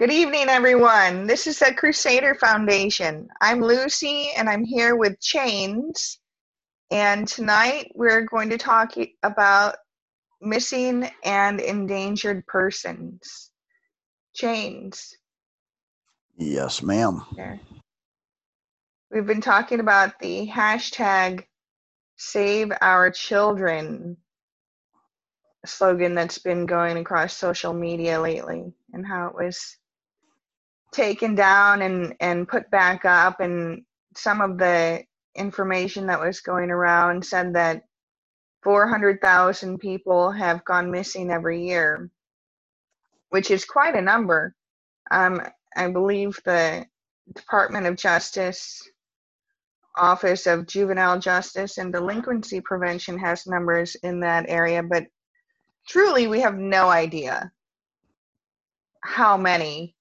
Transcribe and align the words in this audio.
Good 0.00 0.12
evening, 0.12 0.48
everyone. 0.48 1.26
This 1.26 1.46
is 1.46 1.58
the 1.58 1.74
Crusader 1.74 2.34
Foundation. 2.34 3.28
I'm 3.42 3.60
Lucy, 3.60 4.30
and 4.34 4.48
I'm 4.48 4.64
here 4.64 4.96
with 4.96 5.20
Chains. 5.20 6.20
And 6.90 7.28
tonight 7.28 7.92
we're 7.94 8.22
going 8.22 8.48
to 8.48 8.56
talk 8.56 8.94
about 9.22 9.76
missing 10.40 11.06
and 11.22 11.60
endangered 11.60 12.46
persons. 12.46 13.50
Chains. 14.34 15.18
Yes, 16.38 16.82
ma'am. 16.82 17.22
There. 17.36 17.60
We've 19.10 19.26
been 19.26 19.42
talking 19.42 19.80
about 19.80 20.18
the 20.18 20.48
hashtag 20.48 21.44
Save 22.16 22.72
Our 22.80 23.10
Children 23.10 24.16
slogan 25.66 26.14
that's 26.14 26.38
been 26.38 26.64
going 26.64 26.96
across 26.96 27.36
social 27.36 27.74
media 27.74 28.18
lately 28.18 28.72
and 28.94 29.06
how 29.06 29.26
it 29.26 29.34
was 29.34 29.76
taken 30.92 31.34
down 31.34 31.82
and 31.82 32.14
and 32.20 32.48
put 32.48 32.70
back 32.70 33.04
up 33.04 33.40
and 33.40 33.82
some 34.16 34.40
of 34.40 34.58
the 34.58 35.02
information 35.36 36.06
that 36.06 36.20
was 36.20 36.40
going 36.40 36.70
around 36.70 37.24
said 37.24 37.54
that 37.54 37.84
400,000 38.62 39.78
people 39.78 40.30
have 40.30 40.64
gone 40.64 40.90
missing 40.90 41.30
every 41.30 41.64
year 41.66 42.10
which 43.30 43.50
is 43.52 43.64
quite 43.64 43.94
a 43.94 44.02
number. 44.02 44.54
Um, 45.10 45.40
i 45.76 45.88
believe 45.88 46.38
the 46.44 46.84
department 47.34 47.86
of 47.86 47.96
justice 47.96 48.82
office 49.96 50.46
of 50.46 50.66
juvenile 50.66 51.18
justice 51.18 51.78
and 51.78 51.92
delinquency 51.92 52.60
prevention 52.60 53.18
has 53.18 53.46
numbers 53.46 53.94
in 54.02 54.20
that 54.20 54.46
area 54.48 54.82
but 54.82 55.04
truly 55.86 56.26
we 56.26 56.40
have 56.40 56.56
no 56.56 56.88
idea 56.88 57.50
how 59.02 59.36
many 59.36 59.94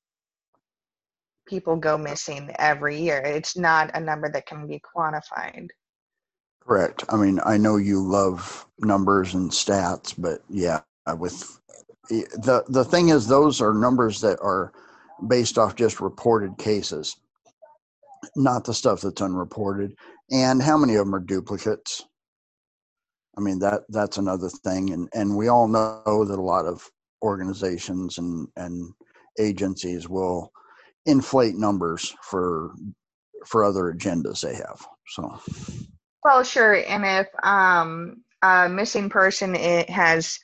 people 1.49 1.75
go 1.75 1.97
missing 1.97 2.51
every 2.59 3.01
year. 3.01 3.17
It's 3.19 3.57
not 3.57 3.91
a 3.95 3.99
number 3.99 4.31
that 4.31 4.45
can 4.45 4.67
be 4.67 4.79
quantified. 4.95 5.69
Correct. 6.61 7.03
I 7.09 7.17
mean, 7.17 7.39
I 7.43 7.57
know 7.57 7.77
you 7.77 8.01
love 8.01 8.67
numbers 8.77 9.33
and 9.33 9.49
stats, 9.49 10.13
but 10.17 10.41
yeah, 10.49 10.81
with 11.17 11.59
eh, 12.11 12.23
the 12.33 12.63
the 12.69 12.85
thing 12.85 13.09
is 13.09 13.27
those 13.27 13.59
are 13.59 13.73
numbers 13.73 14.21
that 14.21 14.39
are 14.41 14.71
based 15.27 15.57
off 15.57 15.75
just 15.75 15.99
reported 15.99 16.57
cases, 16.57 17.17
not 18.35 18.63
the 18.65 18.73
stuff 18.73 19.01
that's 19.01 19.21
unreported. 19.21 19.95
And 20.31 20.61
how 20.61 20.77
many 20.77 20.93
of 20.95 21.05
them 21.05 21.15
are 21.15 21.19
duplicates? 21.19 22.05
I 23.35 23.41
mean 23.41 23.57
that 23.59 23.81
that's 23.89 24.17
another 24.17 24.49
thing, 24.49 24.91
and 24.91 25.09
and 25.13 25.35
we 25.35 25.47
all 25.47 25.67
know 25.67 26.25
that 26.25 26.37
a 26.37 26.41
lot 26.41 26.65
of 26.65 26.87
organizations 27.23 28.19
and 28.19 28.47
and 28.57 28.93
agencies 29.39 30.07
will 30.07 30.51
inflate 31.05 31.55
numbers 31.55 32.15
for 32.21 32.73
for 33.45 33.63
other 33.63 33.93
agendas 33.93 34.41
they 34.41 34.55
have. 34.55 34.85
So, 35.07 35.39
well, 36.23 36.43
sure. 36.43 36.75
And 36.75 37.05
if 37.05 37.27
um, 37.43 38.23
a 38.41 38.69
missing 38.69 39.09
person 39.09 39.55
it 39.55 39.89
has 39.89 40.39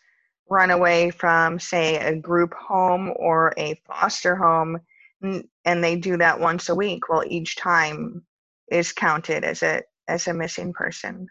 run 0.50 0.72
away 0.72 1.10
from, 1.10 1.60
say, 1.60 1.98
a 1.98 2.16
group 2.16 2.54
home 2.54 3.12
or 3.16 3.54
a 3.58 3.80
foster 3.88 4.36
home, 4.36 4.80
and 5.22 5.84
they 5.84 5.96
do 5.96 6.18
that 6.18 6.40
once 6.40 6.70
a 6.70 6.76
week, 6.76 7.10
well, 7.10 7.24
each 7.26 7.56
time 7.56 8.24
is 8.72 8.92
counted 8.92 9.44
as 9.44 9.64
a 9.64 9.82
as 10.08 10.28
a 10.28 10.34
missing 10.34 10.72
person. 10.74 11.28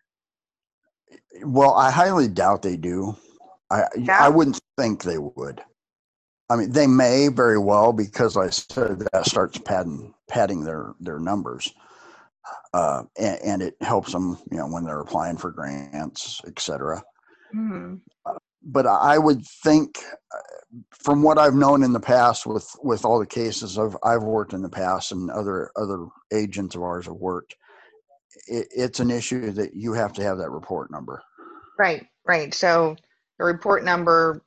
Well, 1.44 1.74
I 1.74 1.90
highly 1.90 2.28
doubt 2.28 2.62
they 2.62 2.76
do. 2.76 3.16
I 3.70 3.84
yeah. 3.96 4.18
I 4.20 4.28
wouldn't 4.28 4.60
think 4.78 5.02
they 5.02 5.18
would. 5.18 5.62
I 6.50 6.56
mean, 6.56 6.72
they 6.72 6.86
may 6.86 7.28
very 7.28 7.58
well 7.58 7.92
because 7.92 8.36
I 8.36 8.50
said 8.50 9.00
that 9.12 9.26
starts 9.26 9.58
padding 9.58 10.12
padding 10.28 10.62
their 10.64 10.94
their 11.00 11.18
numbers, 11.18 11.72
uh, 12.74 13.04
and, 13.18 13.38
and, 13.42 13.62
it 13.62 13.76
helps 13.80 14.12
them, 14.12 14.38
you 14.50 14.58
know, 14.58 14.66
when 14.66 14.84
they're 14.84 15.00
applying 15.00 15.38
for 15.38 15.50
grants, 15.50 16.40
et 16.46 16.58
cetera. 16.58 17.02
Mm-hmm. 17.54 17.94
Uh, 18.26 18.38
but 18.62 18.86
I 18.86 19.16
would 19.18 19.46
think, 19.46 19.98
uh, 20.34 20.78
from 20.90 21.22
what 21.22 21.38
I've 21.38 21.54
known 21.54 21.82
in 21.82 21.92
the 21.92 22.00
past, 22.00 22.46
with 22.46 22.70
with 22.82 23.06
all 23.06 23.18
the 23.18 23.26
cases 23.26 23.78
I've 23.78 23.96
I've 24.02 24.22
worked 24.22 24.52
in 24.52 24.62
the 24.62 24.68
past, 24.68 25.12
and 25.12 25.30
other 25.30 25.70
other 25.76 26.06
agents 26.32 26.74
of 26.74 26.82
ours 26.82 27.06
have 27.06 27.14
worked, 27.14 27.56
it, 28.48 28.68
it's 28.70 29.00
an 29.00 29.10
issue 29.10 29.50
that 29.52 29.74
you 29.74 29.94
have 29.94 30.12
to 30.14 30.22
have 30.22 30.38
that 30.38 30.50
report 30.50 30.90
number. 30.90 31.22
Right, 31.78 32.06
right. 32.26 32.52
So 32.52 32.96
the 33.38 33.44
report 33.44 33.82
number 33.82 34.42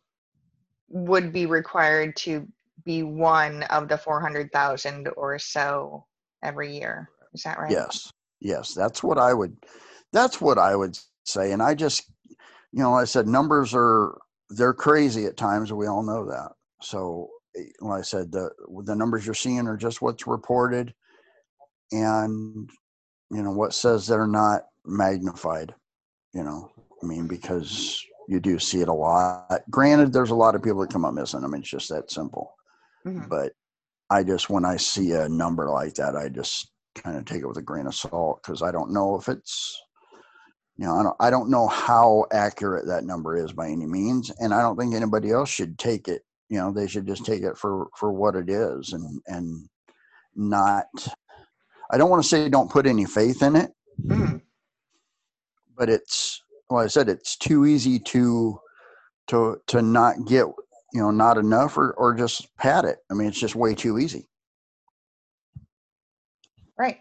would 0.90 1.34
be 1.34 1.46
required 1.46 2.16
to 2.16 2.48
be 2.84 3.04
one 3.04 3.64
of 3.64 3.88
the 3.88 3.98
400,000 3.98 5.10
or 5.18 5.38
so 5.38 6.06
every 6.44 6.78
year. 6.78 7.10
Is 7.34 7.44
that 7.44 7.60
right? 7.60 7.72
Yes. 7.72 8.12
Yes, 8.40 8.74
that's 8.74 9.04
what 9.04 9.18
I 9.18 9.34
would 9.34 9.58
that's 10.14 10.40
what 10.40 10.58
I 10.58 10.76
would 10.76 10.98
say 11.26 11.52
and 11.52 11.62
I 11.62 11.74
just 11.74 12.04
you 12.72 12.84
know, 12.84 12.94
I 12.94 13.06
said 13.06 13.28
numbers 13.28 13.74
are 13.74 14.18
they're 14.50 14.74
crazy 14.74 15.26
at 15.26 15.38
times 15.38 15.74
we 15.74 15.88
all 15.88 16.04
know 16.04 16.26
that. 16.30 16.52
So 16.82 17.30
eh, 17.56 17.64
like 17.82 18.00
I 18.00 18.02
said 18.04 18.32
the 18.32 18.50
the 18.84 18.96
numbers 18.96 19.26
you're 19.26 19.36
seeing 19.36 19.68
are 19.68 19.78
just 19.78 20.02
what's 20.02 20.28
reported 20.28 20.94
and 21.92 22.70
you 23.32 23.42
know 23.42 23.52
what 23.52 23.74
says 23.74 24.08
they're 24.08 24.28
not 24.28 24.64
magnified, 24.86 25.74
you 26.34 26.44
know. 26.44 26.72
I 27.02 27.06
mean 27.06 27.28
because 27.28 28.04
you 28.28 28.40
do 28.40 28.60
see 28.60 28.82
it 28.82 28.90
a 28.90 28.94
lot. 28.94 29.62
Granted, 29.70 30.14
there's 30.14 30.32
a 30.32 30.36
lot 30.36 30.56
of 30.56 30.64
people 30.64 30.82
that 30.82 30.92
come 30.92 31.06
up 31.06 31.14
missing. 31.14 31.44
I 31.44 31.48
mean, 31.48 31.62
it's 31.62 31.70
just 31.70 31.90
that 31.90 32.12
simple. 32.12 32.54
Mm-hmm. 33.06 33.28
But 33.30 33.54
I 34.10 34.24
just, 34.24 34.50
when 34.50 34.66
I 34.66 34.78
see 34.78 35.12
a 35.12 35.30
number 35.30 35.70
like 35.70 35.96
that, 35.96 36.16
I 36.16 36.30
just 36.30 36.70
kind 36.96 37.18
of 37.18 37.26
take 37.26 37.42
it 37.42 37.48
with 37.48 37.58
a 37.58 37.62
grain 37.62 37.88
of 37.88 37.96
salt 37.96 38.42
because 38.42 38.62
I 38.62 38.72
don't 38.72 38.92
know 38.92 39.16
if 39.16 39.30
it's, 39.30 39.82
you 40.78 40.86
know, 40.86 40.96
I 40.96 41.04
don't, 41.04 41.16
I 41.20 41.30
don't 41.30 41.50
know 41.50 41.68
how 41.68 42.26
accurate 42.32 42.88
that 42.88 43.04
number 43.04 43.36
is 43.36 43.52
by 43.52 43.68
any 43.68 43.86
means, 43.86 44.30
and 44.40 44.54
I 44.54 44.62
don't 44.62 44.78
think 44.78 44.94
anybody 44.94 45.32
else 45.32 45.50
should 45.50 45.80
take 45.80 46.08
it. 46.08 46.22
You 46.50 46.60
know, 46.60 46.72
they 46.72 46.88
should 46.88 47.08
just 47.08 47.26
take 47.26 47.42
it 47.42 47.58
for 47.58 47.88
for 47.98 48.14
what 48.14 48.36
it 48.36 48.50
is, 48.50 48.94
and 48.94 49.20
and 49.26 49.68
not. 50.36 50.86
I 51.92 51.98
don't 51.98 52.10
want 52.10 52.22
to 52.22 52.30
say 52.30 52.48
don't 52.48 52.72
put 52.72 52.86
any 52.86 53.06
faith 53.06 53.42
in 53.42 53.56
it, 53.56 53.72
mm-hmm. 54.02 54.38
but 55.76 55.90
it's 55.90 56.42
well, 56.70 56.84
I 56.84 56.88
said 56.88 57.10
it's 57.10 57.38
too 57.38 57.66
easy 57.66 58.00
to 58.00 58.60
to 59.28 59.62
to 59.68 59.82
not 59.82 60.26
get 60.26 60.46
you 60.94 61.02
know 61.02 61.12
not 61.12 61.38
enough 61.38 61.78
or 61.78 61.94
or 61.94 62.14
just 62.14 62.56
pat 62.58 62.86
it. 62.86 63.00
I 63.10 63.14
mean, 63.14 63.28
it's 63.28 63.40
just 63.40 63.56
way 63.56 63.76
too 63.76 64.00
easy. 64.00 64.28
Right. 66.78 66.98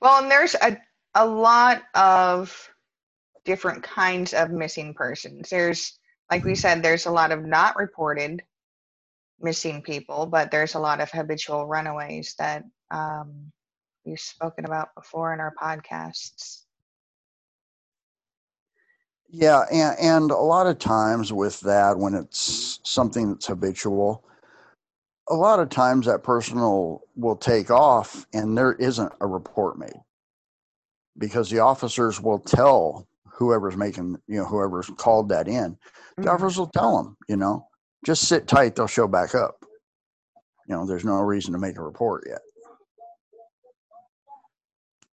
Well, 0.00 0.22
and 0.22 0.30
there's 0.30 0.54
a 0.54 0.78
a 1.14 1.26
lot 1.26 1.82
of 1.94 2.70
different 3.44 3.82
kinds 3.82 4.34
of 4.34 4.50
missing 4.50 4.94
persons. 4.94 5.50
There's 5.50 5.98
like 6.30 6.44
we 6.44 6.54
said, 6.54 6.82
there's 6.82 7.06
a 7.06 7.10
lot 7.10 7.32
of 7.32 7.44
not 7.44 7.76
reported 7.76 8.42
missing 9.40 9.82
people, 9.82 10.26
but 10.26 10.50
there's 10.50 10.74
a 10.74 10.80
lot 10.80 11.00
of 11.00 11.10
habitual 11.10 11.66
runaways 11.66 12.34
that 12.38 12.64
um, 12.90 13.52
we've 14.04 14.20
spoken 14.20 14.64
about 14.64 14.94
before 14.94 15.32
in 15.32 15.40
our 15.40 15.54
podcasts. 15.60 16.64
Yeah, 19.30 19.64
and, 19.70 19.98
and 19.98 20.30
a 20.30 20.36
lot 20.36 20.66
of 20.66 20.78
times 20.78 21.32
with 21.32 21.60
that, 21.60 21.98
when 21.98 22.14
it's 22.14 22.80
something 22.82 23.30
that's 23.32 23.46
habitual, 23.46 24.24
a 25.28 25.34
lot 25.34 25.60
of 25.60 25.68
times 25.68 26.06
that 26.06 26.22
person 26.22 26.58
will, 26.58 27.02
will 27.14 27.36
take 27.36 27.70
off 27.70 28.26
and 28.32 28.56
there 28.56 28.72
isn't 28.74 29.12
a 29.20 29.26
report 29.26 29.78
made 29.78 30.00
because 31.18 31.50
the 31.50 31.58
officers 31.58 32.20
will 32.20 32.38
tell 32.38 33.06
whoever's 33.26 33.76
making, 33.76 34.16
you 34.26 34.38
know, 34.38 34.46
whoever's 34.46 34.90
called 34.96 35.28
that 35.28 35.46
in. 35.46 35.76
The 36.16 36.22
mm-hmm. 36.22 36.30
officers 36.30 36.58
will 36.58 36.70
tell 36.70 36.96
them, 36.96 37.16
you 37.28 37.36
know, 37.36 37.66
just 38.06 38.28
sit 38.28 38.46
tight, 38.46 38.76
they'll 38.76 38.86
show 38.86 39.06
back 39.06 39.34
up. 39.34 39.62
You 40.66 40.74
know, 40.74 40.86
there's 40.86 41.04
no 41.04 41.20
reason 41.20 41.52
to 41.52 41.58
make 41.58 41.76
a 41.76 41.82
report 41.82 42.24
yet. 42.26 42.40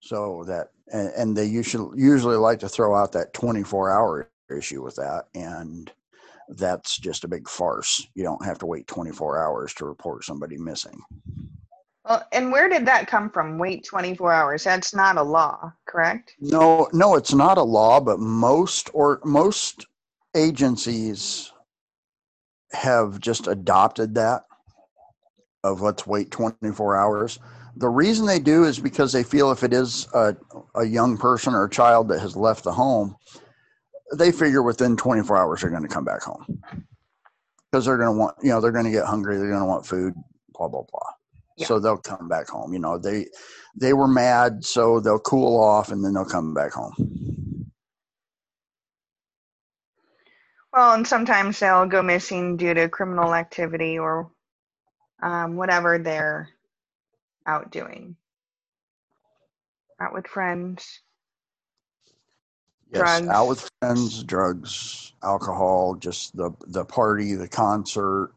So 0.02 0.44
that 0.48 0.70
and, 0.92 1.12
and 1.16 1.38
they 1.38 1.46
usually 1.46 2.00
usually 2.02 2.38
like 2.38 2.60
to 2.60 2.70
throw 2.70 2.96
out 2.96 3.12
that 3.14 3.34
24 3.34 3.92
hour 3.92 4.30
issue 4.50 4.84
with 4.84 4.96
that 4.96 5.26
and 5.36 5.92
that's 6.50 6.98
just 6.98 7.24
a 7.24 7.28
big 7.28 7.48
farce. 7.48 8.08
You 8.16 8.24
don't 8.24 8.44
have 8.44 8.58
to 8.60 8.66
wait 8.66 8.88
24 8.88 9.38
hours 9.38 9.74
to 9.76 9.86
report 9.86 10.24
somebody 10.24 10.58
missing. 10.58 11.00
Well 12.06 12.26
and 12.32 12.52
where 12.52 12.70
did 12.70 12.86
that 12.88 13.08
come 13.08 13.30
from 13.30 13.60
wait 13.60 13.86
24 13.86 14.34
hours? 14.34 14.64
That's 14.64 14.96
not 14.96 15.18
a 15.18 15.24
law 15.24 15.72
correct? 15.88 16.36
No 16.40 16.88
no 16.94 17.16
it's 17.16 17.34
not 17.34 17.58
a 17.58 17.64
law 17.64 18.00
but 18.00 18.20
most 18.20 18.90
or 18.94 19.20
most 19.24 19.86
agencies 20.36 21.52
have 22.72 23.20
just 23.20 23.48
adopted 23.48 24.16
that 24.16 24.46
of 25.64 25.82
let's 25.82 26.08
wait 26.08 26.32
24 26.32 26.96
hours 26.96 27.40
the 27.80 27.90
reason 27.90 28.26
they 28.26 28.40
do 28.40 28.66
is 28.66 28.78
because 28.78 29.14
they 29.14 29.24
feel 29.24 29.52
if 29.52 29.64
it 29.64 29.74
is 29.74 30.06
a, 30.14 30.36
a 30.76 30.86
young 30.86 31.18
person 31.18 31.54
or 31.54 31.64
a 31.64 31.70
child 31.70 32.10
that 32.10 32.20
has 32.20 32.36
left 32.36 32.66
the 32.66 32.74
home, 32.74 33.16
they 34.18 34.34
figure 34.34 34.62
within 34.62 34.98
24 34.98 35.38
hours 35.38 35.62
they're 35.62 35.70
going 35.70 35.84
to 35.84 35.88
come 35.88 36.04
back 36.04 36.22
home 36.22 36.62
because 37.72 37.86
they're 37.86 37.98
going 37.98 38.14
to 38.14 38.20
want, 38.20 38.36
you 38.44 38.50
know, 38.50 38.60
they're 38.60 38.74
going 38.74 38.86
to 38.86 38.92
get 38.92 39.06
hungry, 39.06 39.38
they're 39.38 39.48
going 39.50 39.62
to 39.62 39.66
want 39.66 39.86
food, 39.86 40.14
blah 40.54 40.68
blah 40.68 40.84
blah. 40.92 41.10
Yeah. 41.56 41.68
So 41.68 41.80
they'll 41.80 41.98
come 41.98 42.28
back 42.28 42.50
home. 42.50 42.74
You 42.74 42.80
know, 42.80 42.98
they 42.98 43.28
they 43.76 43.94
were 43.94 44.08
mad, 44.08 44.66
so 44.66 45.00
they'll 45.00 45.20
cool 45.20 45.62
off 45.62 45.90
and 45.90 46.04
then 46.04 46.14
they'll 46.14 46.26
come 46.26 46.54
back 46.54 46.74
home. 46.74 46.94
Well, 50.74 50.94
and 50.94 51.08
sometimes 51.08 51.60
they'll 51.60 51.86
go 51.86 52.02
missing 52.04 52.58
due 52.58 52.74
to 52.74 52.90
criminal 52.90 53.34
activity 53.34 53.98
or 53.98 54.31
um, 55.24 55.56
whatever 55.56 55.98
they're 55.98 56.50
out 57.50 57.72
doing. 57.72 58.16
Out 60.00 60.13
with 60.13 60.28
friends. 60.28 61.01
Yes, 62.92 63.01
Drugs. 63.01 63.28
out 63.28 63.48
with 63.48 63.69
friends, 63.81 64.24
drugs, 64.24 65.13
alcohol, 65.24 65.96
just 65.96 66.36
the 66.36 66.51
the 66.68 66.86
party, 66.86 67.36
the 67.36 67.48
concert. 67.48 68.31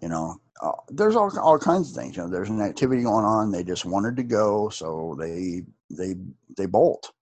You 0.00 0.08
know, 0.08 0.40
uh, 0.62 0.72
there's 0.88 1.16
all 1.16 1.36
all 1.38 1.58
kinds 1.58 1.90
of 1.90 1.96
things. 1.96 2.16
You 2.16 2.22
know, 2.22 2.28
there's 2.28 2.48
an 2.48 2.60
activity 2.60 3.02
going 3.02 3.24
on. 3.24 3.50
They 3.50 3.64
just 3.64 3.84
wanted 3.84 4.16
to 4.16 4.22
go, 4.22 4.68
so 4.68 5.16
they 5.18 5.64
they 5.90 6.14
they 6.56 6.66
bolt. 6.66 7.12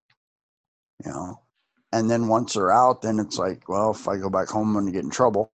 You 1.05 1.11
know, 1.11 1.41
and 1.93 2.09
then 2.11 2.29
once 2.29 2.55
they're 2.55 2.71
out, 2.71 3.03
then 3.03 3.19
it's 3.19 3.39
like, 3.39 3.69
well, 3.69 3.91
if 3.91 4.07
I 4.07 4.17
go 4.19 4.31
back 4.31 4.49
home, 4.49 4.69
I'm 4.77 4.83
gonna 4.83 4.93
get 4.93 5.05
in 5.05 5.11
trouble. 5.11 5.51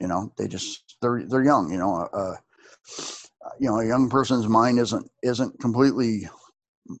You 0.00 0.08
know, 0.08 0.32
they 0.38 0.48
just 0.48 0.96
they're 1.02 1.22
they're 1.26 1.44
young. 1.44 1.70
You 1.70 1.78
know, 1.78 2.08
uh, 2.12 2.36
you 3.58 3.68
know, 3.68 3.80
a 3.80 3.86
young 3.86 4.08
person's 4.08 4.48
mind 4.48 4.78
isn't 4.78 5.10
isn't 5.22 5.58
completely 5.60 6.28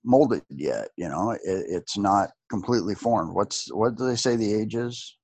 molded 0.04 0.42
yet. 0.50 0.88
You 0.96 1.08
know, 1.08 1.32
it, 1.32 1.40
it's 1.44 1.96
not 1.98 2.30
completely 2.50 2.94
formed. 2.94 3.34
What's 3.34 3.72
what 3.72 3.96
do 3.96 4.06
they 4.06 4.16
say 4.16 4.36
the 4.36 4.54
age 4.54 4.74
is? 4.74 5.16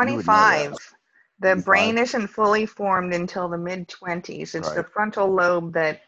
You 0.00 0.14
would 0.14 0.26
know 0.26 0.50
that. 0.50 0.70
25. 0.70 0.94
The 1.38 1.48
25. 1.48 1.64
brain 1.64 1.98
isn't 1.98 2.28
fully 2.28 2.66
formed 2.66 3.12
until 3.12 3.48
the 3.48 3.58
mid 3.58 3.88
20s. 3.88 4.54
It's 4.54 4.72
the 4.72 4.84
frontal 4.84 5.32
lobe 5.32 5.72
that 5.74 6.00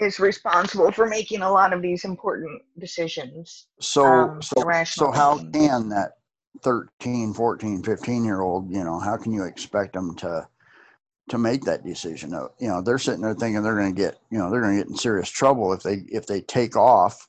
is 0.00 0.18
responsible 0.20 0.90
for 0.90 1.06
making 1.06 1.42
a 1.42 1.50
lot 1.50 1.72
of 1.72 1.82
these 1.82 2.04
important 2.04 2.60
decisions. 2.78 3.66
So 3.80 4.04
um, 4.04 4.42
so 4.42 4.62
so 4.84 5.10
how 5.10 5.36
thinking. 5.36 5.68
can 5.68 5.88
that 5.90 6.12
13, 6.62 7.32
14, 7.34 7.82
15 7.82 8.24
year 8.24 8.40
old, 8.40 8.70
you 8.70 8.82
know, 8.82 8.98
how 8.98 9.16
can 9.16 9.32
you 9.32 9.44
expect 9.44 9.92
them 9.92 10.14
to 10.16 10.46
to 11.28 11.38
make 11.38 11.62
that 11.64 11.84
decision? 11.84 12.30
You 12.58 12.68
know, 12.68 12.82
they're 12.82 12.98
sitting 12.98 13.20
there 13.20 13.34
thinking 13.34 13.62
they're 13.62 13.76
going 13.76 13.94
to 13.94 14.00
get, 14.00 14.18
you 14.30 14.38
know, 14.38 14.50
they're 14.50 14.60
going 14.60 14.76
to 14.76 14.82
get 14.82 14.90
in 14.90 14.96
serious 14.96 15.28
trouble 15.28 15.72
if 15.72 15.82
they 15.82 16.02
if 16.08 16.26
they 16.26 16.40
take 16.40 16.76
off. 16.76 17.28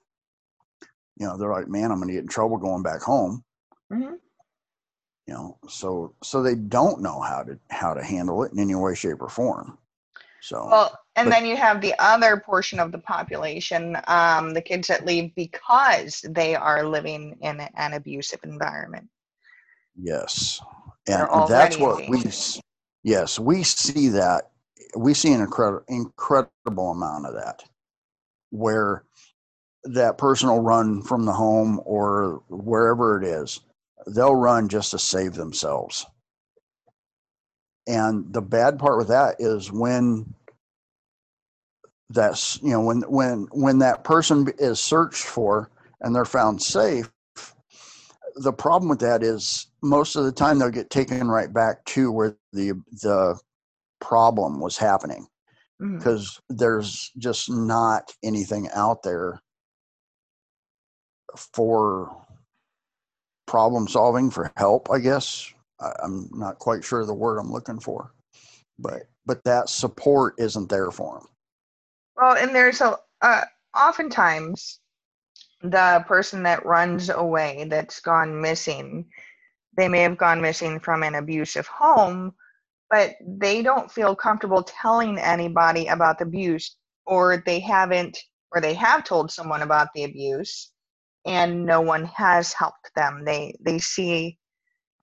You 1.18 1.28
know, 1.28 1.38
they're 1.38 1.52
like, 1.52 1.68
man, 1.68 1.92
I'm 1.92 1.98
going 1.98 2.08
to 2.08 2.14
get 2.14 2.24
in 2.24 2.30
trouble 2.30 2.58
going 2.58 2.84
back 2.84 3.02
home. 3.02 3.44
Mhm. 3.92 4.18
You 5.28 5.34
know, 5.34 5.58
so 5.68 6.16
so 6.24 6.42
they 6.42 6.56
don't 6.56 7.02
know 7.02 7.20
how 7.22 7.44
to 7.44 7.60
how 7.70 7.94
to 7.94 8.04
handle 8.04 8.44
it 8.44 8.52
in 8.54 8.60
any 8.60 8.76
way, 8.76 8.96
shape, 8.96 9.22
or 9.22 9.30
form. 9.30 9.78
So 10.42 10.68
Well, 10.68 10.98
and 11.16 11.28
But- 11.30 11.36
then 11.36 11.46
you 11.46 11.58
have 11.58 11.82
the 11.82 11.94
other 12.00 12.38
portion 12.40 12.80
of 12.80 12.92
the 12.92 12.98
population, 13.00 13.98
um, 14.08 14.54
the 14.54 14.62
kids 14.62 14.88
that 14.88 15.06
leave 15.06 15.36
because 15.36 16.22
they 16.30 16.56
are 16.56 16.84
living 16.84 17.38
in 17.42 17.60
an 17.60 17.94
abusive 17.94 18.40
environment. 18.44 19.10
Yes, 20.02 20.62
and, 21.08 21.28
and 21.30 21.48
that's 21.50 21.78
what 21.78 22.08
we. 22.10 22.24
Yes, 23.04 23.40
we 23.40 23.64
see 23.64 24.10
that. 24.10 24.52
We 24.98 25.14
see 25.14 25.34
an 25.34 25.42
incredible, 25.42 25.84
incredible 25.88 26.92
amount 26.92 27.28
of 27.28 27.34
that, 27.36 27.64
where 28.52 29.04
that 29.86 30.18
person 30.18 30.50
will 30.50 30.62
run 30.62 31.02
from 31.04 31.26
the 31.26 31.34
home 31.34 31.82
or 31.86 32.44
wherever 32.50 33.22
it 33.22 33.26
is. 33.26 33.62
They'll 34.08 34.36
run 34.36 34.70
just 34.70 34.92
to 34.92 35.00
save 35.00 35.34
themselves. 35.34 36.06
And 37.88 38.34
the 38.34 38.42
bad 38.42 38.80
part 38.80 38.98
with 38.98 39.10
that 39.10 39.38
is 39.40 39.72
when 39.72 40.34
that's 42.10 42.62
you 42.64 42.72
know 42.72 42.82
when 42.82 43.02
when 43.04 43.48
when 43.52 43.80
that 43.80 44.04
person 44.04 44.48
is 44.60 44.80
searched 44.80 45.24
for 45.26 45.70
and 46.02 46.16
they're 46.16 46.26
found 46.26 46.62
safe 46.62 47.12
the 48.40 48.54
problem 48.54 48.90
with 48.90 49.00
that 49.00 49.22
is 49.24 49.68
most 49.82 50.16
of 50.16 50.24
the 50.24 50.32
time 50.32 50.60
they'll 50.60 50.70
get 50.70 50.90
taken 50.90 51.28
right 51.28 51.54
back 51.54 51.84
to 51.86 52.12
where 52.12 52.38
the 52.54 52.72
the 53.02 53.38
problem 54.00 54.60
was 54.60 54.78
happening 54.78 55.28
Mhm. 55.82 55.98
because 55.98 56.40
there's 56.50 57.12
just 57.18 57.50
not 57.50 58.14
anything 58.24 58.70
out 58.74 59.04
there 59.04 59.42
for 61.36 62.16
problem 63.46 63.88
solving 63.88 64.30
for 64.32 64.52
help 64.58 64.90
i 64.92 65.00
guess 65.00 65.52
I, 65.80 65.92
i'm 66.04 66.30
not 66.32 66.60
quite 66.60 66.84
sure 66.84 67.06
the 67.06 67.14
word 67.14 67.38
i'm 67.40 67.52
looking 67.52 67.80
for 67.80 68.12
but 68.78 69.04
but 69.26 69.44
that 69.44 69.70
support 69.70 70.36
isn't 70.38 70.70
there 70.70 70.92
for 70.92 71.20
them 71.20 71.28
Well, 72.16 72.36
and 72.38 72.54
there's 72.56 72.82
a 72.82 72.98
uh, 73.22 73.44
oftentimes 73.76 74.80
the 75.62 76.04
person 76.08 76.44
that 76.44 76.66
runs 76.66 77.10
away 77.10 77.66
that's 77.70 78.00
gone 78.02 78.42
missing, 78.42 79.06
they 79.78 79.90
may 79.90 80.02
have 80.02 80.18
gone 80.18 80.42
missing 80.42 80.80
from 80.80 81.04
an 81.04 81.16
abusive 81.16 81.68
home, 81.68 82.34
but 82.90 83.16
they 83.26 83.62
don't 83.62 83.92
feel 83.92 84.16
comfortable 84.16 84.64
telling 84.64 85.18
anybody 85.20 85.88
about 85.88 86.20
the 86.20 86.26
abuse, 86.26 86.76
or 87.06 87.44
they 87.46 87.60
haven't, 87.60 88.18
or 88.52 88.62
they 88.62 88.74
have 88.74 89.04
told 89.04 89.32
someone 89.32 89.62
about 89.62 89.90
the 89.94 90.06
abuse, 90.06 90.72
and 91.26 91.66
no 91.66 91.82
one 91.82 92.06
has 92.06 92.54
helped 92.54 92.92
them. 92.96 93.24
They 93.26 93.56
they 93.62 93.80
see 93.80 94.38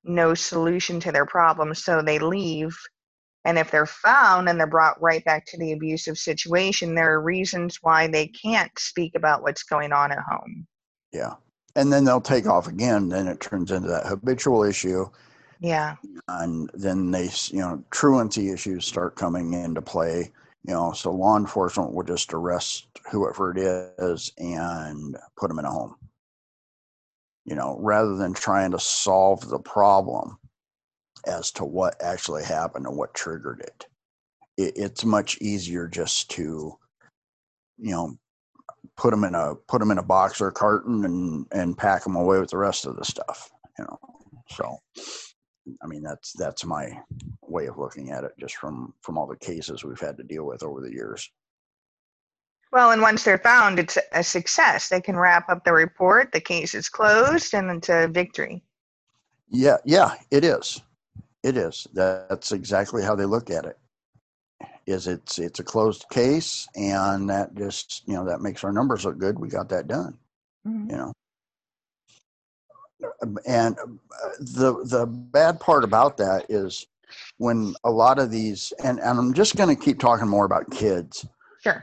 no 0.05 0.35
solution 0.35 1.00
to 1.00 1.12
their 1.12 1.26
problem, 1.26 1.75
so 1.75 2.03
they 2.03 2.19
leave 2.19 2.76
and 3.46 3.58
if 3.58 3.70
they're 3.70 3.87
found 3.87 4.48
and 4.48 4.58
they're 4.58 4.66
brought 4.66 5.00
right 5.00 5.25
back 5.25 5.46
to 5.46 5.56
the 5.56 5.72
abusive 5.72 6.19
situation, 6.19 6.94
there 6.96 7.14
are 7.14 7.20
reasons 7.22 7.78
why 7.81 8.08
they 8.08 8.26
can't 8.26 8.76
speak 8.76 9.14
about 9.14 9.43
what's 9.43 9.62
going 9.62 9.93
on 9.93 10.10
at 10.12 10.19
home. 10.19 10.66
yeah 11.12 11.34
and 11.76 11.93
then 11.93 12.04
they'll 12.04 12.20
take 12.20 12.46
off 12.46 12.66
again 12.66 13.08
then 13.08 13.28
it 13.28 13.38
turns 13.40 13.70
into 13.70 13.88
that 13.88 14.06
habitual 14.06 14.64
issue 14.64 15.06
Yeah. 15.60 15.96
and 16.28 16.70
then 16.75 17.10
they 17.10 17.28
you 17.48 17.60
know 17.60 17.84
truancy 17.90 18.50
issues 18.50 18.84
start 18.87 19.14
coming 19.14 19.52
into 19.52 19.82
play 19.82 20.32
you 20.64 20.75
know 20.75 20.93
so 20.93 21.12
law 21.12 21.37
enforcement 21.37 21.93
will 21.93 22.02
just 22.02 22.34
arrest 22.34 22.87
whoever 23.10 23.52
it 23.52 23.58
is 23.58 24.32
and 24.38 25.16
put 25.37 25.48
them 25.48 25.58
in 25.58 25.64
a 25.64 25.70
home 25.70 25.94
you 27.44 27.54
know 27.54 27.76
rather 27.81 28.16
than 28.16 28.34
trying 28.34 28.72
to 28.72 28.78
solve 28.81 29.48
the 29.48 29.58
problem 29.60 30.38
as 31.26 31.50
to 31.52 31.64
what 31.64 31.96
actually 32.02 32.44
happened 32.44 32.87
and 32.87 32.96
what 32.96 33.14
triggered 33.14 33.61
it, 33.61 33.87
it 34.56 34.75
it's 34.76 35.05
much 35.05 35.38
easier 35.40 35.88
just 35.88 36.31
to 36.31 36.77
you 37.79 37.93
know 37.93 38.17
put 38.96 39.10
them 39.10 39.24
in 39.24 39.34
a 39.34 39.55
put 39.69 39.81
them 39.81 39.91
in 39.91 39.98
a 39.98 40.03
box 40.03 40.41
or 40.41 40.48
a 40.48 40.53
carton 40.53 41.05
and 41.05 41.46
and 41.53 41.79
pack 41.79 42.05
them 42.05 42.17
away 42.17 42.39
with 42.41 42.51
the 42.51 42.58
rest 42.58 42.86
of 42.86 42.96
the 42.96 43.05
stuff 43.05 43.51
you 43.79 43.84
know 43.84 43.98
so 44.51 44.79
i 45.82 45.86
mean 45.86 46.03
that's 46.03 46.32
that's 46.34 46.65
my 46.65 46.91
way 47.43 47.67
of 47.67 47.79
looking 47.79 48.10
at 48.10 48.24
it 48.24 48.32
just 48.41 48.56
from 48.56 48.94
from 49.03 49.19
all 49.19 49.27
the 49.27 49.36
cases 49.36 49.84
we've 49.84 50.01
had 50.01 50.17
to 50.17 50.24
deal 50.24 50.44
with 50.46 50.62
over 50.62 50.81
the 50.81 50.93
years 50.93 51.31
Well, 52.72 52.91
and 52.93 53.03
once 53.03 53.24
they're 53.24 53.39
found, 53.39 53.79
it's 53.79 53.98
a 54.12 54.22
success. 54.22 54.89
They 54.89 55.01
can 55.01 55.17
wrap 55.17 55.48
up 55.48 55.65
the 55.65 55.72
report, 55.72 56.32
the 56.32 56.41
case 56.41 56.74
is 56.74 56.89
closed, 56.89 57.55
and 57.55 57.70
it's 57.70 57.89
a 57.89 58.08
victory. 58.08 58.62
yeah 59.48 59.77
yeah 59.84 60.15
it 60.31 60.44
is 60.44 60.81
it 61.46 61.56
is. 61.56 61.86
That's 61.94 62.53
exactly 62.53 63.03
how 63.03 63.15
they 63.15 63.24
look 63.24 63.50
at 63.50 63.65
it. 63.67 63.79
Is 64.86 65.06
it's 65.06 65.38
it's 65.38 65.60
a 65.60 65.65
closed 65.65 66.05
case 66.10 66.67
and 66.76 67.29
that 67.29 67.55
just 67.55 68.03
you 68.06 68.15
know 68.15 68.24
that 68.24 68.41
makes 68.41 68.65
our 68.65 68.72
numbers 68.72 69.05
look 69.05 69.19
good. 69.19 69.38
We 69.38 69.48
got 69.48 69.69
that 69.70 69.88
done 69.88 70.19
Mhm. 70.67 70.91
you 70.91 70.96
know. 70.96 71.12
And 73.46 73.76
uh, 73.79 74.29
the 74.41 74.84
the 74.84 75.06
bad 75.06 75.60
part 75.60 75.84
about 75.84 76.17
that 76.19 76.46
is 76.48 76.86
when 77.38 77.74
a 77.84 77.91
lot 77.91 78.19
of 78.19 78.31
these 78.31 78.72
and, 78.82 78.98
and 79.00 79.19
i'm 79.19 79.32
just 79.34 79.56
going 79.56 79.74
to 79.74 79.81
keep 79.84 79.98
talking 79.98 80.29
more 80.29 80.44
about 80.44 80.70
kids. 80.70 81.26
Sure. 81.62 81.82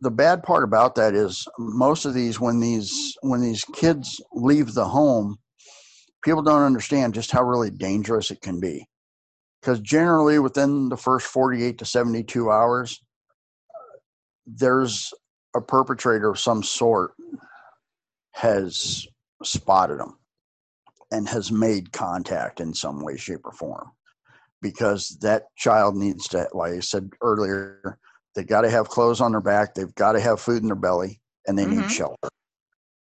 the 0.00 0.10
bad 0.10 0.42
part 0.42 0.64
about 0.64 0.94
that 0.96 1.14
is 1.14 1.46
most 1.58 2.04
of 2.04 2.14
these 2.14 2.40
when 2.40 2.60
these 2.60 3.16
when 3.22 3.40
these 3.40 3.64
kids 3.74 4.20
leave 4.32 4.74
the 4.74 4.84
home 4.84 5.36
people 6.24 6.42
don't 6.42 6.62
understand 6.62 7.14
just 7.14 7.30
how 7.30 7.42
really 7.42 7.70
dangerous 7.70 8.30
it 8.30 8.40
can 8.40 8.60
be 8.60 8.86
because 9.62 9.80
generally 9.80 10.38
within 10.40 10.88
the 10.88 10.96
first 10.96 11.26
48 11.26 11.78
to 11.78 11.84
72 11.84 12.50
hours 12.50 13.00
there's 14.46 15.14
a 15.54 15.60
perpetrator 15.60 16.30
of 16.30 16.38
some 16.38 16.62
sort 16.62 17.12
has 18.32 19.06
spotted 19.44 19.98
them 19.98 20.18
and 21.12 21.28
has 21.28 21.52
made 21.52 21.92
contact 21.92 22.60
in 22.60 22.74
some 22.74 23.02
way 23.02 23.16
shape 23.16 23.40
or 23.44 23.52
form 23.52 23.90
because 24.60 25.16
that 25.20 25.44
child 25.56 25.96
needs 25.96 26.26
to 26.28 26.48
like 26.52 26.72
i 26.72 26.80
said 26.80 27.10
earlier 27.22 27.98
they 28.34 28.42
got 28.42 28.62
to 28.62 28.70
have 28.70 28.88
clothes 28.88 29.20
on 29.20 29.32
their 29.32 29.40
back 29.40 29.74
they've 29.74 29.94
got 29.94 30.12
to 30.12 30.20
have 30.20 30.40
food 30.40 30.62
in 30.62 30.68
their 30.68 30.74
belly 30.76 31.20
and 31.46 31.58
they 31.58 31.64
Mhm. 31.64 31.80
need 31.82 31.90
shelter 31.90 32.28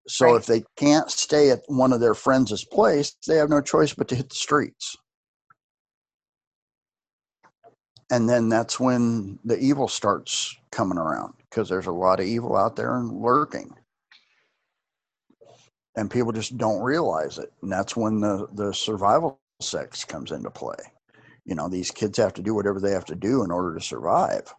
so 0.07 0.25
Right. 0.25 0.35
if 0.37 0.45
they 0.45 0.63
can't 0.77 1.09
stay 1.09 1.51
at 1.51 1.61
one 1.67 1.93
of 1.93 1.99
their 2.01 2.15
friends' 2.15 2.65
place 2.65 3.15
they 3.27 3.37
have 3.37 3.49
no 3.49 3.61
choice 3.61 3.93
but 3.93 4.07
to 4.09 4.15
hit 4.15 4.29
the 4.29 4.35
streets 4.35 4.95
and 8.11 8.29
then 8.29 8.49
that's 8.49 8.79
when 8.79 9.39
the 9.45 9.57
evil 9.59 9.87
starts 9.87 10.55
coming 10.71 10.99
around 10.99 11.33
because 11.49 11.69
there's 11.69 11.87
a 11.87 11.93
lot 11.93 12.19
of 12.21 12.27
evil 12.27 12.57
out 12.57 12.75
there 12.77 12.97
and 12.97 13.21
lurking. 13.21 13.73
And 15.95 16.11
people 16.11 16.31
just 16.33 16.57
don't 16.57 16.81
realize 16.83 17.37
it. 17.39 17.51
And 17.61 17.71
that's 17.71 17.95
when 17.97 18.21
the 18.21 18.47
the 18.53 18.73
survival 18.73 19.39
sex 19.61 20.05
comes 20.05 20.31
into 20.31 20.51
play. 20.51 20.77
You 21.45 21.55
know 21.55 21.69
these 21.69 21.91
kids 21.91 22.17
have 22.19 22.33
to 22.35 22.43
do 22.43 22.55
whatever 22.55 22.79
they 22.79 22.91
have 22.91 23.05
to 23.05 23.15
do 23.15 23.43
in 23.43 23.51
order 23.51 23.75
to 23.75 23.81
survive. 23.85 24.53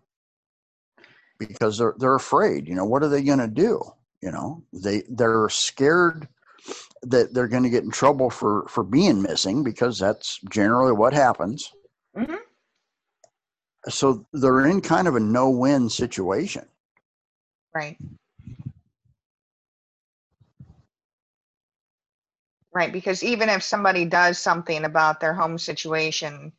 Because 1.38 1.78
they're 1.78 1.94
they're 1.98 2.16
afraid 2.16 2.68
you 2.68 2.74
know 2.74 2.84
what 2.86 3.02
are 3.02 3.08
they 3.08 3.22
going 3.22 3.40
to 3.40 3.48
do? 3.48 3.82
You 4.22 4.32
know 4.32 4.64
they 4.72 5.04
they're 5.08 5.48
scared 5.50 6.28
that 7.02 7.34
they're 7.34 7.48
going 7.48 7.64
to 7.64 7.70
get 7.70 7.84
in 7.84 7.90
trouble 7.92 8.30
for 8.30 8.66
for 8.68 8.84
being 8.84 9.22
missing 9.22 9.64
because 9.64 9.98
that's 9.98 10.40
generally 10.50 10.92
what 10.92 11.14
happens. 11.14 11.72
Mhm. 12.16 12.38
So 13.88 14.26
they're 14.32 14.66
in 14.66 14.80
kind 14.80 15.08
of 15.08 15.16
a 15.16 15.20
no-win 15.20 15.88
situation 15.88 16.64
Right. 17.74 17.96
Right, 22.74 22.92
because 22.92 23.22
even 23.22 23.48
if 23.48 23.62
somebody 23.62 24.04
does 24.04 24.38
something 24.38 24.84
about 24.84 25.20
their 25.20 25.34
home 25.34 25.58
situation, 25.58 26.52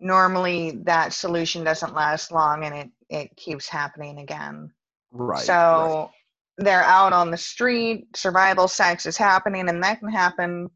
normally 0.00 0.80
that 0.84 1.12
solution 1.12 1.64
doesn't 1.64 1.94
last 1.94 2.32
long 2.32 2.64
and 2.64 2.74
it, 2.74 2.90
it 3.10 3.36
keeps 3.36 3.68
happening 3.68 4.18
again. 4.18 4.70
right 5.10 5.36
right. 5.36 5.44
so 5.44 6.10
they're 6.56 6.82
out 6.82 7.12
on 7.12 7.30
the 7.30 7.36
street, 7.36 8.06
survival 8.16 8.68
sex 8.68 9.06
is 9.06 9.16
happening, 9.16 9.68
and 9.68 9.82
that 9.82 10.00
can 10.00 10.10
happen 10.10 10.70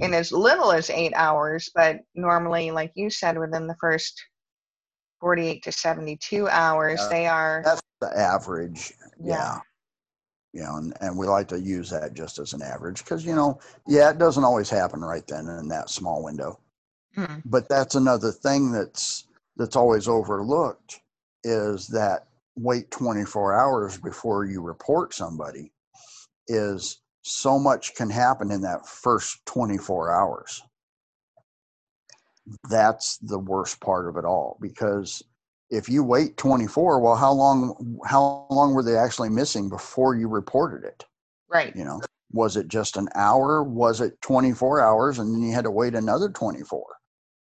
in 0.00 0.14
as 0.14 0.32
little 0.32 0.70
as 0.70 0.90
eight 0.90 1.12
hours, 1.14 1.70
but 1.74 1.98
normally, 2.14 2.70
like 2.70 2.92
you 2.94 3.10
said, 3.10 3.38
within 3.38 3.66
the 3.66 3.76
first 3.80 4.22
48 5.20 5.62
to 5.64 5.72
72 5.72 6.48
hours, 6.48 7.00
Yeah. 7.00 7.08
they 7.08 7.26
are. 7.26 7.62
that's 7.64 7.82
the 8.00 8.16
average 8.18 8.92
Yeah. 9.20 9.34
yeah 9.34 9.60
you 10.52 10.62
know 10.62 10.76
and, 10.76 10.94
and 11.00 11.18
we 11.18 11.26
like 11.26 11.48
to 11.48 11.60
use 11.60 11.90
that 11.90 12.14
just 12.14 12.38
as 12.38 12.52
an 12.54 12.62
average 12.62 13.04
because 13.04 13.24
you 13.24 13.34
know 13.34 13.58
yeah 13.86 14.10
it 14.10 14.18
doesn't 14.18 14.44
always 14.44 14.70
happen 14.70 15.00
right 15.00 15.26
then 15.26 15.46
in 15.48 15.68
that 15.68 15.90
small 15.90 16.22
window 16.22 16.58
Hmm. 17.14 17.40
but 17.44 17.68
that's 17.68 17.94
another 17.96 18.30
thing 18.32 18.70
that's 18.70 19.26
that's 19.56 19.76
always 19.76 20.06
overlooked 20.08 21.00
is 21.44 21.88
that 21.88 22.28
wait 22.56 22.90
24 22.90 23.54
hours 23.54 23.98
before 23.98 24.44
you 24.44 24.60
report 24.62 25.12
somebody 25.14 25.72
is 26.46 27.00
so 27.22 27.58
much 27.58 27.94
can 27.94 28.08
happen 28.10 28.50
in 28.50 28.60
that 28.62 28.86
first 28.86 29.44
24 29.46 30.12
hours 30.12 30.62
that's 32.68 33.18
the 33.18 33.38
worst 33.38 33.80
part 33.80 34.08
of 34.08 34.16
it 34.16 34.24
all 34.24 34.58
because 34.60 35.22
if 35.70 35.88
you 35.88 36.02
wait 36.02 36.36
24 36.36 37.00
well 37.00 37.14
how 37.14 37.32
long 37.32 37.98
how 38.06 38.46
long 38.50 38.74
were 38.74 38.82
they 38.82 38.96
actually 38.96 39.28
missing 39.28 39.68
before 39.68 40.14
you 40.14 40.28
reported 40.28 40.84
it? 40.84 41.04
Right. 41.48 41.74
you 41.74 41.84
know 41.84 42.00
was 42.30 42.58
it 42.58 42.68
just 42.68 42.98
an 42.98 43.08
hour? 43.14 43.62
Was 43.62 44.02
it 44.02 44.20
24 44.20 44.80
hours 44.80 45.18
and 45.18 45.34
then 45.34 45.42
you 45.42 45.54
had 45.54 45.64
to 45.64 45.70
wait 45.70 45.94
another 45.94 46.28
24 46.28 46.84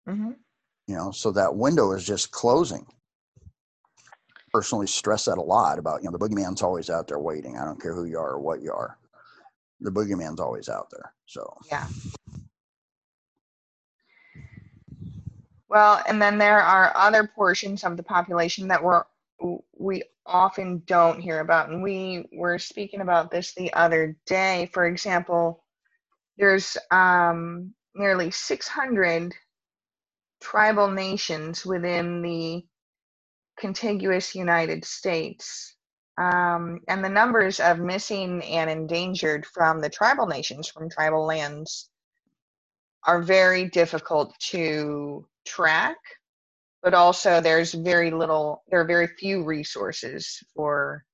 mm-hmm. 0.09 0.31
you 0.87 0.95
know 0.95 1.11
so 1.11 1.33
that 1.33 1.57
window 1.57 1.93
is 1.93 2.07
just 2.07 2.31
closing. 2.31 2.87
Personally 4.53 4.87
stress 4.87 5.25
that 5.25 5.39
a 5.39 5.43
lot 5.43 5.79
about 5.79 6.03
you 6.03 6.11
know 6.11 6.17
the 6.17 6.29
boogeyman's 6.29 6.63
always 6.63 6.89
out 6.89 7.09
there 7.09 7.19
waiting. 7.19 7.59
I 7.59 7.65
don't 7.65 7.81
care 7.81 7.95
who 7.95 8.05
you 8.05 8.19
are 8.19 8.35
or 8.35 8.41
what 8.41 8.63
you 8.63 8.73
are. 8.73 8.99
The 9.81 9.91
boogeyman's 9.91 10.41
always 10.41 10.69
out 10.69 10.87
there 10.93 11.13
so. 11.27 11.57
Yeah. 11.71 11.87
Well, 15.75 16.05
and 16.09 16.23
then 16.23 16.39
there 16.39 16.61
are 16.63 16.93
other 16.97 17.29
portions 17.37 17.85
of 17.85 17.99
the 17.99 18.05
population 18.05 18.69
that 18.69 18.85
we're, 18.85 19.03
we 19.77 20.05
often 20.25 20.85
don't 20.87 21.21
hear 21.21 21.41
about. 21.41 21.71
And 21.71 21.83
we 21.83 22.29
were 22.33 22.61
speaking 22.61 23.03
about 23.03 23.33
this 23.33 23.55
the 23.55 23.75
other 23.75 24.17
day. 24.25 24.71
For 24.73 24.87
example, 24.87 25.65
there's 26.39 26.77
um, 26.93 27.75
nearly 27.97 28.31
600 28.31 29.35
tribal 30.41 30.89
nations 30.89 31.67
within 31.67 32.23
the 32.23 32.65
contiguous 33.59 34.37
United 34.37 34.85
States. 34.85 35.75
Um, 36.19 36.83
and 36.89 37.05
the 37.05 37.11
numbers 37.11 37.59
of 37.59 37.81
missing 37.81 38.45
and 38.45 38.71
endangered 38.71 39.45
from 39.47 39.81
the 39.81 39.91
tribal 39.91 40.29
nations, 40.29 40.69
from 40.69 40.89
tribal 40.89 41.27
lands, 41.27 41.91
are 43.07 43.23
very 43.23 43.69
difficult 43.71 44.35
to 44.51 45.27
track, 45.45 45.97
but 46.83 46.95
also 46.95 47.41
there's 47.41 47.73
very 47.73 48.11
little, 48.11 48.63
there 48.69 48.81
are 48.81 48.87
very 48.87 49.07
few 49.07 49.45
resources 49.45 50.43
for 50.55 51.05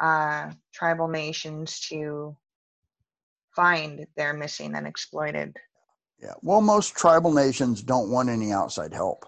uh, 0.00 0.50
tribal 0.72 1.08
nations 1.08 1.80
to 1.80 2.36
find 3.54 4.06
their 4.16 4.32
missing 4.32 4.74
and 4.74 4.86
exploited. 4.86 5.54
yeah 6.20 6.32
well 6.40 6.62
most 6.62 6.96
tribal 6.96 7.32
nations 7.32 7.82
don't 7.82 8.10
want 8.10 8.30
any 8.30 8.50
outside 8.50 8.94
help 8.94 9.26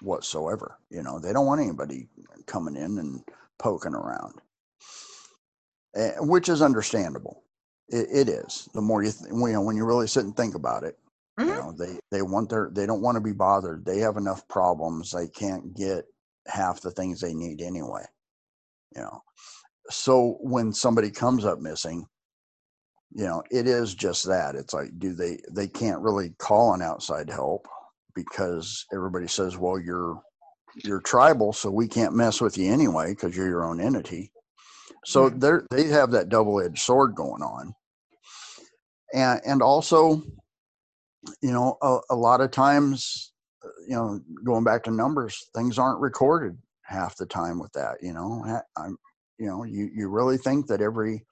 whatsoever 0.00 0.78
you 0.88 1.02
know 1.02 1.18
they 1.18 1.32
don't 1.32 1.44
want 1.44 1.60
anybody 1.60 2.08
coming 2.46 2.74
in 2.74 2.98
and 2.98 3.22
poking 3.58 3.94
around. 3.94 4.34
Eh, 5.94 6.12
which 6.20 6.48
is 6.48 6.62
understandable. 6.62 7.42
It, 7.88 8.08
it 8.12 8.28
is. 8.28 8.68
The 8.74 8.82
more 8.82 9.02
you 9.02 9.12
th- 9.12 9.30
you 9.30 9.52
know 9.52 9.62
when 9.62 9.76
you 9.76 9.84
really 9.84 10.06
sit 10.06 10.24
and 10.24 10.36
think 10.36 10.54
about 10.54 10.84
it 10.84 10.98
you 11.38 11.44
Mhm. 11.46 11.56
know 11.56 11.72
they 11.72 11.98
they 12.10 12.22
want 12.22 12.48
their 12.50 12.70
they 12.72 12.86
don't 12.86 13.02
want 13.02 13.16
to 13.16 13.20
be 13.20 13.32
bothered. 13.32 13.84
They 13.84 13.98
have 13.98 14.16
enough 14.16 14.46
problems 14.48 15.10
they 15.10 15.28
can't 15.28 15.74
get 15.74 16.04
half 16.46 16.80
the 16.80 16.90
things 16.90 17.20
they 17.20 17.34
need 17.34 17.60
anyway 17.60 18.04
you 18.94 19.02
know. 19.02 19.20
So 19.90 20.38
when 20.40 20.72
somebody 20.72 21.10
comes 21.10 21.44
up 21.44 21.60
missing 21.60 22.06
you 23.12 23.24
know 23.24 23.42
it 23.50 23.66
is 23.68 23.94
just 23.94 24.24
that 24.26 24.54
it's 24.56 24.74
like 24.74 24.98
do 24.98 25.12
they 25.14 25.38
they 25.50 25.68
can't 25.68 26.00
really 26.00 26.30
call 26.38 26.70
on 26.70 26.82
outside 26.82 27.30
help 27.30 27.68
because 28.14 28.84
everybody 28.92 29.28
says 29.28 29.56
well 29.56 29.78
you're 29.78 30.20
you're 30.84 31.00
tribal 31.00 31.52
so 31.52 31.70
we 31.70 31.86
can't 31.86 32.14
mess 32.14 32.40
with 32.40 32.58
you 32.58 32.72
anyway 32.72 33.10
because 33.10 33.36
you're 33.36 33.48
your 33.48 33.64
own 33.64 33.80
entity. 33.80 34.32
So 35.04 35.28
they're 35.30 35.66
they 35.70 35.84
have 35.84 36.10
that 36.12 36.28
double-edged 36.28 36.78
sword 36.78 37.14
going 37.14 37.42
on. 37.42 37.74
And 39.14 39.40
and 39.46 39.62
also 39.62 40.22
you 41.42 41.52
know 41.52 41.76
a, 41.82 41.98
a 42.10 42.16
lot 42.16 42.40
of 42.40 42.50
times 42.50 43.32
uh, 43.64 43.68
you 43.88 43.94
know 43.94 44.20
going 44.44 44.64
back 44.64 44.82
to 44.84 44.90
numbers 44.90 45.48
things 45.54 45.78
aren't 45.78 46.00
recorded 46.00 46.56
half 46.82 47.16
the 47.16 47.26
time 47.26 47.58
with 47.58 47.72
that 47.72 47.96
you 48.00 48.12
know 48.12 48.44
i'm 48.76 48.96
you 49.38 49.46
know 49.46 49.64
you 49.64 49.90
you 49.94 50.08
really 50.08 50.38
think 50.38 50.66
that 50.66 50.80
every 50.80 51.24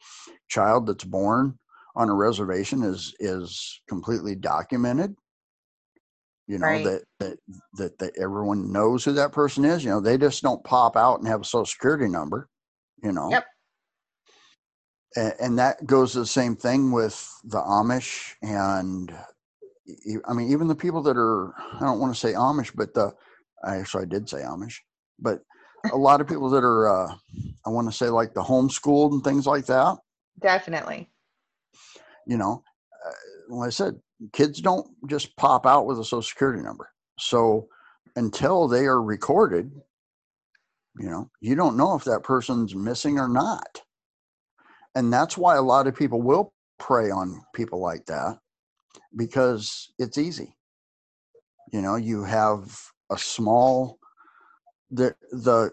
child 0.49 0.87
that's 0.87 1.05
born 1.05 1.59
on 1.97 2.09
a 2.09 2.15
reservation 2.15 2.83
is 2.83 3.15
is 3.21 3.81
completely 3.89 4.35
documented 4.35 5.15
you 6.47 6.59
know 6.59 6.67
Right. 6.67 6.85
that, 6.85 7.05
that 7.21 7.39
that 7.75 7.99
that 7.99 8.13
everyone 8.21 8.73
knows 8.73 9.05
who 9.05 9.13
that 9.13 9.33
person 9.33 9.65
is 9.65 9.85
you 9.85 9.91
know 9.91 10.01
they 10.01 10.19
just 10.19 10.43
don't 10.43 10.65
pop 10.65 10.97
out 10.97 11.19
and 11.21 11.29
have 11.29 11.43
a 11.43 11.45
social 11.45 11.65
security 11.67 12.09
number 12.09 12.49
you 13.03 13.13
know 13.13 13.31
Yep. 13.31 13.45
and, 15.17 15.35
and 15.41 15.59
that 15.59 15.87
goes 15.87 16.13
the 16.13 16.27
same 16.27 16.57
thing 16.57 16.91
with 16.93 17.31
the 17.45 17.61
amish 17.61 18.35
and 18.43 19.15
i 20.29 20.33
mean 20.33 20.51
even 20.51 20.69
the 20.69 20.75
people 20.75 21.03
that 21.03 21.17
are 21.17 21.55
i 21.75 21.81
don't 21.81 22.01
want 22.01 22.13
to 22.15 22.19
say 22.19 22.33
amish 22.33 22.73
but 22.75 22.95
the 22.95 23.13
I 23.65 23.77
actually 23.77 24.03
i 24.05 24.07
did 24.07 24.29
say 24.29 24.39
amish 24.39 24.77
but 25.19 25.41
a 25.93 25.97
lot 25.97 26.21
of 26.21 26.29
people 26.29 26.49
that 26.51 26.65
are 26.65 26.89
uh, 26.89 27.15
i 27.67 27.71
want 27.71 27.91
to 27.91 27.97
say 27.97 28.09
like 28.09 28.35
the 28.35 28.43
homeschooled 28.43 29.13
and 29.13 29.23
things 29.23 29.47
like 29.47 29.67
that. 29.67 29.99
Definitely. 30.41 31.11
you 32.27 32.37
know 32.37 32.63
uh, 33.07 33.55
like 33.57 33.69
i 33.69 33.71
said 33.71 33.95
kids 34.33 34.61
don't 34.61 34.87
just 35.09 35.37
pop 35.37 35.67
out 35.67 35.87
with 35.87 35.99
a 35.99 36.05
social 36.05 36.23
security 36.23 36.63
number. 36.63 36.89
So 37.19 37.69
until 38.17 38.69
they 38.69 38.87
are 38.87 39.03
recorded 39.03 39.71
you 40.99 41.11
know 41.11 41.31
you 41.41 41.55
don't 41.55 41.77
know 41.77 41.95
if 41.95 42.05
that 42.05 42.23
person's 42.23 42.75
missing 42.75 43.19
or 43.19 43.29
not. 43.29 43.83
And 44.95 45.13
that's 45.13 45.37
why 45.37 45.57
a 45.57 45.63
lot 45.63 45.89
of 45.89 45.97
people 45.97 46.23
will 46.23 46.53
prey 46.79 47.11
on 47.11 47.43
people 47.53 47.81
like 47.81 48.07
that 48.07 48.39
because 49.17 49.93
it's 49.99 50.19
easy. 50.19 50.57
You 51.73 51.83
know 51.83 51.97
you 51.97 52.25
have 52.25 52.79
a 53.11 53.19
small 53.19 53.99
the 54.91 55.15
the 55.33 55.73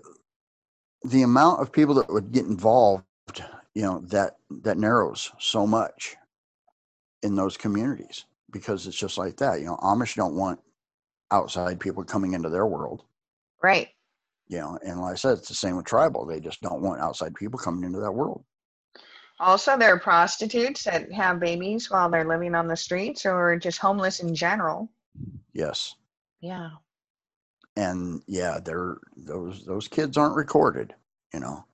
the 1.04 1.24
amount 1.24 1.62
of 1.62 1.72
people 1.72 1.96
that 1.96 2.10
would 2.10 2.32
get 2.32 2.46
involved 2.46 3.04
you 3.74 3.84
know 3.84 4.00
that 4.08 4.38
that 4.64 4.78
narrows 4.78 5.32
so 5.40 5.66
much 5.68 6.16
in 7.24 7.36
those 7.36 7.58
communities 7.58 8.26
because 8.52 8.88
it's 8.88 8.98
just 8.98 9.18
like 9.18 9.38
that. 9.38 9.60
You 9.60 9.68
know 9.68 9.78
amish 9.78 10.16
don't 10.16 10.36
want 10.36 10.60
outside 11.32 11.80
people 11.80 12.04
coming 12.04 12.34
into 12.34 12.50
their 12.50 12.66
world. 12.66 13.04
Right. 13.64 13.90
you 14.48 14.58
know 14.58 14.80
and 14.84 15.00
like 15.00 15.14
i 15.14 15.16
said 15.16 15.38
it's 15.38 15.48
the 15.48 15.54
same 15.54 15.78
with 15.78 15.86
tribal. 15.86 16.26
They 16.26 16.40
just 16.40 16.62
don't 16.62 16.82
want 16.82 17.00
outside 17.02 17.36
people 17.36 17.60
coming 17.60 17.84
into 17.84 18.00
that 18.00 18.12
world 18.12 18.44
Also, 19.42 19.78
there 19.78 19.94
are 19.96 20.00
prostitutes 20.00 20.84
that 20.84 21.12
have 21.12 21.40
babies 21.40 21.90
while 21.90 22.10
they're 22.10 22.28
living 22.28 22.56
on 22.56 22.68
the 22.68 22.78
streets 22.78 23.26
or 23.26 23.58
just 23.58 23.80
homeless 23.80 24.20
in 24.22 24.36
general. 24.36 24.90
yes 25.54 25.96
Yeah. 26.42 26.70
and 27.76 28.22
yeah, 28.28 28.60
they're 28.64 28.98
those 29.18 29.66
those 29.66 29.88
kids 29.88 30.18
aren't 30.18 30.36
recorded, 30.36 30.94
you 31.34 31.40
know, 31.40 31.66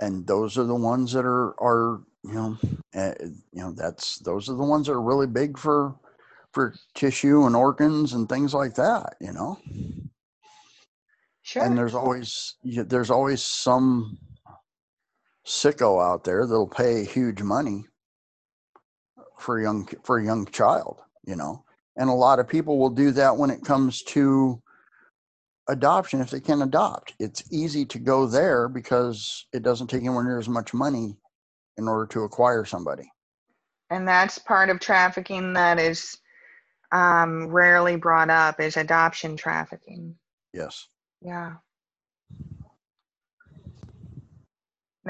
and 0.00 0.26
those 0.26 0.58
are 0.58 0.64
the 0.64 0.74
ones 0.74 1.12
that 1.12 1.24
are 1.24 1.54
are 1.62 2.02
you 2.24 2.34
know, 2.34 2.58
uh, 2.94 3.14
you 3.52 3.62
know 3.62 3.72
that's 3.72 4.18
those 4.18 4.48
are 4.50 4.54
the 4.56 4.64
ones 4.64 4.86
that 4.86 4.92
are 4.92 5.02
really 5.02 5.26
big 5.26 5.58
for 5.58 5.94
for 6.52 6.74
tissue 6.94 7.46
and 7.46 7.56
organs 7.56 8.12
and 8.12 8.28
things 8.28 8.54
like 8.54 8.74
that, 8.74 9.16
you 9.20 9.32
know. 9.32 9.58
Sure. 11.42 11.62
And 11.62 11.78
there's 11.78 11.94
always 11.94 12.56
there's 12.64 13.10
always 13.10 13.42
some 13.42 14.18
sicko 15.50 16.00
out 16.02 16.22
there 16.22 16.46
that'll 16.46 16.68
pay 16.68 17.04
huge 17.04 17.42
money 17.42 17.84
for 19.38 19.58
a 19.58 19.62
young 19.62 19.88
for 20.04 20.18
a 20.18 20.24
young 20.24 20.46
child, 20.46 21.00
you 21.24 21.34
know. 21.34 21.64
And 21.96 22.08
a 22.08 22.14
lot 22.14 22.38
of 22.38 22.48
people 22.48 22.78
will 22.78 22.90
do 22.90 23.10
that 23.12 23.36
when 23.36 23.50
it 23.50 23.64
comes 23.64 24.02
to 24.04 24.62
adoption 25.68 26.20
if 26.20 26.30
they 26.30 26.40
can 26.40 26.62
adopt. 26.62 27.14
It's 27.18 27.42
easy 27.52 27.84
to 27.86 27.98
go 27.98 28.26
there 28.26 28.68
because 28.68 29.46
it 29.52 29.62
doesn't 29.62 29.88
take 29.88 30.00
anywhere 30.00 30.24
near 30.24 30.38
as 30.38 30.48
much 30.48 30.72
money 30.72 31.16
in 31.76 31.88
order 31.88 32.06
to 32.06 32.22
acquire 32.22 32.64
somebody. 32.64 33.10
And 33.90 34.06
that's 34.06 34.38
part 34.38 34.70
of 34.70 34.78
trafficking 34.78 35.52
that 35.54 35.80
is 35.80 36.16
um, 36.92 37.48
rarely 37.48 37.96
brought 37.96 38.30
up 38.30 38.60
is 38.60 38.76
adoption 38.76 39.36
trafficking. 39.36 40.14
Yes. 40.54 40.86
Yeah. 41.20 41.54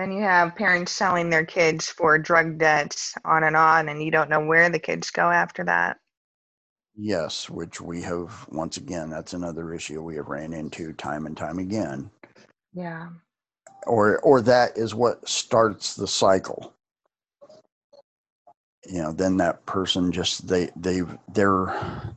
Then 0.01 0.13
you 0.13 0.23
have 0.23 0.57
parents 0.57 0.93
selling 0.93 1.29
their 1.29 1.45
kids 1.45 1.91
for 1.91 2.17
drug 2.17 2.57
debts 2.57 3.15
on 3.23 3.45
and 3.45 3.55
on, 3.55 3.91
and 3.91 4.03
you 4.03 4.11
don't 4.11 4.31
know 4.31 4.43
where 4.43 4.71
the 4.71 4.79
kids 4.79 5.11
go 5.11 5.31
after 5.31 5.63
that. 5.65 5.99
Yes, 6.97 7.51
which 7.51 7.83
we 7.83 8.01
have, 8.01 8.49
once 8.51 8.79
again, 8.79 9.11
that's 9.11 9.35
another 9.35 9.75
issue 9.75 10.03
we 10.03 10.17
have 10.17 10.29
ran 10.29 10.55
into 10.55 10.95
time 10.95 11.27
and 11.27 11.37
time 11.37 11.59
again. 11.59 12.11
Yeah. 12.73 13.09
Or, 13.87 14.21
or 14.21 14.41
that 14.41 14.79
is 14.79 14.95
what 14.95 15.29
starts 15.29 15.95
the 15.97 16.09
cycle. 16.09 16.73
You 18.87 19.03
know, 19.03 19.13
then 19.13 19.37
that 19.37 19.67
person 19.67 20.13
just, 20.13 20.49
they, 20.49 20.71
they, 20.77 21.03
they're, 21.35 22.15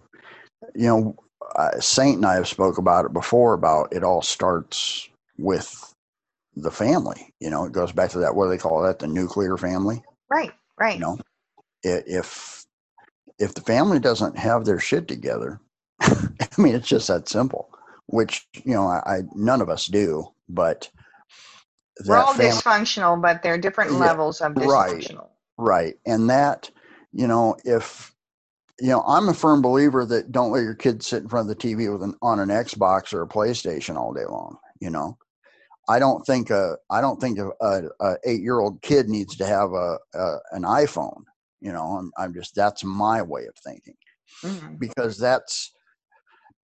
you 0.74 0.88
know, 0.88 1.16
uh, 1.58 1.82
Saint 1.82 2.16
and 2.16 2.26
I 2.26 2.36
have 2.36 2.48
spoke 2.48 2.78
about 2.78 3.04
it 3.04 3.12
before 3.12 3.54
about 3.54 3.92
it 3.92 4.06
all 4.06 4.22
starts 4.22 5.10
with 5.38 5.93
the 6.56 6.72
family. 6.72 7.34
You 7.40 7.50
know, 7.50 7.66
it 7.66 7.74
goes 7.74 7.92
back 7.92 8.12
to 8.12 8.20
that. 8.20 8.36
What 8.36 8.46
do 8.46 8.52
they 8.52 8.58
call 8.58 8.82
that? 8.84 9.00
The 9.00 9.08
nuclear 9.08 9.58
family. 9.58 10.04
Right. 10.30 10.54
Right. 10.80 10.96
You 10.96 11.02
know, 11.02 11.20
if 11.84 12.66
if 13.40 13.54
the 13.56 13.62
family 13.62 14.00
doesn't 14.00 14.38
have 14.38 14.66
their 14.66 14.80
shit 14.80 15.08
together, 15.08 15.60
I 16.02 16.26
mean, 16.58 16.76
it's 16.76 16.88
just 16.88 17.08
that 17.10 17.30
simple. 17.30 17.70
Which 18.08 18.48
you 18.66 18.74
know, 18.74 18.88
I, 18.88 19.02
I 19.06 19.20
none 19.36 19.62
of 19.62 19.70
us 19.70 19.88
do, 19.88 20.28
but 20.50 20.90
We're 22.08 22.18
all 22.18 22.34
dysfunctional, 22.36 23.22
but 23.22 23.44
they're 23.44 23.58
different 23.58 23.92
Yeah, 23.92 24.00
levels 24.00 24.42
of 24.42 24.54
right. 24.56 25.08
dysfunctional. 25.08 25.30
right, 25.58 25.96
and 26.06 26.30
that 26.30 26.70
you 27.14 27.28
know, 27.28 27.58
if 27.66 28.14
you 28.82 28.90
know, 28.90 29.02
I'm 29.08 29.30
a 29.30 29.34
firm 29.34 29.62
believer 29.62 30.06
that 30.06 30.32
don't 30.32 30.52
let 30.52 30.64
your 30.64 30.76
kids 30.76 31.08
sit 31.08 31.24
in 31.24 31.30
front 31.30 31.50
of 31.50 31.58
the 31.58 31.68
TV 31.68 31.92
with 31.92 32.04
an 32.04 32.16
on 32.22 32.40
an 32.40 32.50
Xbox 32.50 33.14
or 33.14 33.22
a 33.24 33.28
PlayStation 33.28 33.96
all 33.98 34.14
day 34.14 34.26
long. 34.26 34.58
You 34.80 34.90
know, 34.90 35.18
I 35.90 36.00
don't 36.00 36.26
think 36.26 36.50
a 36.50 36.78
I 36.90 37.02
don't 37.02 37.20
think 37.20 37.40
a, 37.40 37.50
a, 37.62 37.84
a 38.00 38.16
eight 38.26 38.42
year 38.42 38.60
old 38.60 38.82
kid 38.82 39.10
needs 39.10 39.36
to 39.38 39.46
have 39.46 39.72
a, 39.74 39.98
a 40.14 40.38
an 40.52 40.64
iPhone. 40.64 41.24
You 41.62 41.72
know, 41.72 41.84
I'm, 41.84 42.12
I'm 42.18 42.34
just 42.34 42.56
that's 42.56 42.84
my 42.84 43.22
way 43.22 43.46
of 43.46 43.56
thinking 43.64 43.96
Mhm. 44.44 44.80
because 44.80 45.18
that's 45.18 45.72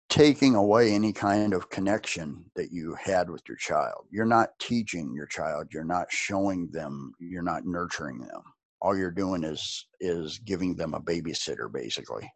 taking 0.08 0.56
away 0.56 0.92
any 0.92 1.12
kind 1.12 1.54
of 1.54 1.70
connection 1.70 2.44
that 2.56 2.72
you 2.72 2.94
had 2.94 3.30
with 3.30 3.42
your 3.46 3.56
child. 3.56 4.06
You're 4.10 4.26
not 4.26 4.50
teaching 4.58 5.14
your 5.14 5.26
child. 5.26 5.68
You're 5.72 5.84
not 5.84 6.10
showing 6.10 6.68
them. 6.72 7.12
You're 7.20 7.42
not 7.42 7.64
nurturing 7.64 8.18
them. 8.20 8.42
All 8.82 8.96
you're 8.96 9.10
doing 9.10 9.44
is 9.44 9.86
is 10.00 10.38
giving 10.38 10.74
them 10.74 10.94
a 10.94 11.00
babysitter, 11.00 11.72
basically. 11.72 12.30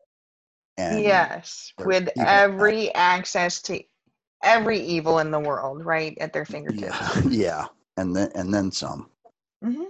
And 0.76 1.00
yes, 1.00 1.72
with 1.78 2.08
every 2.18 2.94
access 2.94 3.62
to 3.62 3.82
every 4.44 4.78
evil 4.80 5.18
in 5.20 5.30
the 5.30 5.40
world 5.40 5.84
right 5.84 6.16
at 6.20 6.32
their 6.32 6.44
fingertips. 6.44 7.00
yeah, 7.02 7.22
yeah, 7.28 7.66
and 7.96 8.14
then 8.14 8.30
and 8.34 8.54
then 8.54 8.70
some. 8.70 9.10
hmm 9.62 9.84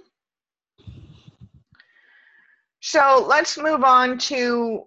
So 2.80 3.24
let's 3.28 3.58
move 3.58 3.82
on 3.84 4.18
to 4.18 4.84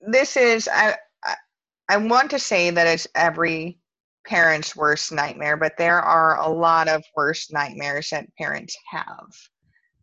this 0.00 0.36
is 0.36 0.68
I, 0.68 0.96
I 1.24 1.34
I 1.88 1.96
want 1.96 2.30
to 2.30 2.38
say 2.38 2.70
that 2.70 2.86
it's 2.86 3.06
every 3.14 3.78
parent's 4.26 4.76
worst 4.76 5.12
nightmare, 5.12 5.56
but 5.56 5.76
there 5.78 6.00
are 6.00 6.38
a 6.40 6.48
lot 6.48 6.88
of 6.88 7.04
worst 7.16 7.52
nightmares 7.52 8.10
that 8.10 8.26
parents 8.36 8.76
have. 8.90 9.26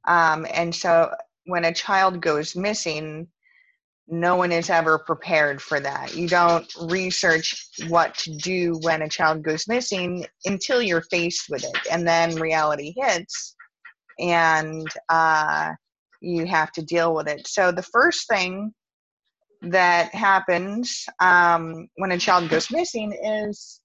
Um, 0.07 0.47
and 0.53 0.73
so 0.73 1.13
when 1.45 1.65
a 1.65 1.73
child 1.73 2.21
goes 2.21 2.55
missing, 2.55 3.27
no 4.07 4.35
one 4.35 4.51
is 4.51 4.69
ever 4.69 4.99
prepared 4.99 5.61
for 5.61 5.79
that. 5.79 6.15
You 6.15 6.27
don't 6.27 6.71
research 6.83 7.69
what 7.87 8.15
to 8.19 8.35
do 8.37 8.79
when 8.81 9.01
a 9.01 9.09
child 9.09 9.43
goes 9.43 9.67
missing 9.67 10.25
until 10.45 10.81
you're 10.81 11.01
faced 11.01 11.49
with 11.49 11.63
it. 11.63 11.77
And 11.91 12.07
then 12.07 12.35
reality 12.35 12.93
hits 12.95 13.55
and 14.19 14.87
uh, 15.09 15.73
you 16.21 16.45
have 16.45 16.71
to 16.73 16.81
deal 16.81 17.13
with 17.13 17.27
it. 17.27 17.47
So 17.47 17.71
the 17.71 17.83
first 17.83 18.27
thing 18.29 18.73
that 19.61 20.13
happens 20.15 21.05
um, 21.19 21.87
when 21.97 22.11
a 22.11 22.17
child 22.17 22.49
goes 22.49 22.71
missing 22.71 23.11
is 23.11 23.81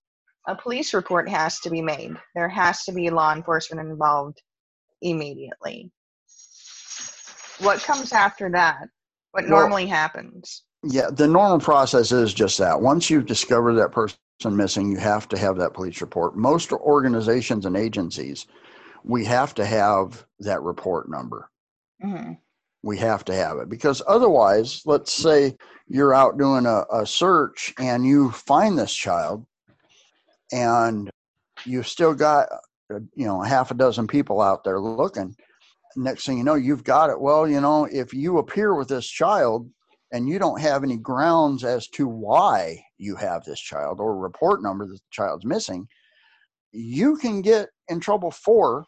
a 0.47 0.55
police 0.55 0.95
report 0.95 1.29
has 1.29 1.59
to 1.61 1.71
be 1.71 1.83
made. 1.83 2.13
There 2.35 2.49
has 2.49 2.85
to 2.85 2.93
be 2.93 3.11
law 3.11 3.35
enforcement 3.35 3.89
involved 3.89 4.41
immediately. 5.01 5.91
What 7.59 7.81
comes 7.83 8.13
after 8.13 8.51
that? 8.51 8.89
What 9.33 9.45
Well- 9.49 9.61
normally 9.61 9.87
happens? 9.87 10.63
Yeah, 10.85 11.11
the 11.11 11.29
normal 11.29 11.61
process 11.61 12.13
is 12.13 12.33
just 12.35 12.59
that. 12.59 12.81
Once 12.81 13.09
you've 13.09 13.27
discovered 13.27 13.75
that 13.75 13.93
person 13.93 14.17
missing, 14.57 14.91
you 14.91 14.99
have 14.99 15.29
to 15.29 15.39
have 15.39 15.57
that 15.59 15.75
police 15.75 16.01
report. 16.01 16.37
Most 16.37 16.73
organizations 16.73 17.67
and 17.67 17.77
agencies, 17.77 18.47
we 19.05 19.25
have 19.25 19.55
to 19.55 19.65
have 19.65 20.25
that 20.41 20.63
report 20.63 21.09
number. 21.09 21.51
hmm 22.01 22.33
We 22.83 22.99
have 22.99 23.25
to 23.27 23.35
have 23.35 23.59
it 23.59 23.69
because 23.69 24.03
otherwise, 24.09 24.83
let's 24.85 25.13
say 25.13 25.57
you're 25.87 26.13
out 26.15 26.37
doing 26.37 26.67
a, 26.67 26.85
a 26.93 27.07
search 27.07 27.73
and 27.79 28.05
you 28.05 28.33
find 28.33 28.77
this 28.77 28.93
child 28.93 29.47
and 30.51 31.09
you've 31.65 31.87
still 31.87 32.13
got, 32.13 32.49
uh, 32.93 32.99
you 33.15 33.25
know, 33.25 33.41
half 33.41 33.71
a 33.71 33.75
dozen 33.75 34.09
people 34.09 34.41
out 34.41 34.65
there 34.65 34.81
looking. 34.81 35.37
Next 35.97 36.25
thing 36.27 36.39
you 36.39 36.45
know, 36.45 36.55
you've 36.55 36.85
got 36.85 37.11
it. 37.11 37.21
Well, 37.21 37.49
you 37.49 37.61
know, 37.61 37.85
if 37.85 38.15
you 38.15 38.39
appear 38.39 38.75
with 38.75 38.89
this 38.89 39.07
child 39.07 39.71
and 40.13 40.29
you 40.29 40.39
don't 40.39 40.61
have 40.61 40.85
any 40.85 40.97
grounds 40.97 41.65
as 41.65 41.89
to 41.89 42.07
why 42.07 42.83
you 42.99 43.17
have 43.17 43.45
this 43.45 43.61
child 43.61 44.01
or 44.01 44.17
report 44.17 44.63
number 44.63 44.87
that 44.87 44.95
the 44.95 45.01
child's 45.11 45.45
missing, 45.45 45.87
you 46.73 47.17
can 47.17 47.43
get 47.43 47.69
in 47.89 48.01
trouble 48.01 48.31
for 48.31 48.87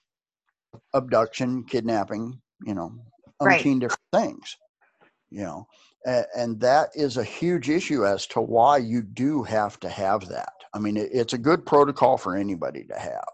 abduction, 0.94 1.64
kidnapping, 1.64 2.40
you 2.64 2.74
know, 2.74 2.92
Right. 3.40 3.58
umpteen 3.60 3.80
different 3.80 4.00
things, 4.12 4.56
you 5.30 5.42
know, 5.42 5.66
and, 6.06 6.26
and 6.36 6.60
that 6.60 6.90
is 6.94 7.16
a 7.16 7.24
huge 7.24 7.68
issue 7.68 8.06
as 8.06 8.26
to 8.28 8.40
why 8.40 8.78
you 8.78 9.02
do 9.02 9.42
have 9.42 9.78
to 9.80 9.88
have 9.88 10.28
that. 10.28 10.52
I 10.72 10.78
mean, 10.78 10.96
it, 10.96 11.10
it's 11.12 11.32
a 11.32 11.38
good 11.38 11.66
protocol 11.66 12.16
for 12.16 12.36
anybody 12.36 12.84
to 12.84 12.98
have 12.98 13.24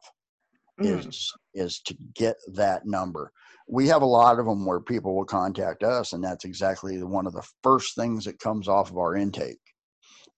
Mhm. 0.80 1.09
is 1.09 1.33
is 1.54 1.80
to 1.80 1.94
get 2.14 2.37
that 2.54 2.87
number. 2.87 3.33
We 3.72 3.87
have 3.88 4.02
a 4.02 4.06
lot 4.06 4.38
of 4.40 4.46
them 4.46 4.66
where 4.66 4.80
people 4.80 5.14
will 5.14 5.24
contact 5.24 5.85
us, 5.85 6.12
and 6.12 6.24
that's 6.24 6.44
exactly 6.44 6.96
the- 6.98 7.06
one 7.06 7.26
of 7.26 7.33
the 7.33 7.48
first 7.62 7.94
things 7.94 8.24
that 8.24 8.40
comes 8.40 8.66
off 8.66 8.90
of 8.90 8.98
our 8.98 9.14
intake 9.14 9.61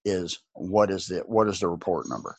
is 0.05 0.39
what 0.55 0.91
is 0.91 1.07
the 1.07 1.21
what 1.21 1.49
is 1.49 1.61
the 1.61 1.69
report 1.69 2.09
number? 2.09 2.37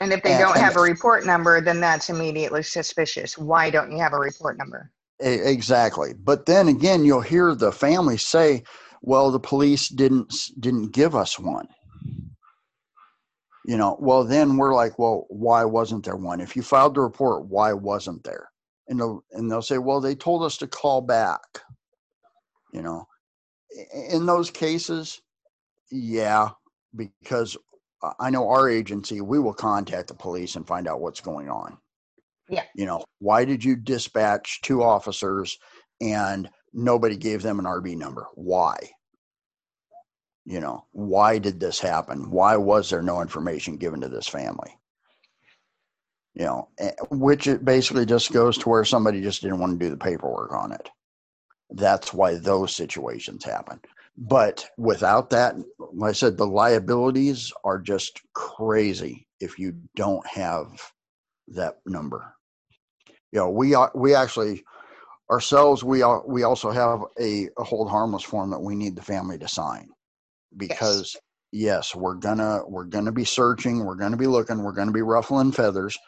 And 0.00 0.12
if 0.12 0.22
they 0.22 0.32
And- 0.32 0.40
don't 0.40 0.56
have 0.58 0.76
a 0.76 0.80
report 0.80 1.24
number, 1.24 1.60
then 1.60 1.80
that's 1.80 2.10
immediately 2.10 2.62
suspicious. 2.62 3.36
Why 3.38 3.70
don't 3.70 3.90
you 3.90 3.98
have 3.98 4.12
a 4.12 4.18
report 4.18 4.56
number? 4.58 4.90
Exactly. 5.20 6.12
But 6.12 6.46
then 6.46 6.68
again, 6.68 7.04
you'll 7.04 7.20
hear 7.20 7.54
the 7.54 7.72
family 7.72 8.18
say, 8.18 8.62
"Well, 9.02 9.30
the 9.30 9.40
police 9.40 9.88
didn't 9.88 10.32
didn't 10.60 10.92
give 10.92 11.14
us 11.16 11.38
one." 11.38 11.68
You 13.64 13.76
know, 13.78 13.96
well 13.98 14.24
then 14.24 14.58
we're 14.58 14.74
like, 14.74 14.98
"Well, 14.98 15.26
why 15.28 15.64
wasn't 15.64 16.04
there 16.04 16.16
one? 16.16 16.40
If 16.40 16.54
you 16.54 16.62
filed 16.62 16.94
the 16.94 17.00
report, 17.00 17.46
why 17.46 17.72
wasn't 17.72 18.24
there?" 18.24 18.50
And 18.88 19.00
they'll 19.00 19.24
and 19.32 19.50
they'll 19.50 19.62
say, 19.62 19.78
"Well, 19.78 20.00
they 20.00 20.14
told 20.14 20.42
us 20.42 20.58
to 20.58 20.66
call 20.66 21.00
back." 21.00 21.40
You 22.72 22.82
know, 22.82 23.06
in 24.10 24.26
those 24.26 24.50
cases, 24.50 25.20
yeah, 25.90 26.50
because 26.94 27.56
I- 28.02 28.30
know 28.30 28.48
our 28.50 28.68
agency, 28.68 29.20
we 29.20 29.38
will 29.38 29.54
contact 29.54 30.08
the 30.08 30.14
police 30.14 30.56
and 30.56 30.66
find 30.66 30.88
out 30.88 31.00
what's 31.00 31.20
going 31.20 31.48
on 31.50 31.78
Yeah. 32.48 32.64
you 32.74 32.84
know 32.86 33.02
why 33.20 33.44
did 33.46 33.64
you 33.64 33.76
dispatch 33.76 34.60
two 34.62 34.82
officers 34.82 35.58
and 36.00 36.50
nobody 36.74 37.16
gave 37.16 37.42
them 37.42 37.58
an 37.58 37.64
rb 37.64 37.96
number 37.96 38.28
why 38.34 38.76
You 40.46 40.60
know, 40.60 40.86
why 40.92 41.38
did 41.38 41.58
this 41.60 41.80
happen? 41.80 42.30
Why 42.30 42.56
was 42.56 42.90
there 42.90 43.02
no 43.02 43.22
information 43.22 43.76
given 43.78 44.00
to 44.02 44.08
this 44.10 44.28
family? 44.28 44.78
You 46.34 46.44
know, 46.44 46.68
eh, 46.78 46.92
which 47.10 47.46
it 47.46 47.64
basically 47.64 48.06
just 48.06 48.32
goes 48.32 48.58
to 48.58 48.68
where 48.68 48.84
somebody 48.84 49.20
just 49.20 49.42
didn't 49.42 49.60
want 49.60 49.78
to 49.78 49.84
do 49.84 49.90
the 49.90 49.96
paperwork 49.96 50.52
on 50.52 50.72
it. 50.72 50.90
That's 51.70 52.12
why 52.12 52.34
those 52.34 52.74
situations 52.74 53.44
happen. 53.44 53.80
But 54.16 54.68
without 54.76 55.30
that, 55.30 55.56
like 55.78 56.10
I 56.10 56.12
said, 56.12 56.36
the 56.36 56.46
liabilities 56.46 57.52
are 57.64 57.78
just 57.78 58.20
crazy 58.32 59.26
if 59.40 59.58
you 59.58 59.74
don't 59.96 60.26
have 60.26 60.66
that 61.48 61.78
number. 61.86 62.34
You 63.32 63.40
know, 63.40 63.50
we 63.50 63.74
are, 63.74 63.90
we 63.94 64.14
actually 64.14 64.64
ourselves 65.30 65.82
we 65.82 66.02
are, 66.02 66.22
we 66.26 66.42
also 66.42 66.70
have 66.70 67.00
a, 67.18 67.48
a 67.58 67.64
hold 67.64 67.90
harmless 67.90 68.22
form 68.22 68.50
that 68.50 68.60
we 68.60 68.74
need 68.74 68.94
the 68.94 69.02
family 69.02 69.38
to 69.38 69.48
sign 69.48 69.88
because 70.56 71.16
yes. 71.50 71.92
yes, 71.92 71.94
we're 71.94 72.14
gonna 72.14 72.62
we're 72.68 72.84
gonna 72.84 73.12
be 73.12 73.24
searching, 73.24 73.84
we're 73.84 73.96
gonna 73.96 74.16
be 74.16 74.26
looking, 74.26 74.62
we're 74.62 74.72
gonna 74.72 74.92
be 74.92 75.02
ruffling 75.02 75.50
feathers. 75.50 75.98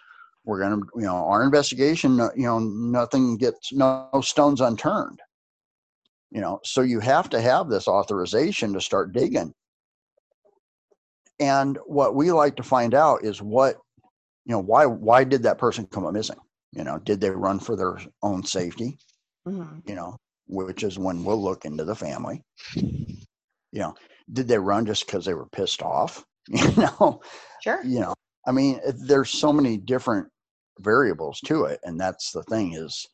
We're 0.47 0.61
gonna, 0.61 0.81
you 0.95 1.03
know, 1.03 1.17
our 1.17 1.43
investigation, 1.43 2.17
you 2.37 2.47
know, 2.47 2.61
nothing 2.61 3.37
gets 3.37 3.73
no 3.73 4.09
stones 4.23 4.61
unturned. 4.61 5.21
You 6.31 6.41
know 6.41 6.61
so 6.65 6.83
you 6.83 7.01
have 7.01 7.29
to 7.31 7.41
have 7.41 7.69
this 7.69 7.89
authorization 7.89 8.73
to 8.73 8.81
start 8.81 9.13
digging. 9.13 9.53
And 11.39 11.79
what 11.87 12.15
we 12.15 12.33
like 12.33 12.57
to 12.57 12.63
find 12.63 12.95
out 12.95 13.25
is 13.25 13.43
what 13.43 13.77
you 14.45 14.53
know 14.53 14.61
why 14.61 14.87
why 14.87 15.25
did 15.25 15.43
that 15.43 15.59
person 15.59 15.87
come 15.87 16.07
up 16.07 16.13
missing? 16.13 16.39
You 16.73 16.85
know 16.85 16.99
did 16.99 17.21
they 17.21 17.31
run 17.31 17.59
for 17.59 17.77
their 17.77 17.99
own 18.23 18.45
safety? 18.45 18.99
Mm-hmm. 19.47 19.89
you 19.89 19.95
know 19.95 20.17
which 20.49 20.83
is 20.83 20.99
when 20.99 21.23
we'll 21.25 21.41
look 21.41 21.65
into 21.65 21.85
the 21.85 21.95
family. 21.95 22.43
You 22.75 23.81
know 23.81 23.95
did 24.33 24.49
they 24.49 24.59
run 24.59 24.87
just 24.87 25.07
because 25.07 25.25
they 25.25 25.35
were 25.35 25.49
pissed 25.49 25.83
off? 25.83 26.25
You 26.49 26.71
know? 26.77 27.21
Sure. 27.63 27.85
You 27.85 28.01
know 28.01 28.15
i 28.47 28.53
mean 28.53 28.81
there's 29.07 29.31
so 29.31 29.53
many 29.53 29.77
different 29.77 30.29
variables 30.81 31.41
to 31.41 31.65
it 31.65 31.81
and 31.85 31.99
that's 32.01 32.33
the 32.33 32.43
thing 32.45 32.75
is 32.75 33.09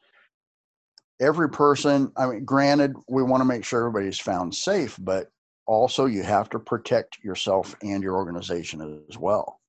every 1.22 1.48
person, 1.48 2.12
I 2.16 2.26
mean, 2.26 2.44
granted, 2.44 2.94
we 3.08 3.22
want 3.22 3.40
to 3.40 3.46
make 3.46 3.64
sure 3.64 3.80
everybody's 3.86 4.18
found 4.18 4.54
safe, 4.54 4.98
but 5.00 5.30
also 5.66 6.06
you 6.06 6.22
have 6.24 6.50
to 6.50 6.58
protect 6.58 7.22
yourself 7.22 7.74
and 7.82 8.02
your 8.02 8.16
organization 8.16 9.04
as 9.08 9.16
well. 9.16 9.60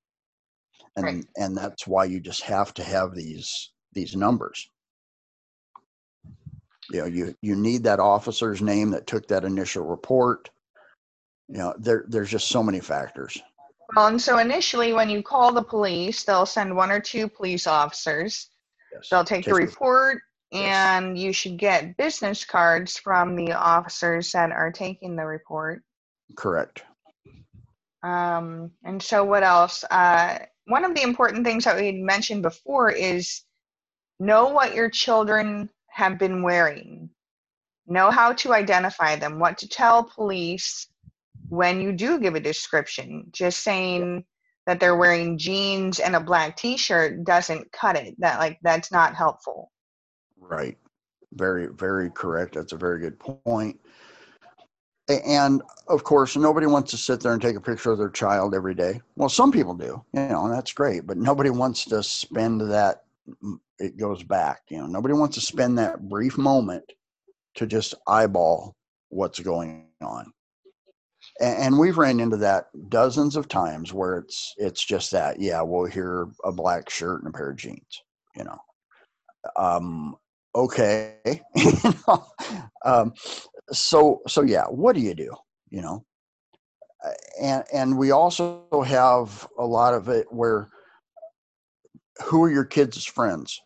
And 0.95 1.05
right. 1.05 1.25
and 1.37 1.57
that's 1.57 1.87
why 1.87 2.05
you 2.05 2.19
just 2.19 2.41
have 2.43 2.73
to 2.75 2.83
have 2.83 3.15
these 3.15 3.71
these 3.93 4.15
numbers. 4.15 4.69
You 6.91 6.99
know, 6.99 7.05
you 7.05 7.35
you 7.41 7.55
need 7.55 7.83
that 7.83 7.99
officer's 7.99 8.61
name 8.61 8.91
that 8.91 9.07
took 9.07 9.27
that 9.27 9.43
initial 9.43 9.85
report. 9.85 10.49
You 11.47 11.57
know, 11.57 11.73
there 11.79 12.05
there's 12.07 12.29
just 12.29 12.49
so 12.49 12.61
many 12.61 12.79
factors. 12.79 13.41
Well, 13.95 14.07
and 14.07 14.21
so 14.21 14.39
initially, 14.39 14.93
when 14.93 15.09
you 15.09 15.21
call 15.21 15.51
the 15.51 15.61
police, 15.61 16.23
they'll 16.23 16.47
send 16.47 16.75
one 16.75 16.91
or 16.91 16.99
two 16.99 17.27
police 17.27 17.67
officers. 17.67 18.49
Yes. 18.91 19.09
They'll 19.09 19.23
take 19.23 19.45
the 19.45 19.53
report, 19.53 20.21
and 20.51 21.17
you 21.17 21.31
should 21.31 21.57
get 21.57 21.95
business 21.97 22.43
cards 22.43 22.97
from 22.97 23.35
the 23.35 23.51
officers 23.51 24.31
that 24.31 24.51
are 24.51 24.71
taking 24.71 25.15
the 25.15 25.25
report. 25.25 25.83
Correct. 26.35 26.83
Um, 28.01 28.71
and 28.83 29.01
so, 29.01 29.23
what 29.23 29.43
else? 29.43 29.83
Uh, 29.89 30.39
one 30.65 30.85
of 30.85 30.95
the 30.95 31.03
important 31.03 31.45
things 31.45 31.65
that 31.65 31.75
we 31.75 31.91
mentioned 31.91 32.41
before 32.41 32.89
is 32.89 33.41
know 34.19 34.49
what 34.49 34.73
your 34.73 34.89
children 34.89 35.69
have 35.89 36.17
been 36.17 36.41
wearing, 36.41 37.09
know 37.85 38.09
how 38.09 38.33
to 38.33 38.53
identify 38.53 39.15
them, 39.15 39.39
what 39.39 39.59
to 39.59 39.67
tell 39.67 40.03
police 40.03 40.87
when 41.49 41.81
you 41.81 41.91
do 41.91 42.19
give 42.19 42.35
a 42.35 42.39
description. 42.39 43.27
Just 43.31 43.63
saying 43.63 44.25
that 44.65 44.79
they're 44.79 44.95
wearing 44.95 45.37
jeans 45.37 45.99
and 45.99 46.15
a 46.15 46.19
black 46.19 46.55
t-shirt 46.57 47.23
doesn't 47.23 47.71
cut 47.71 47.95
it. 47.95 48.15
That 48.19 48.39
like 48.39 48.59
that's 48.63 48.91
not 48.91 49.15
helpful. 49.15 49.71
Right. 50.39 50.77
Very, 51.33 51.67
very 51.67 52.09
correct. 52.11 52.55
That's 52.55 52.73
a 52.73 52.77
very 52.77 52.99
good 52.99 53.19
point. 53.19 53.79
And 55.09 55.61
of 55.87 56.03
course, 56.03 56.37
nobody 56.37 56.65
wants 56.65 56.91
to 56.91 56.97
sit 56.97 57.19
there 57.19 57.33
and 57.33 57.41
take 57.41 57.57
a 57.57 57.61
picture 57.61 57.91
of 57.91 57.97
their 57.97 58.09
child 58.09 58.55
every 58.55 58.73
day. 58.73 59.01
Well, 59.15 59.29
some 59.29 59.51
people 59.51 59.73
do, 59.73 60.01
you 60.13 60.27
know, 60.27 60.45
and 60.45 60.53
that's 60.53 60.71
great, 60.71 61.05
but 61.05 61.17
nobody 61.17 61.49
wants 61.49 61.85
to 61.85 62.01
spend 62.03 62.61
that. 62.71 63.03
It 63.79 63.97
goes 63.97 64.23
back, 64.23 64.61
you 64.69 64.77
know, 64.77 64.85
nobody 64.85 65.13
wants 65.13 65.35
to 65.35 65.41
spend 65.41 65.77
that 65.77 66.07
brief 66.07 66.37
moment 66.37 66.83
to 67.55 67.65
just 67.65 67.95
eyeball 68.07 68.75
what's 69.09 69.39
going 69.39 69.87
on. 70.01 70.31
And 71.39 71.79
we've 71.79 71.97
ran 71.97 72.19
into 72.19 72.37
that 72.37 72.67
dozens 72.89 73.35
of 73.35 73.47
times 73.47 73.91
where 73.91 74.17
it's 74.17 74.53
it's 74.57 74.83
just 74.83 75.11
that, 75.11 75.39
yeah, 75.39 75.61
we'll 75.61 75.85
hear 75.85 76.27
a 76.43 76.51
black 76.51 76.89
shirt 76.89 77.23
and 77.23 77.33
a 77.33 77.37
pair 77.37 77.49
of 77.49 77.57
jeans, 77.57 78.03
you 78.35 78.43
know. 78.43 78.59
Um, 79.57 80.15
okay 80.55 81.15
um, 82.85 83.13
so 83.71 84.21
so 84.27 84.41
yeah 84.41 84.65
what 84.65 84.95
do 84.95 85.01
you 85.01 85.13
do 85.13 85.31
you 85.69 85.81
know 85.81 86.03
and 87.41 87.63
and 87.73 87.97
we 87.97 88.11
also 88.11 88.63
have 88.85 89.47
a 89.57 89.65
lot 89.65 89.93
of 89.93 90.09
it 90.09 90.31
where 90.31 90.69
who 92.23 92.43
are 92.43 92.51
your 92.51 92.65
kids' 92.65 93.03
friends 93.03 93.59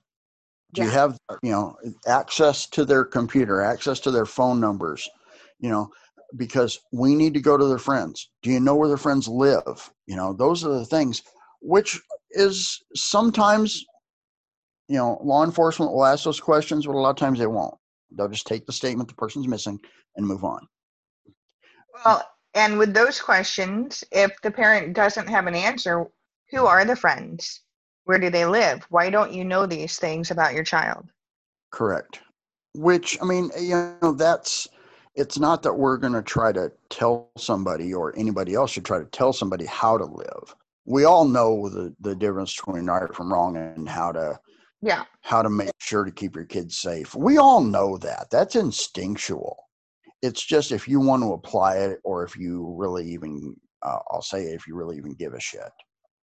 do 0.73 0.81
yeah. 0.81 0.87
you 0.87 0.93
have 0.93 1.17
you 1.43 1.51
know 1.51 1.75
access 2.07 2.67
to 2.67 2.85
their 2.85 3.03
computer 3.03 3.61
access 3.61 3.99
to 3.99 4.11
their 4.11 4.25
phone 4.25 4.59
numbers 4.59 5.09
you 5.59 5.69
know 5.69 5.89
because 6.35 6.79
we 6.91 7.15
need 7.15 7.33
to 7.33 7.39
go 7.39 7.57
to 7.57 7.65
their 7.65 7.77
friends 7.77 8.29
do 8.43 8.51
you 8.51 8.59
know 8.59 8.75
where 8.75 8.89
their 8.89 8.97
friends 8.97 9.27
live 9.27 9.89
you 10.07 10.15
know 10.15 10.33
those 10.33 10.65
are 10.65 10.73
the 10.79 10.85
things 10.85 11.23
which 11.61 11.99
is 12.31 12.83
sometimes 12.95 13.85
you 14.87 14.97
know, 14.97 15.19
law 15.23 15.43
enforcement 15.43 15.91
will 15.91 16.05
ask 16.05 16.23
those 16.23 16.39
questions, 16.39 16.85
but 16.85 16.95
a 16.95 16.99
lot 16.99 17.09
of 17.09 17.15
times 17.17 17.39
they 17.39 17.47
won't. 17.47 17.75
They'll 18.11 18.29
just 18.29 18.47
take 18.47 18.65
the 18.65 18.71
statement 18.71 19.09
the 19.09 19.15
person's 19.15 19.47
missing 19.47 19.79
and 20.15 20.25
move 20.25 20.43
on. 20.43 20.65
Well, 22.05 22.23
and 22.53 22.77
with 22.77 22.93
those 22.93 23.19
questions, 23.19 24.03
if 24.11 24.31
the 24.41 24.51
parent 24.51 24.93
doesn't 24.93 25.27
have 25.27 25.47
an 25.47 25.55
answer, 25.55 26.05
who 26.51 26.65
are 26.65 26.85
the 26.85 26.95
friends? 26.95 27.61
Where 28.05 28.19
do 28.19 28.29
they 28.29 28.45
live? 28.45 28.85
Why 28.89 29.09
don't 29.09 29.33
you 29.33 29.43
know 29.43 29.65
these 29.65 29.97
things 29.97 30.31
about 30.31 30.53
your 30.53 30.63
child? 30.63 31.09
Correct. 31.71 32.21
Which, 32.73 33.17
I 33.21 33.25
mean, 33.25 33.51
you 33.59 33.97
know, 34.01 34.13
that's, 34.13 34.69
it's 35.17 35.39
not 35.39 35.63
that 35.63 35.73
we're 35.73 35.97
going 35.97 36.13
to 36.13 36.21
try 36.21 36.51
to 36.51 36.71
tell 36.89 37.31
somebody 37.37 37.93
or 37.93 38.17
anybody 38.17 38.53
else 38.53 38.71
should 38.71 38.85
try 38.85 38.99
to 38.99 39.05
tell 39.05 39.33
somebody 39.33 39.65
how 39.65 39.97
to 39.97 40.05
live. 40.05 40.55
We 40.85 41.05
all 41.05 41.25
know 41.25 41.67
the, 41.67 41.93
the 41.99 42.15
difference 42.15 42.55
between 42.55 42.85
right 42.85 43.13
from 43.13 43.33
wrong 43.33 43.57
and 43.57 43.89
how 43.89 44.11
to 44.13 44.39
yeah. 44.81 45.05
how 45.21 45.41
to 45.41 45.49
make 45.49 45.71
sure 45.79 46.05
to 46.05 46.11
keep 46.11 46.35
your 46.35 46.45
kids 46.45 46.77
safe. 46.77 47.15
We 47.15 47.37
all 47.37 47.61
know 47.61 47.97
that. 47.97 48.27
That's 48.31 48.55
instinctual. 48.55 49.57
It's 50.21 50.45
just 50.45 50.71
if 50.71 50.87
you 50.87 50.99
want 50.99 51.23
to 51.23 51.33
apply 51.33 51.77
it 51.77 51.99
or 52.03 52.23
if 52.23 52.37
you 52.37 52.73
really 52.77 53.05
even 53.07 53.55
uh, 53.83 53.99
i'll 54.11 54.21
say 54.21 54.43
if 54.43 54.67
you 54.67 54.75
really 54.75 54.97
even 54.97 55.13
give 55.13 55.33
a 55.33 55.39
shit. 55.39 55.71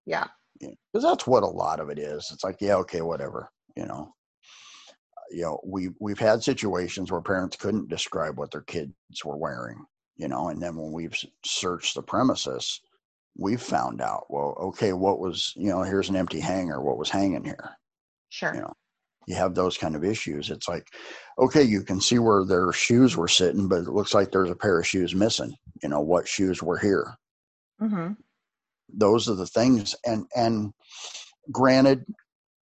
Yeah. 0.05 0.27
Because 0.59 0.77
yeah. 0.93 1.01
that's 1.01 1.27
what 1.27 1.43
a 1.43 1.47
lot 1.47 1.81
of 1.81 1.89
it 1.89 1.99
is. 1.99 2.29
It's 2.31 2.43
like 2.45 2.57
yeah 2.61 2.75
okay 2.77 3.01
whatever 3.01 3.51
you 3.75 3.85
know 3.85 4.13
you 5.31 5.41
know 5.41 5.59
we 5.65 5.89
we've 5.99 6.19
had 6.19 6.43
situations 6.43 7.11
where 7.11 7.21
parents 7.21 7.57
couldn't 7.57 7.89
describe 7.89 8.37
what 8.37 8.51
their 8.51 8.61
kids 8.61 8.93
were 9.25 9.37
wearing 9.37 9.83
you 10.15 10.27
know 10.27 10.49
and 10.49 10.61
then 10.61 10.75
when 10.75 10.91
we've 10.91 11.15
searched 11.45 11.95
the 11.95 12.01
premises 12.01 12.81
we've 13.37 13.61
found 13.61 14.01
out 14.01 14.25
well 14.29 14.55
okay 14.59 14.93
what 14.93 15.19
was 15.19 15.53
you 15.55 15.69
know 15.69 15.81
here's 15.81 16.09
an 16.09 16.15
empty 16.15 16.39
hanger 16.39 16.81
what 16.81 16.97
was 16.97 17.09
hanging 17.09 17.43
here 17.43 17.77
Sure. 18.29 18.53
You 18.53 18.61
know, 18.61 18.73
you 19.27 19.35
have 19.35 19.55
those 19.55 19.77
kind 19.77 19.95
of 19.95 20.03
issues. 20.03 20.49
It's 20.49 20.67
like, 20.67 20.87
okay, 21.37 21.63
you 21.63 21.83
can 21.83 21.99
see 21.99 22.19
where 22.19 22.45
their 22.45 22.71
shoes 22.71 23.17
were 23.17 23.27
sitting, 23.27 23.67
but 23.67 23.79
it 23.79 23.89
looks 23.89 24.13
like 24.13 24.31
there's 24.31 24.49
a 24.49 24.55
pair 24.55 24.79
of 24.79 24.87
shoes 24.87 25.13
missing. 25.13 25.55
You 25.83 25.89
know, 25.89 26.01
what 26.01 26.27
shoes 26.27 26.63
were 26.63 26.77
here? 26.77 27.13
Mm-hmm. 27.81 28.13
Those 28.93 29.27
are 29.27 29.35
the 29.35 29.45
things. 29.45 29.95
And, 30.05 30.25
and 30.35 30.73
granted, 31.51 32.05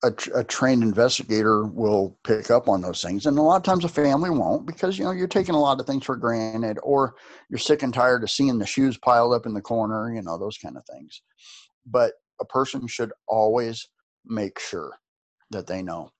a, 0.05 0.39
a, 0.39 0.43
trained 0.43 0.83
investigator 0.83 1.65
will 1.65 2.17
pick 2.23 2.51
up 2.51 2.69
on 2.69 2.81
those 2.81 3.01
things. 3.01 3.25
And 3.25 3.37
a 3.37 3.41
lot 3.41 3.57
of 3.57 3.63
times 3.63 3.83
a 3.85 3.89
family 3.89 4.29
won't 4.29 4.65
because, 4.65 4.97
you 4.97 5.03
know, 5.03 5.11
you're 5.11 5.27
taking 5.27 5.55
a 5.55 5.59
lot 5.59 5.79
of 5.79 5.87
things 5.87 6.05
for 6.05 6.15
granted 6.15 6.77
or 6.83 7.15
you're 7.49 7.57
sick 7.57 7.81
and 7.81 7.93
tired 7.93 8.23
of 8.23 8.29
seeing 8.29 8.59
the 8.59 8.65
shoes 8.65 8.97
piled 8.97 9.33
up 9.33 9.45
in 9.45 9.53
the 9.53 9.61
corner, 9.61 10.13
you 10.13 10.21
know, 10.21 10.37
those 10.37 10.57
kind 10.57 10.77
of 10.77 10.85
things. 10.85 11.21
But 11.85 12.13
a 12.39 12.45
person 12.45 12.87
should 12.87 13.11
always 13.27 13.87
make 14.25 14.59
sure 14.59 14.93
that 15.51 15.67
they 15.67 15.81
know, 15.81 16.11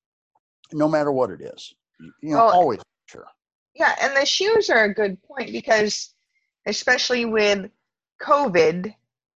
no 0.74 0.88
matter 0.88 1.12
what 1.12 1.30
it 1.30 1.42
is. 1.42 1.74
You 2.22 2.32
know, 2.32 2.38
well, 2.38 2.50
eh, 2.50 2.54
always 2.54 2.80
sure. 3.08 3.28
Yeah, 3.76 3.96
and 4.02 4.16
the 4.16 4.26
shoes 4.26 4.70
are 4.70 4.86
a 4.86 4.94
good 4.94 5.22
point 5.24 5.52
because, 5.52 6.14
especially 6.66 7.26
with 7.26 7.70
COVID 8.22 8.94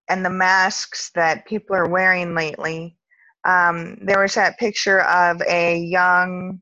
and 0.08 0.24
the 0.24 0.30
masks 0.30 1.10
that 1.14 1.46
people 1.46 1.76
are 1.76 1.88
wearing 1.88 2.34
lately, 2.34 2.97
um, 3.48 3.96
there 4.02 4.20
was 4.20 4.34
that 4.34 4.58
picture 4.58 5.00
of 5.00 5.40
a 5.48 5.78
young 5.78 6.60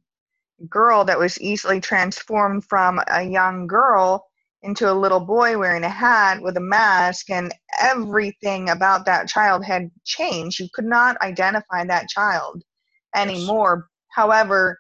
girl 0.70 1.04
that 1.04 1.18
was 1.18 1.40
easily 1.40 1.80
transformed 1.80 2.64
from 2.64 3.00
a 3.08 3.22
young 3.22 3.66
girl 3.66 4.24
into 4.62 4.90
a 4.90 4.94
little 4.94 5.20
boy 5.20 5.58
wearing 5.58 5.82
a 5.82 5.88
hat 5.88 6.40
with 6.40 6.56
a 6.56 6.60
mask, 6.60 7.28
and 7.30 7.52
everything 7.80 8.70
about 8.70 9.04
that 9.04 9.28
child 9.28 9.64
had 9.64 9.90
changed. 10.04 10.60
You 10.60 10.68
could 10.72 10.84
not 10.84 11.20
identify 11.22 11.84
that 11.84 12.08
child 12.08 12.62
anymore. 13.14 13.88
However, 14.08 14.78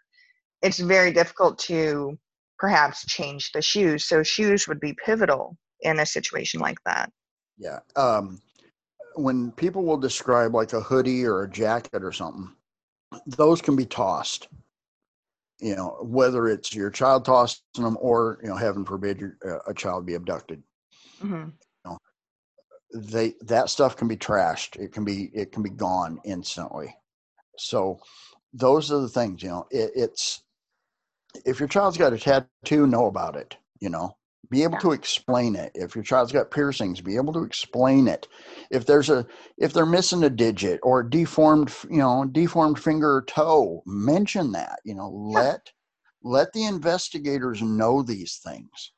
it's 0.62 0.78
very 0.78 1.12
difficult 1.12 1.58
to 1.60 2.16
perhaps 2.58 3.04
change 3.06 3.50
the 3.52 3.62
shoes. 3.62 4.06
So, 4.06 4.22
shoes 4.22 4.66
would 4.68 4.80
be 4.80 4.96
pivotal 5.04 5.56
in 5.80 6.00
a 6.00 6.06
situation 6.06 6.60
like 6.60 6.78
that. 6.84 7.10
Yeah. 7.58 7.80
Um, 7.96 8.40
when 9.16 9.50
people 9.52 9.84
will 9.84 9.96
describe 9.96 10.54
like 10.54 10.72
a 10.72 10.80
hoodie 10.80 11.24
or 11.24 11.42
a 11.42 11.50
jacket 11.50 12.04
or 12.04 12.12
something, 12.12 12.50
those 13.26 13.62
can 13.62 13.76
be 13.76 13.86
tossed. 13.86 14.48
You 15.58 15.74
know, 15.74 15.96
whether 16.02 16.48
it's 16.48 16.74
your 16.74 16.90
child 16.90 17.24
tossing 17.24 17.62
them 17.78 17.96
or, 18.00 18.38
you 18.42 18.50
know, 18.50 18.56
heaven 18.56 18.84
forbid 18.84 19.18
your, 19.18 19.38
uh, 19.46 19.70
a 19.70 19.72
child 19.72 20.04
be 20.04 20.14
abducted. 20.14 20.62
Mm-hmm. 21.22 21.48
You 21.48 21.52
know, 21.84 21.98
they 22.94 23.34
that 23.40 23.70
stuff 23.70 23.96
can 23.96 24.06
be 24.06 24.18
trashed. 24.18 24.76
It 24.76 24.92
can 24.92 25.04
be 25.04 25.30
it 25.32 25.52
can 25.52 25.62
be 25.62 25.70
gone 25.70 26.20
instantly. 26.24 26.94
So 27.56 28.00
those 28.52 28.92
are 28.92 29.00
the 29.00 29.08
things. 29.08 29.42
You 29.42 29.48
know, 29.48 29.66
it, 29.70 29.92
it's 29.94 30.42
if 31.46 31.58
your 31.58 31.68
child's 31.68 31.96
got 31.96 32.12
a 32.12 32.18
tattoo, 32.18 32.86
know 32.86 33.06
about 33.06 33.34
it. 33.36 33.56
You 33.80 33.88
know, 33.88 34.14
be 34.50 34.62
able 34.62 34.74
Yeah. 34.74 34.78
to 34.78 34.92
explain 34.92 35.56
it. 35.56 35.72
If 35.74 35.94
your 35.94 36.04
child's 36.04 36.32
got 36.32 36.50
piercings 36.50 37.00
be 37.00 37.16
able 37.16 37.32
to 37.34 37.42
explain 37.44 38.08
it. 38.08 38.28
If 38.70 38.86
there's 38.86 39.10
a 39.10 39.26
if 39.58 39.72
they're 39.72 39.86
missing 39.86 40.22
a 40.24 40.30
digit 40.30 40.80
or 40.82 41.02
deformed 41.02 41.74
you 41.90 41.98
know 41.98 42.24
deformed 42.24 42.78
finger 42.78 43.16
or 43.16 43.22
toe 43.22 43.82
mention 43.86 44.52
that 44.52 44.80
you 44.84 44.94
know 44.94 45.08
Yeah. 45.30 45.52
let 45.52 45.70
let 46.22 46.52
the 46.52 46.64
investigators 46.64 47.62
know 47.62 48.02
these 48.02 48.40
things. 48.44 48.92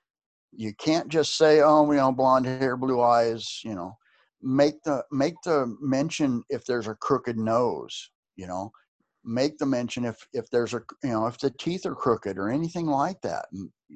You 0.53 0.75
can't 0.75 1.09
just 1.09 1.37
say 1.37 1.61
oh 1.61 1.91
you 1.91 1.99
know 1.99 2.13
blonde 2.13 2.47
hair 2.47 2.77
blue 2.77 3.01
eyes 3.01 3.61
you 3.65 3.75
know. 3.75 3.97
Make 4.41 4.83
the 4.85 5.05
make 5.11 5.35
the 5.45 5.77
mention 5.81 6.43
if 6.49 6.65
there's 6.65 6.89
a 6.89 6.95
crooked 6.95 7.37
nose 7.37 8.11
you 8.37 8.47
know. 8.47 8.71
Make 9.25 9.59
the 9.59 9.67
mention 9.67 10.05
if 10.05 10.17
if 10.33 10.49
there's 10.51 10.75
a 10.75 10.83
you 11.03 11.11
know 11.11 11.27
if 11.27 11.39
the 11.39 11.51
teeth 11.51 11.85
are 11.87 11.95
crooked 11.95 12.39
or 12.39 12.49
anything 12.51 12.87
like 12.87 13.21
that 13.23 13.47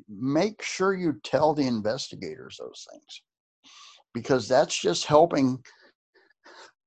make 0.09 0.62
sure 0.62 0.94
you 0.94 1.14
tell 1.22 1.55
the 1.55 1.66
investigators 1.66 2.57
those 2.59 2.87
things 2.90 3.22
because 4.14 4.48
that's 4.48 4.78
just 4.78 5.05
helping 5.05 5.59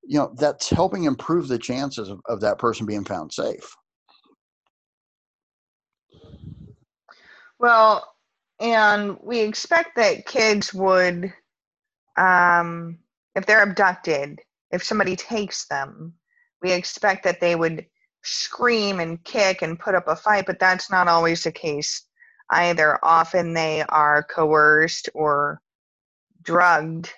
you 0.04 0.20
know 0.20 0.34
that's 0.38 0.70
helping 0.70 1.06
improve 1.06 1.48
the 1.48 1.58
chances 1.58 2.10
of, 2.10 2.20
of 2.28 2.40
that 2.42 2.60
person 2.60 2.86
being 2.86 3.04
found 3.04 3.34
safe. 3.34 3.76
Well, 7.58 8.16
and 8.60 9.18
we 9.22 9.40
expect 9.40 9.96
that 9.96 10.26
kids 10.26 10.74
would, 10.74 11.34
um, 12.18 13.00
if 13.36 13.46
they're 13.46 13.64
abducted, 13.64 14.40
if 14.72 14.84
somebody 14.84 15.16
takes 15.16 15.66
them, 15.68 16.14
we 16.62 16.72
expect 16.72 17.24
that 17.24 17.40
they 17.40 17.56
would 17.56 17.86
scream 18.24 19.00
and 19.00 19.24
kick 19.24 19.62
and 19.62 19.80
put 19.80 19.96
up 19.96 20.08
a 20.08 20.16
fight, 20.16 20.46
but 20.46 20.60
that's 20.60 20.92
not 20.92 21.08
always 21.08 21.44
the 21.44 21.52
case 21.52 22.05
either. 22.50 23.00
Often 23.04 23.54
they 23.54 23.84
are 23.84 24.24
coerced 24.24 25.10
or 25.14 25.62
drugged 26.42 27.12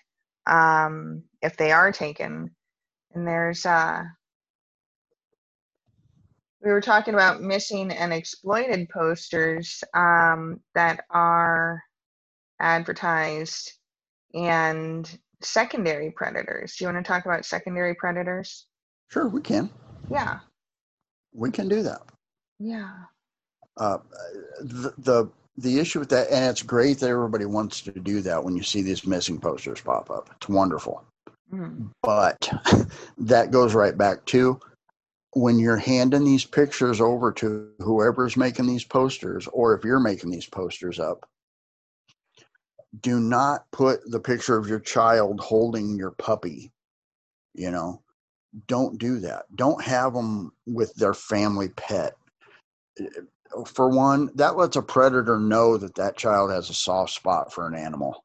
um, 0.46 1.24
if 1.42 1.58
they 1.58 1.72
are 1.72 1.92
taken. 1.92 2.52
And 3.14 3.28
there's, 3.28 3.66
uh, 3.66 4.04
we 6.64 6.72
were 6.72 6.82
talking 6.82 7.14
about 7.14 7.42
missing 7.42 7.92
and 7.92 8.14
exploited 8.14 8.90
posters 8.90 9.84
um, 9.94 10.60
that 10.76 11.06
are 11.10 11.82
advertised 12.60 13.74
and 14.34 15.20
secondary 15.42 16.12
predators. 16.12 16.76
Do 16.76 16.86
you 16.86 16.92
want 16.92 17.06
to 17.06 17.08
talk 17.08 17.26
about 17.26 17.46
secondary 17.46 17.96
predators? 17.96 18.66
sure 19.10 19.30
we 19.30 19.42
can 19.42 19.70
Yeah, 20.10 20.40
we 21.34 21.50
can 21.50 21.70
do 21.70 21.82
that 21.84 22.02
yeah, 22.60 22.94
uh, 23.78 24.00
the, 24.60 24.94
the 24.98 25.30
the 25.60 25.80
issue 25.80 26.00
with 26.00 26.10
that 26.10 26.30
and 26.30 26.46
it's 26.46 26.62
great 26.62 27.00
that 27.00 27.10
everybody 27.10 27.46
wants 27.46 27.82
to 27.82 27.92
do 27.92 28.22
that 28.22 28.44
when 28.44 28.56
you 28.56 28.62
see 28.62 28.84
these 28.84 29.08
missing 29.08 29.40
posters 29.40 29.82
pop 29.82 30.12
up. 30.12 30.30
It's 30.36 30.48
wonderful. 30.48 31.04
Mm, 31.52 31.90
but 32.04 32.50
that 33.18 33.50
goes 33.50 33.74
right 33.74 33.98
back 33.98 34.24
to 34.28 34.60
when 35.34 35.58
you're 35.58 35.78
handing 35.78 36.26
these 36.26 36.46
pictures 36.46 37.02
over 37.02 37.32
to 37.32 37.72
whoever's 37.80 38.38
making 38.38 38.68
these 38.68 38.84
posters 38.84 39.48
or 39.48 39.74
if 39.76 39.84
you're 39.84 40.00
making 40.00 40.30
these 40.30 40.46
posters 40.46 41.00
up 41.00 41.28
do 43.02 43.20
not 43.20 43.66
put 43.72 44.00
the 44.10 44.20
picture 44.20 44.58
of 44.58 44.68
your 44.68 44.80
child 44.80 45.40
holding 45.40 45.96
your 45.96 46.12
puppy 46.12 46.72
you 47.58 47.72
know? 47.72 48.02
Don't 48.68 48.98
do 48.98 49.20
that. 49.20 49.44
Don't 49.56 49.84
have 49.84 50.14
them 50.14 50.54
with 50.66 50.94
their 50.96 51.14
family 51.14 51.70
pet 51.70 52.16
for 53.66 53.90
one 53.90 54.30
that 54.36 54.58
lets 54.58 54.76
a 54.76 54.82
predator 54.82 55.40
know 55.40 55.78
that 55.78 55.96
that 55.96 56.18
child 56.18 56.52
has 56.52 56.70
a 56.70 56.74
soft 56.74 57.14
spot 57.14 57.54
for 57.54 57.68
an 57.68 57.76
animal. 57.76 58.24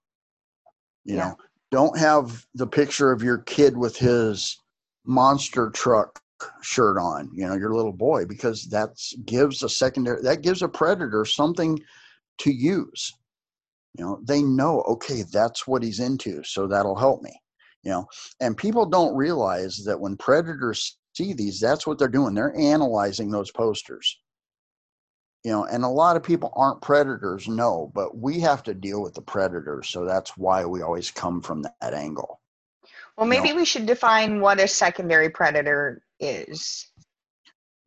You 1.05 1.17
Yeah. 1.17 1.29
know 1.31 1.37
don't 1.71 1.99
have 1.99 2.47
the 2.55 2.67
picture 2.67 3.11
of 3.13 3.23
your 3.23 3.39
kid 3.39 3.77
with 3.77 3.97
his 3.97 4.59
monster 5.05 5.71
truck 5.71 6.21
shirt 6.61 6.99
on 6.99 7.31
you 7.33 7.47
know 7.47 7.55
your 7.55 7.75
little 7.75 7.93
boy 7.93 8.25
because 8.25 8.67
that's 8.69 9.15
gives 9.25 9.63
a 9.63 9.69
secondary 9.69 10.21
that 10.23 10.43
gives 10.43 10.63
a 10.63 10.69
predator 10.69 11.25
something 11.25 11.79
to 12.39 12.53
use. 12.53 13.13
You 13.97 14.05
know 14.05 14.21
they 14.23 14.43
know 14.43 14.83
okay 14.83 15.23
that's 15.23 15.67
what 15.67 15.83
he's 15.83 16.01
into 16.01 16.43
so 16.45 16.67
that'll 16.67 16.97
help 16.97 17.23
me. 17.23 17.33
You 17.83 17.91
know 17.93 18.07
and 18.41 18.57
people 18.57 18.87
don't 18.87 19.17
realize 19.17 19.85
that 19.85 20.01
when 20.01 20.17
predators 20.17 20.99
see 21.15 21.33
these 21.33 21.61
that's 21.61 21.87
what 21.87 21.99
they're 21.99 22.09
doing. 22.09 22.35
They're 22.35 22.57
analyzing 22.57 23.31
those 23.31 23.51
posters 23.51 24.19
you 25.45 25.51
know 25.51 25.65
and 25.65 25.85
a 25.85 25.89
lot 25.89 26.17
of 26.17 26.23
people 26.23 26.53
aren't 26.57 26.81
predators 26.81 27.49
no 27.49 27.91
but 27.95 28.17
we 28.17 28.41
have 28.41 28.63
to 28.63 28.75
deal 28.75 29.03
with 29.03 29.15
the 29.15 29.23
predators 29.23 29.89
so 29.89 30.05
that's 30.05 30.37
why 30.37 30.65
we 30.65 30.83
always 30.83 31.11
come 31.11 31.41
from 31.41 31.63
that 31.63 31.95
angle 31.95 32.41
Well, 33.17 33.27
maybe 33.27 33.53
we 33.53 33.65
should 33.65 33.87
define 33.87 34.41
what 34.41 34.61
a 34.61 34.69
secondary 34.69 35.31
predator 35.31 36.03
is. 36.21 36.91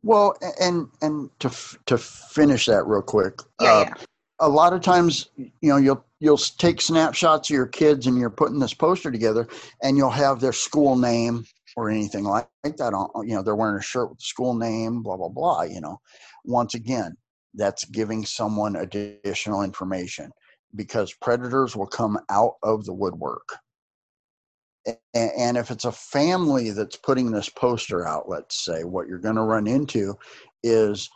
well 0.02 0.36
and 0.60 0.88
and 1.02 1.30
to 1.40 1.50
to 1.86 1.98
finish 1.98 2.66
that 2.66 2.84
real 2.86 3.02
quick 3.02 3.40
Yeah, 3.60 3.72
uh, 3.72 3.84
yeah. 3.88 3.94
a 4.40 4.48
lot 4.48 4.72
of 4.72 4.80
times 4.82 5.30
you 5.36 5.50
know 5.70 5.76
you'll 5.78 6.04
you'll 6.20 6.36
take 6.38 6.80
snapshots 6.80 7.50
of 7.50 7.54
your 7.54 7.66
kids 7.66 8.06
and 8.06 8.18
you're 8.18 8.30
putting 8.30 8.58
this 8.58 8.74
poster 8.74 9.10
together 9.10 9.48
and 9.82 9.96
you'll 9.96 10.10
have 10.10 10.40
their 10.40 10.52
school 10.52 10.96
name 10.96 11.44
or 11.76 11.90
anything 11.90 12.24
like 12.24 12.48
that 12.64 12.94
on 12.94 13.08
you 13.26 13.34
know 13.34 13.42
they're 13.42 13.56
wearing 13.56 13.78
a 13.78 13.82
shirt 13.82 14.08
with 14.10 14.18
the 14.18 14.24
school 14.24 14.54
name 14.54 15.02
blah 15.02 15.16
blah 15.16 15.28
blah 15.28 15.62
you 15.62 15.80
know 15.80 16.00
once 16.44 16.74
again 16.74 17.16
that's 17.56 17.84
giving 17.86 18.24
someone 18.24 18.76
additional 18.76 19.62
information 19.62 20.30
because 20.74 21.12
predators 21.14 21.74
will 21.74 21.86
come 21.86 22.18
out 22.30 22.54
of 22.62 22.84
the 22.84 22.92
woodwork. 22.92 23.48
And 25.14 25.56
if 25.56 25.70
it's 25.70 25.84
a 25.84 25.92
family 25.92 26.70
that's 26.70 26.96
putting 26.96 27.32
this 27.32 27.48
poster 27.48 28.06
out 28.06 28.28
let's 28.28 28.64
say 28.64 28.84
what 28.84 29.08
you're 29.08 29.18
going 29.18 29.34
to 29.36 29.42
run 29.42 29.66
into 29.66 30.16
is 30.62 31.08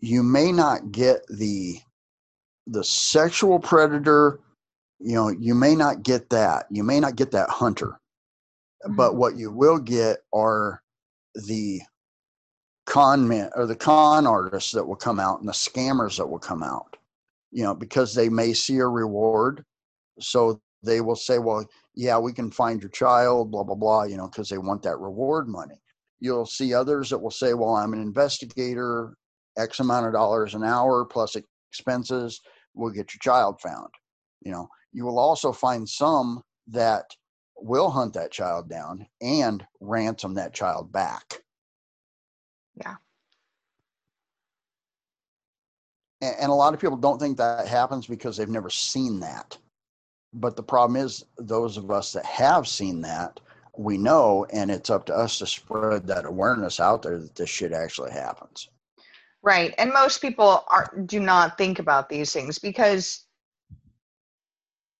you 0.00 0.22
may 0.24 0.50
not 0.50 0.90
get 0.90 1.20
the 1.28 1.78
the 2.66 2.82
sexual 2.82 3.60
predator 3.60 4.40
you 4.98 5.14
know 5.14 5.28
you 5.28 5.54
may 5.54 5.74
not 5.76 6.02
get 6.02 6.30
that. 6.30 6.66
You 6.70 6.84
may 6.84 7.00
not 7.00 7.16
get 7.16 7.32
that 7.32 7.50
hunter. 7.50 8.00
But 8.96 9.12
Mhm. 9.12 9.16
what 9.16 9.36
you 9.36 9.52
will 9.52 9.78
get 9.78 10.24
are 10.32 10.82
the 11.34 11.82
con 12.92 13.26
men 13.26 13.48
or 13.56 13.64
the 13.64 13.74
con 13.74 14.26
artists 14.26 14.70
that 14.70 14.86
will 14.86 14.94
come 14.94 15.18
out 15.18 15.40
and 15.40 15.48
the 15.48 15.52
scammers 15.52 16.18
that 16.18 16.28
will 16.28 16.38
come 16.38 16.62
out 16.62 16.98
you 17.50 17.62
know 17.62 17.74
because 17.74 18.14
they 18.14 18.28
may 18.28 18.52
see 18.52 18.76
a 18.76 18.86
reward. 18.86 19.64
So 20.20 20.60
they 20.82 21.00
will 21.00 21.16
say 21.16 21.38
well 21.38 21.64
yeah 21.94 22.18
we 22.18 22.34
can 22.34 22.50
find 22.50 22.82
your 22.82 22.90
child 22.90 23.50
blah 23.50 23.62
blah 23.62 23.76
blah 23.76 24.02
you 24.02 24.18
know 24.18 24.28
because 24.28 24.50
they 24.50 24.58
want 24.58 24.82
that 24.82 24.98
reward 24.98 25.48
money. 25.48 25.80
You'll 26.20 26.44
see 26.44 26.74
others 26.74 27.08
that 27.08 27.18
will 27.18 27.30
say 27.30 27.54
well 27.54 27.76
i'm 27.76 27.94
an 27.94 28.02
investigator 28.02 29.16
x 29.56 29.80
amount 29.80 30.06
of 30.06 30.12
dollars 30.12 30.54
an 30.54 30.62
hour 30.62 31.06
plus 31.06 31.34
expenses 31.70 32.42
we'll 32.74 32.92
get 32.92 33.14
your 33.14 33.20
child 33.22 33.58
found 33.62 33.88
you 34.42 34.52
know. 34.52 34.68
You 34.92 35.06
will 35.06 35.18
also 35.18 35.50
find 35.50 35.88
some 35.88 36.42
that 36.66 37.06
will 37.56 37.88
hunt 37.88 38.12
that 38.12 38.32
child 38.32 38.68
down 38.68 39.06
and 39.22 39.64
ransom 39.80 40.34
that 40.34 40.52
child 40.52 40.92
back 40.92 41.42
Yeah. 42.76 42.96
A- 46.22 46.42
and 46.42 46.50
a 46.50 46.54
lot 46.54 46.74
of 46.74 46.80
people 46.80 46.96
don't 46.96 47.18
think 47.18 47.36
that 47.36 47.66
happens 47.66 48.06
because 48.06 48.36
they've 48.36 48.48
never 48.48 48.70
seen 48.70 49.20
that 49.20 49.56
but 50.34 50.56
the 50.56 50.62
problem 50.62 50.96
is 50.96 51.24
those 51.36 51.76
of 51.76 51.90
us 51.90 52.12
that 52.12 52.24
have 52.24 52.66
seen 52.66 53.02
that 53.02 53.38
we 53.76 53.98
know 53.98 54.46
and 54.52 54.70
it's 54.70 54.90
up 54.90 55.04
to 55.06 55.14
us 55.14 55.38
to 55.38 55.46
spread 55.46 56.06
that 56.06 56.24
awareness 56.24 56.80
out 56.80 57.02
there 57.02 57.18
that 57.18 57.34
this 57.34 57.50
shit 57.50 57.72
actually 57.72 58.10
happens 58.10 58.68
Right. 59.42 59.74
And 59.76 59.92
most 59.92 60.20
people 60.22 60.64
are 60.68 60.94
do 61.06 61.18
not 61.18 61.58
think 61.58 61.80
about 61.80 62.08
these 62.08 62.32
things 62.32 62.58
because 62.58 63.21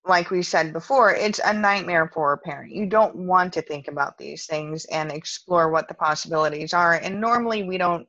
like 0.04 0.30
we 0.30 0.42
said 0.42 0.72
before, 0.72 1.12
it's 1.14 1.40
a 1.44 1.52
nightmare 1.52 2.10
for 2.12 2.32
a 2.32 2.38
parent. 2.38 2.72
You 2.72 2.86
don't 2.86 3.14
want 3.14 3.52
to 3.54 3.62
think 3.62 3.88
about 3.88 4.18
these 4.18 4.46
things 4.46 4.84
and 4.86 5.12
explore 5.12 5.70
what 5.70 5.88
the 5.88 5.94
possibilities 5.94 6.74
are. 6.74 6.94
And 6.94 7.20
normally 7.20 7.62
we 7.62 7.78
don't 7.78 8.08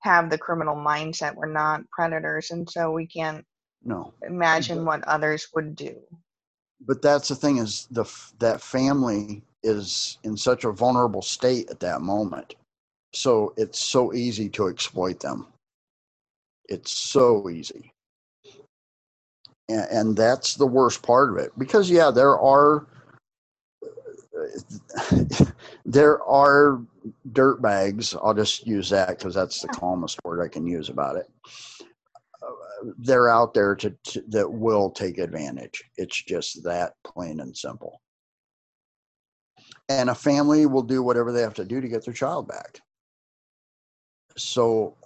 have 0.00 0.30
the 0.30 0.38
criminal 0.38 0.74
mindset. 0.74 1.34
We're 1.36 1.46
not 1.52 1.88
predators, 1.90 2.50
and 2.50 2.68
so 2.68 2.90
we 2.90 3.06
can't 3.06 3.44
no 3.84 4.12
imagine 4.26 4.84
what 4.84 5.04
others 5.04 5.48
would 5.54 5.74
do. 5.76 5.96
but 6.86 7.02
that's 7.02 7.28
the 7.28 7.34
thing 7.34 7.58
is 7.58 7.86
the 7.90 8.04
that 8.38 8.60
family 8.60 9.42
is 9.62 10.18
in 10.24 10.36
such 10.36 10.64
a 10.64 10.72
vulnerable 10.72 11.22
state 11.22 11.70
at 11.70 11.80
that 11.80 12.00
moment 12.00 12.54
so 13.14 13.52
it's 13.56 13.78
so 13.78 14.12
easy 14.14 14.48
to 14.48 14.66
exploit 14.68 15.20
them 15.20 15.46
it's 16.68 16.92
so 16.92 17.48
easy 17.50 17.92
and, 19.70 19.86
and 19.90 20.16
that's 20.16 20.54
the 20.54 20.66
worst 20.66 21.02
part 21.02 21.30
of 21.30 21.36
it. 21.38 21.52
Because 21.58 21.90
yeah 21.90 22.10
there 22.10 22.38
are 22.38 22.86
there 25.84 26.22
are 26.24 26.80
dirt 27.32 27.62
bags. 27.62 28.14
I'll 28.14 28.34
just 28.34 28.66
use 28.66 28.90
that 28.90 29.10
because 29.10 29.34
that's 29.34 29.60
the 29.60 29.68
calmest 29.68 30.18
word 30.24 30.42
i 30.42 30.48
can 30.48 30.66
use 30.66 30.88
about 30.88 31.16
it. 31.16 31.30
Uh, 32.42 32.90
they're 32.98 33.28
out 33.28 33.54
there 33.54 33.74
to, 33.76 33.90
to 34.04 34.22
that 34.28 34.50
will 34.50 34.90
take 34.90 35.18
advantage. 35.18 35.82
It's 35.96 36.22
just 36.22 36.62
that 36.64 36.94
plain 37.04 37.40
and 37.40 37.56
simple. 37.56 38.00
And 39.88 40.08
a 40.08 40.14
family 40.14 40.66
will 40.66 40.82
do 40.82 41.02
whatever 41.02 41.32
they 41.32 41.42
have 41.42 41.54
to 41.54 41.64
do 41.64 41.80
to 41.80 41.88
get 41.88 42.04
their 42.04 42.14
child 42.14 42.48
back. 42.48 42.80
So 44.36 44.96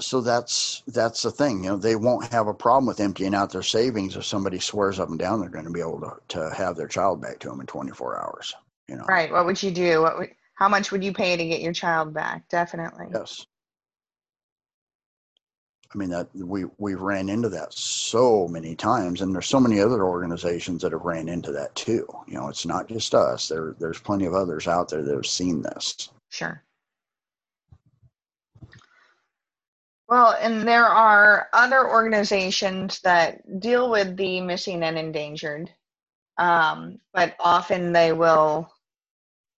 so 0.00 0.20
that's 0.20 0.82
that's 0.88 1.22
the 1.22 1.30
thing 1.30 1.64
you 1.64 1.70
know 1.70 1.76
they 1.76 1.96
won't 1.96 2.30
have 2.32 2.46
a 2.46 2.54
problem 2.54 2.86
with 2.86 3.00
emptying 3.00 3.34
out 3.34 3.50
their 3.50 3.62
savings 3.62 4.16
if 4.16 4.24
somebody 4.24 4.58
swears 4.58 4.98
up 5.00 5.08
and 5.08 5.18
down 5.18 5.40
they're 5.40 5.48
going 5.48 5.64
to 5.64 5.70
be 5.70 5.80
able 5.80 6.00
to, 6.00 6.12
to 6.28 6.54
have 6.54 6.76
their 6.76 6.88
child 6.88 7.20
back 7.20 7.38
to 7.38 7.48
them 7.48 7.60
in 7.60 7.66
24 7.66 8.20
hours 8.20 8.54
you 8.88 8.96
know 8.96 9.04
Right. 9.08 9.30
What 9.30 9.46
would 9.46 9.62
you 9.62 9.70
do? 9.70 10.02
What 10.02 10.18
would, 10.18 10.30
how 10.54 10.68
much 10.68 10.90
would 10.92 11.04
you 11.04 11.12
pay 11.12 11.36
to 11.36 11.46
get 11.46 11.60
your 11.60 11.72
child 11.72 12.12
back? 12.14 12.48
Definitely. 12.48 13.06
yes 13.12 13.46
i 15.94 15.98
mean 15.98 16.10
that 16.10 16.28
we 16.34 16.64
we 16.76 16.94
ran 16.94 17.28
into 17.28 17.48
that 17.48 17.72
so 17.72 18.46
many 18.48 18.74
times 18.74 19.22
and 19.22 19.34
there's 19.34 19.46
so 19.46 19.60
many 19.60 19.80
other 19.80 20.04
organizations 20.04 20.82
that 20.82 20.92
have 20.92 21.02
ran 21.02 21.28
into 21.28 21.50
that 21.52 21.74
too 21.74 22.06
you 22.26 22.34
know 22.34 22.48
it's 22.48 22.66
not 22.66 22.88
just 22.88 23.14
us 23.14 23.48
there 23.48 23.74
there's 23.78 23.98
plenty 23.98 24.26
of 24.26 24.34
others 24.34 24.68
out 24.68 24.88
there 24.90 25.02
that 25.02 25.14
have 25.14 25.26
seen 25.26 25.62
this 25.62 26.10
Sure. 26.30 26.62
Well, 30.08 30.34
and 30.40 30.66
there 30.66 30.86
are 30.86 31.48
other 31.52 31.86
organizations 31.86 33.00
that 33.00 33.60
deal 33.60 33.90
with 33.90 34.16
the 34.16 34.40
missing 34.40 34.82
and 34.82 34.98
endangered, 34.98 35.70
um, 36.38 36.98
but 37.12 37.36
often 37.38 37.92
they 37.92 38.12
will 38.12 38.72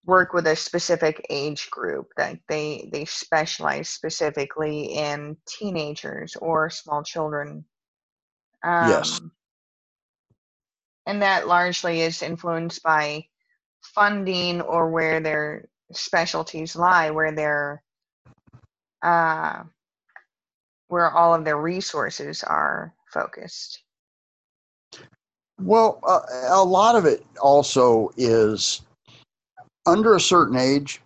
work 0.05 0.33
with 0.33 0.49
a 0.49 0.57
specific 0.57 1.25
age 1.31 1.71
group. 1.71 2.09
Like 2.19 2.43
they 2.49 2.89
they 2.93 3.05
specialize 3.05 3.89
specifically 3.89 4.95
in 4.95 5.37
teenagers 5.47 6.35
or 6.35 6.69
small 6.69 7.05
children. 7.05 7.65
Um, 8.65 8.89
Yes. 8.91 9.21
And 11.07 11.23
that 11.23 11.47
largely 11.47 12.01
is 12.03 12.23
influenced 12.23 12.83
by 12.83 13.27
funding 13.83 14.61
or 14.61 14.91
where 14.91 15.21
their 15.21 15.69
specialties 15.93 16.77
lie, 16.77 17.11
where 17.11 17.33
their 17.33 17.83
uh, 19.03 19.63
where 20.91 21.11
all 21.11 21.33
of 21.33 21.45
their 21.45 21.57
resources 21.57 22.43
are 22.43 22.93
focused. 23.13 23.85
Well, 25.61 26.01
uh, 26.07 26.23
a 26.49 26.65
lot 26.65 26.97
of 26.97 27.05
it 27.05 27.25
also 27.41 28.11
is 28.17 28.83
under 29.87 30.17
a 30.17 30.21
certain 30.21 30.57
age, 30.57 31.01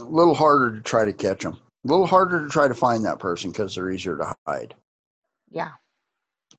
a 0.00 0.04
little 0.04 0.34
harder 0.34 0.74
to 0.74 0.80
try 0.80 1.04
to 1.04 1.12
catch 1.12 1.42
them, 1.42 1.58
a 1.84 1.88
little 1.88 2.06
harder 2.06 2.42
to 2.42 2.48
try 2.48 2.66
to 2.66 2.74
find 2.74 3.04
that 3.04 3.18
person 3.18 3.50
because 3.50 3.74
they're 3.74 3.90
easier 3.90 4.16
to 4.16 4.34
hide. 4.46 4.74
Yeah. 5.50 5.72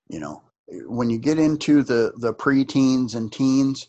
You 0.07 0.19
know, 0.19 0.43
when 0.85 1.09
you 1.09 1.17
get 1.17 1.39
into 1.39 1.81
the 1.81 2.13
the 2.17 2.33
preteens 2.33 3.15
and 3.15 3.31
teens, 3.31 3.87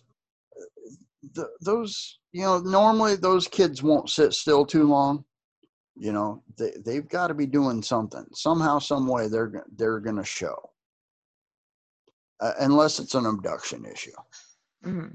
the, 1.34 1.50
those 1.60 2.18
you 2.32 2.42
know 2.42 2.58
normally 2.58 3.16
those 3.16 3.46
kids 3.48 3.82
won't 3.82 4.08
sit 4.08 4.32
still 4.32 4.64
too 4.64 4.84
long. 4.84 5.24
You 5.96 6.12
know, 6.12 6.42
they 6.56 6.72
they've 6.84 7.08
got 7.08 7.28
to 7.28 7.34
be 7.34 7.46
doing 7.46 7.82
something 7.82 8.24
somehow, 8.32 8.78
some 8.78 9.06
way. 9.06 9.28
They're 9.28 9.64
they're 9.76 10.00
going 10.00 10.16
to 10.16 10.24
show, 10.24 10.70
uh, 12.40 12.52
unless 12.60 12.98
it's 12.98 13.14
an 13.14 13.26
abduction 13.26 13.84
issue. 13.84 14.12
hmm 14.82 15.08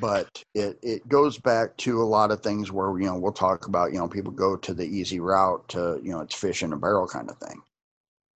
but 0.00 0.42
it 0.54 0.78
it 0.82 1.08
goes 1.08 1.38
back 1.38 1.76
to 1.78 2.02
a 2.02 2.04
lot 2.04 2.30
of 2.30 2.40
things 2.42 2.70
where 2.70 2.98
you 2.98 3.06
know 3.06 3.18
we'll 3.18 3.32
talk 3.32 3.66
about 3.66 3.92
you 3.92 3.98
know 3.98 4.08
people 4.08 4.32
go 4.32 4.56
to 4.56 4.74
the 4.74 4.84
easy 4.84 5.20
route 5.20 5.66
to 5.68 5.98
you 6.02 6.10
know 6.12 6.20
it's 6.20 6.34
fish 6.34 6.62
in 6.62 6.72
a 6.72 6.76
barrel 6.76 7.06
kind 7.06 7.30
of 7.30 7.38
thing 7.38 7.60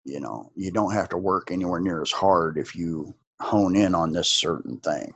you 0.03 0.19
know 0.19 0.51
you 0.55 0.71
don't 0.71 0.93
have 0.93 1.09
to 1.09 1.17
work 1.17 1.51
anywhere 1.51 1.79
near 1.79 2.01
as 2.01 2.11
hard 2.11 2.57
if 2.57 2.75
you 2.75 3.13
hone 3.39 3.75
in 3.75 3.93
on 3.95 4.11
this 4.11 4.27
certain 4.27 4.77
thing 4.79 5.13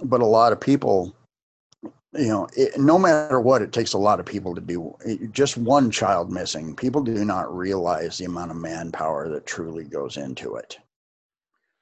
but 0.00 0.20
a 0.20 0.26
lot 0.26 0.52
of 0.52 0.60
people 0.60 1.14
you 2.18 2.28
know 2.28 2.48
it, 2.56 2.78
no 2.78 2.98
matter 2.98 3.40
what 3.40 3.62
it 3.62 3.72
takes 3.72 3.92
a 3.92 3.98
lot 3.98 4.20
of 4.20 4.26
people 4.26 4.54
to 4.54 4.60
do 4.60 4.96
it, 5.04 5.32
just 5.32 5.56
one 5.56 5.90
child 5.90 6.30
missing 6.30 6.74
people 6.74 7.02
do 7.02 7.24
not 7.24 7.54
realize 7.54 8.18
the 8.18 8.24
amount 8.24 8.50
of 8.50 8.56
manpower 8.56 9.28
that 9.28 9.46
truly 9.46 9.84
goes 9.84 10.16
into 10.16 10.56
it 10.56 10.78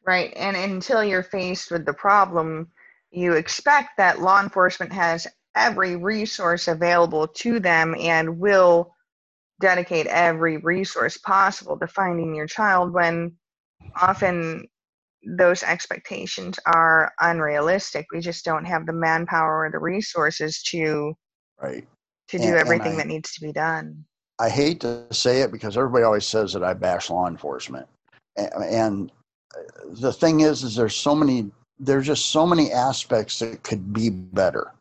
Right. 0.07 0.33
And 0.37 0.57
until 0.57 1.03
you're 1.03 1.23
faced 1.23 1.71
with 1.71 1.87
the 1.87 1.95
problem, 1.95 2.69
you 3.11 3.35
expect 3.35 3.97
that 3.97 4.21
law 4.21 4.41
enforcement 4.41 4.93
has 4.93 5.27
every 5.55 5.97
resource 5.97 6.69
available 6.69 7.27
to 7.29 7.59
them 7.59 7.95
and 7.99 8.39
will 8.39 8.95
dedicate 9.61 10.07
every 10.07 10.59
resource 10.59 11.17
possible 11.17 11.79
to 11.79 11.87
finding 11.87 12.35
your 12.35 12.47
child 12.47 12.93
when 12.93 13.35
often 13.97 14.69
those 15.27 15.63
expectations 15.63 16.59
are 16.67 17.13
unrealistic. 17.21 18.07
We 18.13 18.21
just 18.21 18.45
don't 18.45 18.65
have 18.65 18.87
the 18.87 18.93
manpower 18.93 19.65
or 19.65 19.71
the 19.71 19.79
resources 19.79 20.63
to 20.65 21.15
right 21.61 21.87
to 22.29 22.39
do 22.39 22.45
And- 22.45 22.53
and 22.53 22.61
everything 22.61 22.93
I- 22.93 22.97
that 22.97 23.07
needs 23.07 23.33
to 23.35 23.41
be 23.41 23.53
done. 23.53 24.05
I 24.39 24.49
hate 24.49 24.81
to 24.81 25.07
say 25.13 25.43
it 25.43 25.53
because 25.53 25.77
everybody 25.77 26.05
always 26.05 26.27
says 26.27 26.53
that 26.55 26.65
I 26.65 26.75
bash 26.75 27.09
law 27.09 27.29
enforcement, 27.29 27.87
and 28.37 29.13
uh, 29.57 29.61
the 29.91 30.13
thing 30.13 30.41
is, 30.41 30.65
is 30.65 30.75
there's 30.75 30.97
so 30.97 31.15
many, 31.15 31.53
there's 31.79 32.07
just 32.07 32.27
so 32.27 32.45
many 32.45 32.73
aspects 32.73 33.39
that 33.39 33.63
could 33.63 33.93
be 33.93 34.11
better. 34.11 34.73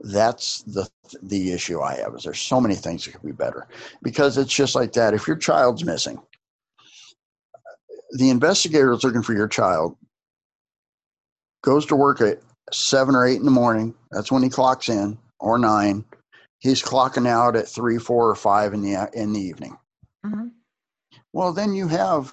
That's 0.00 0.62
the 0.62 0.88
the 1.22 1.52
issue 1.52 1.80
I 1.80 1.94
have. 1.98 2.14
Is 2.16 2.24
there's 2.24 2.40
so 2.40 2.60
many 2.60 2.74
things 2.74 3.04
that 3.04 3.12
could 3.12 3.22
be 3.22 3.30
better 3.30 3.68
because 4.02 4.36
it's 4.36 4.52
just 4.52 4.74
like 4.74 4.92
that. 4.94 5.14
If 5.14 5.28
your 5.28 5.36
child's 5.36 5.84
missing, 5.84 6.20
the 8.12 8.30
investigator 8.30 8.92
is 8.92 9.04
looking 9.04 9.22
for 9.22 9.34
your 9.34 9.48
child. 9.48 9.96
Goes 11.62 11.86
to 11.86 11.96
work 11.96 12.20
at 12.20 12.40
seven 12.72 13.14
or 13.14 13.26
eight 13.26 13.38
in 13.38 13.44
the 13.44 13.50
morning. 13.50 13.94
That's 14.10 14.32
when 14.32 14.42
he 14.42 14.48
clocks 14.48 14.88
in, 14.88 15.18
or 15.40 15.58
nine 15.58 16.04
he's 16.62 16.82
clocking 16.82 17.26
out 17.26 17.56
at 17.56 17.68
three, 17.68 17.98
four, 17.98 18.30
or 18.30 18.34
five 18.34 18.72
in 18.72 18.80
the 18.82 19.10
in 19.12 19.32
the 19.32 19.40
evening. 19.40 19.76
hmm 20.24 20.48
Well, 21.32 21.52
then 21.52 21.74
you 21.74 21.88
have 21.88 22.32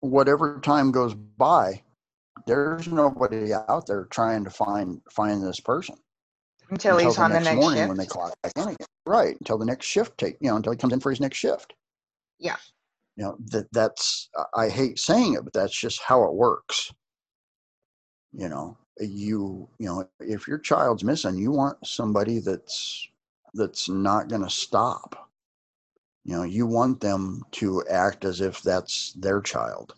whatever 0.00 0.58
time 0.60 0.90
goes 0.90 1.14
by. 1.14 1.82
There's 2.46 2.88
nobody 2.88 3.52
out 3.52 3.86
there 3.86 4.06
trying 4.06 4.44
to 4.44 4.50
find 4.50 5.00
find 5.10 5.42
this 5.42 5.60
person 5.60 5.96
Until 6.70 6.98
he's 6.98 7.18
on 7.18 7.30
the 7.30 7.40
next 7.40 7.56
morning 7.56 7.80
shift. 7.80 7.88
when 7.88 7.98
they 7.98 8.06
clock 8.06 8.34
back 8.42 8.52
in 8.56 8.62
again. 8.62 8.86
Right 9.06 9.36
until 9.38 9.58
the 9.58 9.66
next 9.66 9.86
shift 9.86 10.16
take 10.18 10.36
you 10.40 10.48
know 10.50 10.56
until 10.56 10.72
he 10.72 10.78
comes 10.78 10.92
in 10.92 11.00
for 11.00 11.10
his 11.10 11.20
next 11.20 11.36
shift. 11.38 11.74
Yeah. 12.38 12.56
You 13.16 13.24
know 13.24 13.36
that 13.50 13.72
that's 13.72 14.30
I 14.54 14.68
hate 14.68 14.98
saying 14.98 15.34
it, 15.34 15.44
but 15.44 15.52
that's 15.52 15.78
just 15.78 16.00
how 16.02 16.24
it 16.24 16.34
works. 16.34 16.92
You 18.32 18.48
know, 18.48 18.78
you 19.00 19.68
you 19.78 19.86
know 19.86 20.08
if 20.20 20.48
your 20.48 20.58
child's 20.58 21.04
missing, 21.04 21.36
you 21.36 21.50
want 21.50 21.86
somebody 21.86 22.40
that's 22.40 23.08
that's 23.54 23.88
not 23.88 24.28
going 24.28 24.42
to 24.42 24.50
stop. 24.50 25.28
You 26.24 26.36
know, 26.36 26.42
you 26.44 26.66
want 26.66 27.00
them 27.00 27.42
to 27.52 27.84
act 27.90 28.24
as 28.24 28.40
if 28.40 28.62
that's 28.62 29.12
their 29.14 29.40
child. 29.40 29.94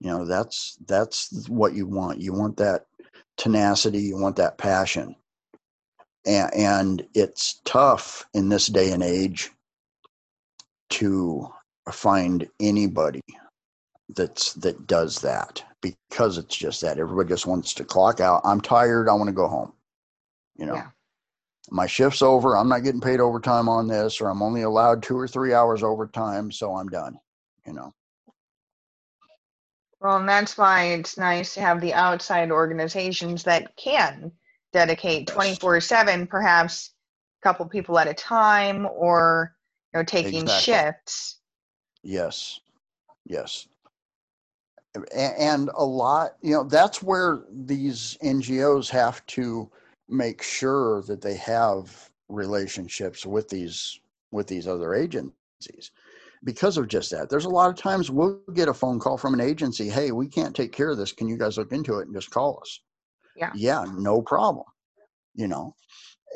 You 0.00 0.10
know, 0.10 0.24
that's 0.26 0.78
that's 0.86 1.48
what 1.48 1.74
you 1.74 1.86
want. 1.86 2.20
You 2.20 2.32
want 2.32 2.56
that 2.58 2.86
tenacity. 3.36 4.02
You 4.02 4.18
want 4.18 4.36
that 4.36 4.58
passion. 4.58 5.16
And, 6.26 6.54
and 6.54 7.06
it's 7.14 7.60
tough 7.64 8.26
in 8.34 8.48
this 8.48 8.66
day 8.66 8.92
and 8.92 9.02
age 9.02 9.50
to 10.90 11.48
find 11.92 12.48
anybody 12.60 13.20
that's 14.10 14.54
that 14.54 14.86
does 14.86 15.20
that 15.20 15.64
because 15.82 16.38
it's 16.38 16.56
just 16.56 16.80
that 16.82 16.98
everybody 16.98 17.28
just 17.28 17.46
wants 17.46 17.74
to 17.74 17.84
clock 17.84 18.20
out. 18.20 18.42
I'm 18.44 18.60
tired. 18.60 19.08
I 19.08 19.14
want 19.14 19.28
to 19.28 19.32
go 19.34 19.48
home. 19.48 19.72
You 20.56 20.66
know 20.66 20.74
Yeah. 20.76 20.90
my 21.70 21.86
shift's 21.86 22.22
over. 22.22 22.56
I'm 22.56 22.68
not 22.68 22.84
getting 22.84 23.00
paid 23.00 23.20
overtime 23.20 23.68
on 23.68 23.88
this, 23.88 24.20
or 24.20 24.28
I'm 24.28 24.42
only 24.42 24.62
allowed 24.62 25.02
two 25.02 25.18
or 25.18 25.26
three 25.28 25.54
hours 25.54 25.82
overtime, 25.82 26.52
so 26.52 26.76
I'm 26.76 26.88
done. 26.88 27.18
you 27.66 27.72
know. 27.72 27.92
Well, 30.00 30.18
and 30.18 30.28
that's 30.28 30.58
why 30.58 30.84
it's 30.86 31.16
nice 31.16 31.54
to 31.54 31.60
have 31.62 31.80
the 31.80 31.94
outside 31.94 32.50
organizations 32.50 33.42
that 33.44 33.74
can 33.76 34.32
dedicate 34.72 35.26
24 35.28 35.80
7, 35.80 36.26
perhaps 36.26 36.92
a 37.42 37.48
couple 37.48 37.66
people 37.66 37.98
at 37.98 38.06
a 38.08 38.14
time, 38.14 38.86
or 38.86 39.56
you 39.94 40.00
know, 40.00 40.04
taking 40.04 40.42
Exactly. 40.42 40.74
shifts. 40.74 41.40
Yes, 42.04 42.60
yes. 43.24 43.66
And 45.16 45.70
a 45.74 45.84
lot, 45.84 46.36
you 46.42 46.52
know, 46.52 46.62
that's 46.62 47.02
where 47.02 47.40
these 47.50 48.16
NGOs 48.22 48.88
have 48.90 49.24
to 49.26 49.68
make 50.08 50.42
sure 50.42 51.02
that 51.02 51.22
they 51.22 51.34
have 51.36 52.10
relationships 52.28 53.26
with 53.26 53.48
these 53.48 53.98
with 54.30 54.46
these 54.46 54.68
other 54.68 54.94
agencies 54.94 55.90
because 56.44 56.76
of 56.76 56.88
just 56.88 57.10
that. 57.10 57.30
There's 57.30 57.46
a 57.46 57.50
lot 57.50 57.70
of 57.70 57.76
times 57.76 58.10
we'll 58.10 58.40
get 58.54 58.68
a 58.68 58.74
phone 58.74 59.00
call 59.00 59.16
from 59.16 59.34
an 59.34 59.40
agency, 59.40 59.88
"Hey, 59.88 60.12
we 60.12 60.28
can't 60.28 60.54
take 60.54 60.72
care 60.72 60.90
of 60.90 60.98
this. 60.98 61.12
Can 61.12 61.26
you 61.28 61.38
guys 61.38 61.56
look 61.56 61.72
into 61.72 61.98
it 61.98 62.06
and 62.06 62.14
just 62.14 62.30
call 62.30 62.58
us?" 62.60 62.80
Yeah. 63.34 63.50
Yeah, 63.56 63.84
no 63.96 64.20
problem. 64.20 64.66
You 65.34 65.48
know. 65.48 65.74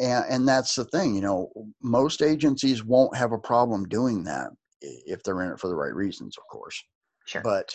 And 0.00 0.24
and 0.28 0.48
that's 0.48 0.74
the 0.74 0.84
thing, 0.86 1.14
you 1.14 1.20
know, 1.20 1.50
most 1.82 2.22
agencies 2.22 2.84
won't 2.84 3.16
have 3.16 3.32
a 3.32 3.38
problem 3.38 3.86
doing 3.88 4.24
that 4.24 4.50
if 4.80 5.22
they're 5.22 5.42
in 5.42 5.52
it 5.52 5.60
for 5.60 5.68
the 5.68 5.76
right 5.76 5.94
reasons, 5.94 6.36
of 6.38 6.44
course. 6.50 6.82
Sure. 7.26 7.42
but 7.42 7.74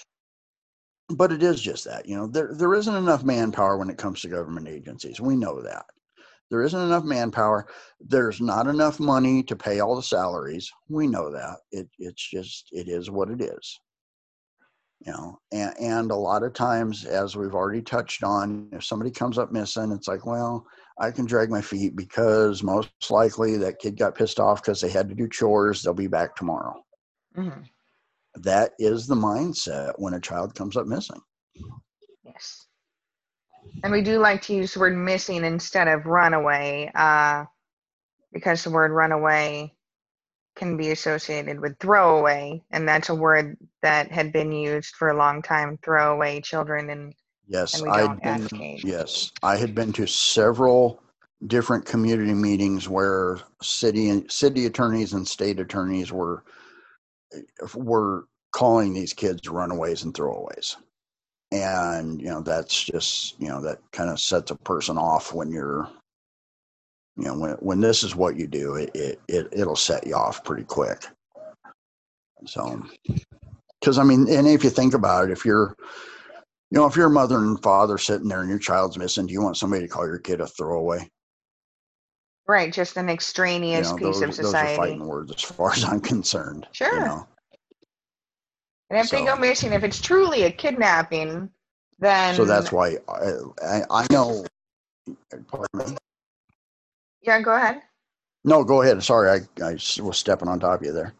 but 1.10 1.32
it 1.32 1.44
is 1.44 1.62
just 1.62 1.86
that 1.86 2.08
you 2.08 2.16
know 2.16 2.28
there 2.28 2.54
there 2.54 2.74
isn't 2.74 2.96
enough 2.96 3.24
manpower 3.24 3.78
when 3.78 3.90
it 3.90 3.98
comes 3.98 4.22
to 4.22 4.30
government 4.30 4.68
agencies. 4.68 5.22
We 5.22 5.36
know 5.36 5.62
that. 5.62 5.86
There 6.50 6.64
isn't 6.64 6.80
enough 6.80 7.04
manpower. 7.04 7.68
There's 8.00 8.42
not 8.42 8.68
enough 8.68 9.00
money 9.00 9.44
to 9.44 9.56
pay 9.56 9.80
all 9.80 9.96
the 9.96 10.04
salaries. 10.04 10.72
We 10.90 11.08
know 11.08 11.32
that. 11.32 11.58
It 11.72 11.90
it's 12.00 12.30
just 12.30 12.68
it 12.72 12.88
is 12.88 13.12
what 13.12 13.30
it 13.30 13.42
is. 13.42 13.80
You 15.06 15.12
know 15.12 15.40
and, 15.52 15.74
and 15.80 16.12
a 16.12 16.16
lot 16.16 16.44
of 16.44 16.54
times 16.54 17.06
as 17.06 17.36
we've 17.36 17.56
already 17.56 17.82
touched 17.82 18.24
on 18.24 18.70
if 18.72 18.86
somebody 18.86 19.12
comes 19.12 19.38
up 19.38 19.52
missing 19.52 19.92
it's 19.92 20.08
like 20.08 20.26
well 20.26 20.66
i 20.98 21.12
can 21.12 21.26
drag 21.26 21.50
my 21.50 21.60
feet 21.60 21.94
because 21.94 22.64
most 22.64 22.90
likely 23.10 23.58
that 23.58 23.80
kid 23.80 23.98
got 23.98 24.16
pissed 24.16 24.40
off 24.40 24.62
because 24.62 24.80
they 24.80 24.90
had 24.90 25.10
to 25.10 25.16
do 25.16 25.28
chores. 25.28 25.82
They'll 25.82 25.94
be 25.94 26.08
back 26.08 26.38
tomorrow 26.38 26.82
Mhm. 27.38 27.68
that 28.36 28.72
is 28.80 29.08
the 29.08 29.16
mindset 29.16 29.94
when 29.98 30.14
a 30.14 30.20
child 30.20 30.56
comes 30.56 30.78
up 30.78 30.88
missing 30.88 31.22
Yes. 32.24 32.68
And 33.84 33.92
we 33.92 34.02
do 34.02 34.18
like 34.20 34.42
to 34.44 34.54
use 34.54 34.74
the 34.74 34.80
word 34.80 34.96
missing 34.96 35.44
instead 35.44 35.88
of 35.90 36.06
runaway, 36.06 36.90
uh, 36.96 37.46
because 38.32 38.64
the 38.64 38.70
word 38.70 38.92
runaway 38.92 39.76
can 40.56 40.78
be 40.78 40.92
associated 40.92 41.60
with 41.60 41.78
throwaway, 41.80 42.64
and 42.72 42.88
that's 42.88 43.10
a 43.10 43.16
word 43.16 43.58
that 43.82 44.12
had 44.12 44.32
been 44.32 44.52
used 44.52 44.96
for 44.96 45.10
a 45.10 45.18
long 45.18 45.42
time 45.42 45.78
throwaway 45.84 46.40
children. 46.42 46.90
And 46.90 47.14
Yes, 47.48 47.74
And 47.74 47.94
don't 47.94 48.24
been, 48.24 48.48
yes, 48.84 49.32
I 49.44 49.58
had 49.58 49.76
been 49.76 49.92
to 49.94 50.08
several 50.08 51.02
different 51.48 51.86
community 51.86 52.34
meetings 52.34 52.88
where 52.88 53.40
city 53.62 54.10
and 54.10 54.32
city 54.32 54.66
attorneys 54.66 55.12
and 55.14 55.28
state 55.28 55.60
attorneys 55.60 56.12
were 56.12 56.46
were 57.76 58.26
calling 58.52 58.94
these 58.94 59.14
kids 59.14 59.48
runaways 59.48 60.04
and 60.04 60.14
throwaways. 60.14 60.76
And 61.52 62.22
you 62.22 62.30
know, 62.30 62.42
that's 62.42 62.84
just, 62.84 63.40
you 63.40 63.48
know, 63.48 63.62
that 63.62 63.80
kind 63.92 64.10
of 64.10 64.20
sets 64.20 64.52
a 64.52 64.56
person 64.56 64.98
off 64.98 65.34
when 65.34 65.52
you're 65.52 65.90
you 67.16 67.26
know, 67.26 67.38
when 67.38 67.52
when 67.60 67.80
this 67.80 68.04
is 68.04 68.16
what 68.16 68.38
you 68.38 68.48
do, 68.48 68.76
it 68.76 68.92
it, 68.96 69.20
it 69.28 69.48
it'll 69.52 69.76
set 69.76 70.08
you 70.08 70.16
off 70.16 70.44
pretty 70.44 70.64
quick. 70.64 71.06
So 72.46 72.84
because 73.80 74.00
I 74.00 74.04
mean, 74.04 74.28
and 74.30 74.48
if 74.48 74.64
you 74.64 74.70
think 74.70 74.94
about 74.94 75.26
it, 75.26 75.32
if 75.32 75.46
you're 75.46 75.76
you 76.72 76.80
know, 76.80 76.88
if 76.88 76.96
you're 76.96 77.10
mother 77.10 77.38
and 77.38 77.62
father 77.62 78.00
sitting 78.00 78.28
there 78.28 78.42
and 78.42 78.50
your 78.50 78.58
child's 78.58 78.98
missing, 78.98 79.28
do 79.28 79.34
you 79.34 79.44
want 79.44 79.58
somebody 79.58 79.84
to 79.84 79.88
call 79.88 80.08
your 80.08 80.18
kid 80.18 80.42
a 80.42 80.48
throwaway? 80.48 81.08
Right, 82.48 82.72
just 82.74 82.98
an 82.98 83.08
You 83.08 83.14
extraneous 83.14 83.92
know, 83.92 83.98
piece 83.98 84.06
those, 84.06 84.22
of 84.22 84.30
those 84.30 84.40
are 84.40 84.44
society. 84.44 84.76
fighting 84.78 85.08
words 85.08 85.32
as 85.32 85.42
far 85.42 85.72
as 85.72 85.84
I'm 85.88 86.02
concerned. 86.02 86.68
You 86.74 86.74
Sure. 86.74 87.06
know? 87.06 87.28
And 88.90 89.00
if 89.00 89.10
they 89.10 89.26
go 89.26 89.36
missing, 89.36 89.74
if 89.74 89.84
it's 89.84 90.00
truly 90.02 90.44
a 90.44 90.52
kidnapping, 90.52 91.50
then 92.00 92.36
So 92.36 92.46
that's 92.46 92.72
why 92.72 92.98
I, 93.08 93.32
I, 93.64 93.82
I 93.90 94.08
know. 94.12 94.46
Pardon 95.48 95.92
me. 95.92 95.98
yeah, 97.22 97.42
go 97.42 97.56
ahead. 97.56 97.82
No, 98.44 98.64
go 98.64 98.82
ahead. 98.82 99.02
Sorry, 99.04 99.30
I, 99.30 99.64
I 99.64 99.72
was 100.02 100.18
stepping 100.18 100.48
on 100.48 100.60
top 100.60 100.82
of 100.82 100.86
you 100.86 100.94
there. 100.94 101.14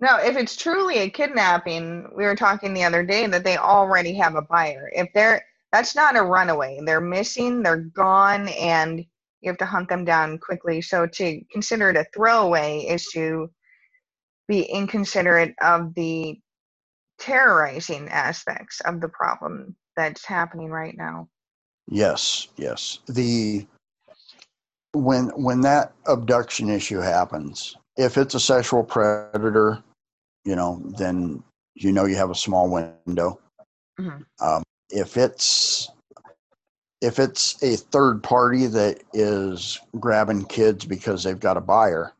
No, 0.00 0.18
if 0.18 0.36
it's 0.36 0.56
truly 0.56 0.98
a 0.98 1.10
kidnapping, 1.10 2.10
we 2.16 2.24
were 2.24 2.34
talking 2.34 2.74
the 2.74 2.82
other 2.82 3.04
day 3.04 3.26
that 3.26 3.44
they 3.44 3.56
already 3.56 4.14
have 4.14 4.34
a 4.34 4.42
buyer. 4.42 4.90
If 4.92 5.12
they're 5.14 5.44
that's 5.74 5.96
not 5.96 6.16
a 6.16 6.22
runaway. 6.22 6.78
They're 6.84 7.00
missing, 7.00 7.60
they're 7.60 7.78
gone, 7.78 8.46
and 8.48 9.04
you 9.44 9.50
have 9.50 9.58
to 9.58 9.66
hunt 9.66 9.88
them 9.88 10.04
down 10.04 10.38
quickly. 10.38 10.80
So 10.80 11.06
to 11.06 11.40
consider 11.52 11.90
it 11.90 11.96
a 11.96 12.06
throwaway 12.14 12.80
is 12.80 13.06
to 13.12 13.50
be 14.48 14.62
inconsiderate 14.62 15.54
of 15.60 15.94
the 15.94 16.38
terrorizing 17.18 18.08
aspects 18.08 18.80
of 18.80 19.00
the 19.00 19.08
problem 19.08 19.76
that's 19.96 20.24
happening 20.24 20.70
right 20.70 20.96
now. 20.96 21.28
Yes, 21.88 22.48
yes. 22.56 23.00
The 23.06 23.66
when 24.92 25.26
when 25.30 25.60
that 25.62 25.92
abduction 26.06 26.70
issue 26.70 27.00
happens, 27.00 27.76
if 27.96 28.16
it's 28.16 28.34
a 28.34 28.40
sexual 28.40 28.82
predator, 28.82 29.82
you 30.44 30.56
know, 30.56 30.82
then 30.98 31.42
you 31.74 31.92
know 31.92 32.06
you 32.06 32.16
have 32.16 32.30
a 32.30 32.34
small 32.34 32.70
window. 32.70 33.38
Mhm. 34.00 34.24
Um, 34.40 34.62
if 34.90 35.16
it's 35.16 35.90
if 37.04 37.18
it's 37.18 37.62
a 37.62 37.76
third 37.76 38.22
party 38.22 38.66
that 38.66 39.02
is 39.12 39.78
grabbing 40.00 40.46
kids 40.46 40.86
because 40.86 41.22
they've 41.22 41.38
got 41.38 41.58
a 41.58 41.60
buyer, 41.60 42.14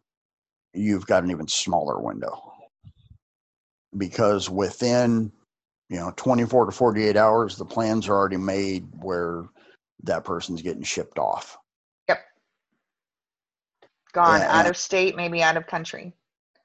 you've 0.75 1.07
got 1.07 1.25
an 1.25 1.31
even 1.31 1.49
smaller 1.49 1.99
window. 1.99 2.53
Because 3.97 4.51
within, 4.51 5.33
you 5.89 5.97
know, 5.97 6.13
24 6.17 6.67
to 6.67 6.73
48 6.73 7.17
hours, 7.17 7.57
the 7.57 7.65
plans 7.65 8.09
are 8.09 8.15
already 8.15 8.37
made 8.37 8.87
where 9.01 9.45
that 10.03 10.23
person's 10.23 10.61
getting 10.61 10.83
shipped 10.83 11.19
off. 11.19 11.57
Yep. 12.11 12.21
Gone 14.13 14.41
Yeah, 14.41 14.59
out 14.61 14.67
of 14.67 14.77
state, 14.77 15.17
maybe 15.17 15.43
out 15.43 15.57
of 15.57 15.67
country. 15.67 16.13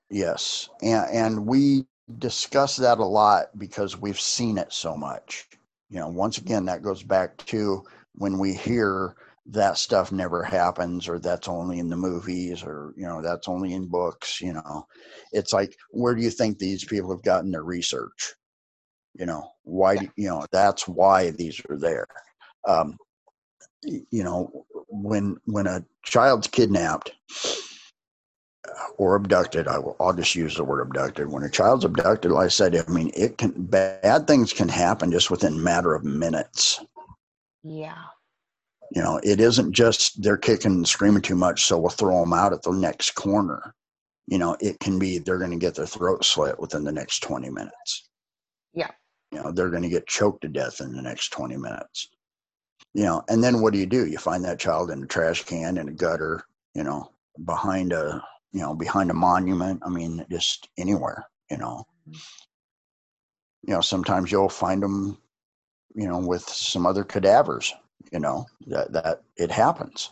Yes, 0.09 0.67
and 0.81 1.09
and 1.09 1.45
we 1.45 1.85
discuss 2.17 2.75
that 2.77 2.97
a 2.97 3.05
lot 3.05 3.57
because 3.57 3.95
we've 3.95 4.19
seen 4.19 4.57
it 4.57 4.73
so 4.73 4.97
much. 4.97 5.47
You 5.89 5.99
know, 5.99 6.09
once 6.09 6.37
again, 6.37 6.65
that 6.65 6.81
goes 6.81 7.01
back 7.03 7.37
to 7.45 7.85
when 8.19 8.37
we 8.37 8.53
hear 8.53 9.15
that 9.47 9.77
stuff 9.77 10.11
never 10.11 10.43
happens, 10.43 11.07
or 11.07 11.19
that's 11.19 11.47
only 11.47 11.79
in 11.79 11.89
the 11.89 11.95
movies, 11.95 12.61
or 12.61 12.93
you 12.95 13.07
know, 13.07 13.21
that's 13.21 13.47
only 13.47 13.73
in 13.73 13.87
books. 13.87 14.41
You 14.41 14.53
know, 14.53 14.85
it's 15.31 15.53
like, 15.53 15.75
where 15.91 16.13
do 16.13 16.21
you 16.21 16.29
think 16.29 16.59
these 16.59 16.83
people 16.83 17.09
have 17.11 17.23
gotten 17.23 17.49
their 17.49 17.63
research? 17.63 18.35
You 19.15 19.25
know, 19.25 19.49
why? 19.63 19.95
do 19.95 20.09
You 20.17 20.29
know, 20.29 20.45
that's 20.51 20.87
why 20.87 21.31
these 21.31 21.59
are 21.69 21.79
there. 21.79 22.07
Um, 22.67 22.97
you 23.83 24.23
know, 24.23 24.65
when 24.89 25.37
when 25.45 25.65
a 25.65 25.83
child's 26.03 26.47
kidnapped 26.47 27.13
or 28.97 29.15
abducted. 29.15 29.67
I 29.67 29.79
will, 29.79 29.95
I'll 29.99 30.13
just 30.13 30.35
use 30.35 30.55
the 30.55 30.63
word 30.63 30.81
abducted. 30.81 31.31
When 31.31 31.43
a 31.43 31.49
child's 31.49 31.85
abducted, 31.85 32.31
like 32.31 32.45
I 32.45 32.49
said, 32.49 32.75
I 32.75 32.91
mean, 32.91 33.11
it 33.15 33.37
can 33.37 33.53
bad 33.57 34.27
things 34.27 34.51
can 34.51 34.67
happen 34.67 35.11
just 35.11 35.31
within 35.31 35.53
a 35.53 35.57
matter 35.57 35.95
of 35.95 36.03
minutes. 36.03 36.83
Yeah. 37.63 38.03
You 38.91 39.01
know, 39.01 39.19
it 39.23 39.39
isn't 39.39 39.73
just 39.73 40.21
they're 40.21 40.37
kicking 40.37 40.71
and 40.71 40.87
screaming 40.87 41.21
too 41.21 41.35
much, 41.35 41.65
so 41.65 41.77
we'll 41.77 41.89
throw 41.89 42.21
them 42.21 42.33
out 42.33 42.53
at 42.53 42.63
the 42.63 42.71
next 42.71 43.11
corner. 43.11 43.75
You 44.27 44.37
know, 44.37 44.55
it 44.59 44.79
can 44.79 44.97
be 44.97 45.17
they're 45.17 45.37
going 45.37 45.51
to 45.51 45.57
get 45.57 45.75
their 45.75 45.85
throat 45.85 46.25
slit 46.25 46.59
within 46.59 46.83
the 46.83 46.91
next 46.91 47.19
20 47.19 47.49
minutes. 47.49 48.09
Yeah. 48.73 48.91
You 49.31 49.43
know, 49.43 49.51
they're 49.51 49.69
going 49.69 49.83
to 49.83 49.89
get 49.89 50.07
choked 50.07 50.41
to 50.41 50.47
death 50.47 50.81
in 50.81 50.95
the 50.95 51.01
next 51.01 51.29
20 51.29 51.57
minutes. 51.57 52.09
You 52.93 53.03
know, 53.03 53.23
and 53.29 53.43
then 53.43 53.61
what 53.61 53.73
do 53.73 53.79
you 53.79 53.85
do? 53.85 54.07
You 54.07 54.17
find 54.17 54.43
that 54.45 54.59
child 54.59 54.89
in 54.89 55.03
a 55.03 55.07
trash 55.07 55.43
can, 55.43 55.77
in 55.77 55.89
a 55.89 55.93
gutter, 55.93 56.43
you 56.73 56.83
know, 56.83 57.11
behind 57.45 57.93
a, 57.93 58.23
you 58.51 58.61
know, 58.61 58.73
behind 58.73 59.11
a 59.11 59.13
monument. 59.13 59.81
I 59.85 59.89
mean, 59.89 60.25
just 60.31 60.67
anywhere, 60.77 61.27
you 61.51 61.57
know. 61.57 61.85
Mm-hmm. 62.07 62.19
You 63.67 63.73
know, 63.75 63.81
sometimes 63.81 64.31
you'll 64.31 64.49
find 64.49 64.81
them, 64.81 65.17
you 65.95 66.07
know, 66.07 66.19
with 66.19 66.47
some 66.47 66.85
other 66.85 67.03
cadavers, 67.03 67.73
you 68.11 68.19
know, 68.19 68.45
that, 68.67 68.91
that 68.93 69.21
it 69.35 69.51
happens. 69.51 70.11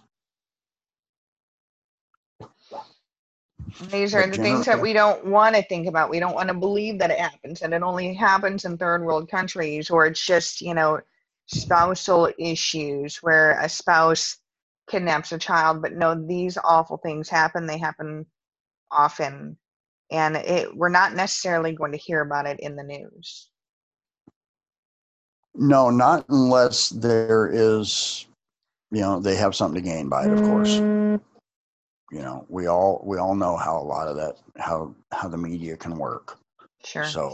These 3.91 4.15
are 4.15 4.25
the 4.25 4.37
things 4.37 4.65
that 4.65 4.81
we 4.81 4.93
don't 4.93 5.25
want 5.25 5.55
to 5.55 5.61
think 5.63 5.87
about. 5.87 6.09
We 6.09 6.19
don't 6.19 6.33
want 6.33 6.47
to 6.49 6.55
believe 6.55 6.99
that 6.99 7.11
it 7.11 7.19
happens, 7.19 7.61
and 7.61 7.73
it 7.73 7.83
only 7.83 8.13
happens 8.13 8.65
in 8.65 8.77
third 8.77 9.03
world 9.03 9.29
countries, 9.29 9.89
or 9.89 10.07
it's 10.07 10.25
just 10.25 10.61
you 10.61 10.73
know 10.73 10.99
spousal 11.47 12.31
issues 12.39 13.17
where 13.17 13.59
a 13.59 13.69
spouse 13.69 14.37
kidnaps 14.89 15.31
a 15.31 15.37
child. 15.37 15.81
But 15.81 15.93
no, 15.93 16.15
these 16.15 16.57
awful 16.63 16.97
things 16.97 17.29
happen. 17.29 17.67
They 17.67 17.77
happen 17.77 18.25
often, 18.89 19.57
and 20.11 20.37
it, 20.37 20.75
we're 20.75 20.89
not 20.89 21.13
necessarily 21.13 21.73
going 21.73 21.91
to 21.91 21.97
hear 21.97 22.21
about 22.21 22.47
it 22.47 22.59
in 22.59 22.75
the 22.75 22.83
news. 22.83 23.49
No, 25.59 25.89
not 25.89 26.25
unless 26.29 26.89
there 26.89 27.49
is, 27.51 28.27
you 28.91 29.01
know, 29.01 29.19
they 29.19 29.35
have 29.35 29.55
something 29.55 29.81
to 29.81 29.89
gain 29.89 30.07
by 30.07 30.25
it. 30.25 30.31
Of 30.31 30.43
course, 30.43 30.79
you 32.11 32.19
know, 32.19 32.45
we 32.47 32.67
all 32.67 33.01
we 33.03 33.17
all 33.17 33.33
know 33.33 33.57
how 33.57 33.79
a 33.79 33.83
lot 33.83 34.07
of 34.07 34.15
that 34.17 34.37
how 34.57 34.93
how 35.11 35.27
the 35.27 35.37
media 35.37 35.75
can 35.75 35.97
work. 35.97 36.37
Sure. 36.83 37.05
So, 37.05 37.33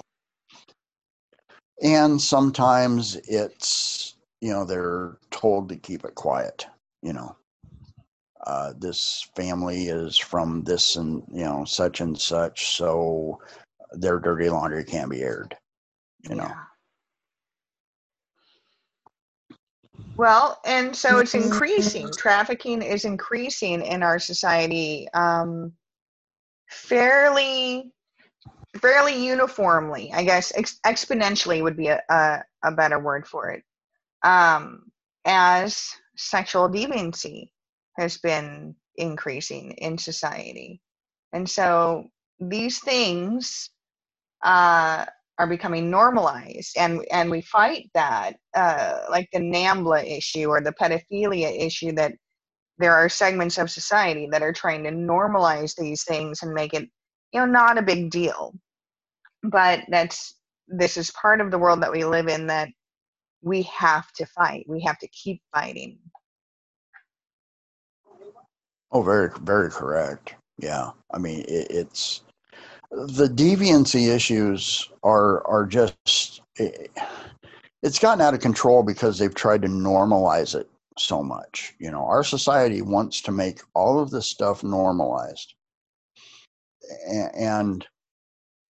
and 1.84 2.20
sometimes 2.22 3.18
it's 3.28 4.16
you 4.40 4.52
know 4.52 4.64
they're 4.64 5.18
told 5.30 5.68
to 5.70 5.76
keep 5.76 6.06
it 6.06 6.16
quiet. 6.16 6.66
You 7.02 7.12
know, 7.12 7.36
uh, 8.48 8.72
this 8.80 9.28
family 9.36 9.88
is 9.88 10.18
from 10.18 10.64
this 10.64 10.96
and 10.96 11.24
you 11.30 11.44
know 11.44 11.66
such 11.66 12.00
and 12.00 12.18
such, 12.18 12.78
so 12.78 13.42
their 13.92 14.18
dirty 14.18 14.50
laundry 14.50 14.86
can't 14.86 15.12
be 15.12 15.22
aired. 15.22 15.58
You 16.22 16.36
know. 16.36 16.44
Yeah. 16.44 16.56
Well, 20.18 20.60
and 20.64 20.96
so 20.96 21.20
it's 21.20 21.34
increasing. 21.34 22.12
Trafficking 22.16 22.82
is 22.82 23.06
increasing 23.06 23.82
in 23.82 24.04
our 24.04 24.20
society 24.20 25.08
um, 25.14 25.74
fairly, 26.70 27.92
fairly 28.80 29.26
uniformly. 29.26 30.12
I 30.14 30.24
guess 30.24 30.52
ex- 30.56 30.80
exponentially 30.86 31.64
would 31.64 31.76
be 31.76 31.88
a, 31.88 32.02
a, 32.10 32.44
a 32.64 32.72
better 32.72 33.00
word 33.00 33.28
for 33.28 33.50
it. 33.50 33.64
Um, 34.24 34.92
as 35.26 35.90
sexual 36.16 36.70
deviancy 36.70 37.50
has 37.98 38.18
been 38.18 38.76
increasing 38.96 39.72
in 39.72 39.98
society, 39.98 40.80
and 41.32 41.50
so 41.50 42.10
these 42.40 42.80
things 42.80 43.72
uh, 44.44 45.06
are 45.40 45.48
becoming 45.48 45.90
normalized 45.90 46.76
and 46.78 47.04
and 47.12 47.30
we 47.32 47.42
fight 47.42 47.90
that 47.94 48.34
uh, 48.56 49.00
like 49.10 49.28
the 49.34 49.40
nambla 49.40 50.06
issue 50.06 50.48
or 50.48 50.62
the 50.62 50.74
pedophilia 50.74 51.52
issue 51.60 51.92
that 51.92 52.14
there 52.78 52.94
are 52.94 53.10
segments 53.10 53.58
of 53.58 53.72
society 53.72 54.28
that 54.32 54.42
are 54.42 54.54
trying 54.54 54.84
to 54.84 54.92
normalize 54.92 55.74
these 55.76 56.04
things 56.04 56.44
and 56.44 56.54
make 56.54 56.74
it 56.74 56.88
you 57.32 57.40
know 57.40 57.46
not 57.46 57.78
a 57.78 57.84
big 57.84 58.10
deal. 58.12 58.54
But 59.44 59.82
that's 59.90 60.36
this 60.68 60.98
is 60.98 61.12
part 61.12 61.42
of 61.42 61.52
the 61.52 61.58
world 61.58 61.82
that 61.82 61.92
we 61.92 62.06
live 62.06 62.28
in 62.28 62.48
that 62.48 62.70
we 63.42 63.64
have 63.64 64.12
to 64.14 64.26
fight. 64.26 64.66
We 64.68 64.82
have 64.82 64.98
to 65.00 65.08
keep 65.08 65.42
fighting. 65.54 65.98
Oh, 68.92 69.02
very, 69.02 69.30
very 69.42 69.70
correct. 69.70 70.36
Yeah, 70.60 70.92
I 71.14 71.18
mean, 71.18 71.42
it, 71.48 71.68
it's 71.70 72.22
the 72.94 73.28
deviancy 73.28 74.14
issues 74.14 74.90
are 75.04 75.46
are 75.48 75.66
just 75.66 76.42
eh, 76.60 76.70
it's 77.82 78.00
gotten 78.00 78.22
out 78.22 78.34
of 78.34 78.40
control 78.40 78.84
because 78.84 79.18
they've 79.18 79.34
tried 79.34 79.62
to 79.64 79.68
normalize 79.68 80.56
it 80.56 80.70
so 80.98 81.24
much. 81.24 81.74
You 81.80 81.92
know, 81.92 82.06
our 82.06 82.24
society 82.24 82.82
wants 82.82 83.22
to 83.22 83.32
make 83.32 83.62
all 83.74 84.00
of 84.00 84.12
this 84.12 84.28
stuff 84.28 84.64
normalized, 84.64 85.56
and 87.08 87.86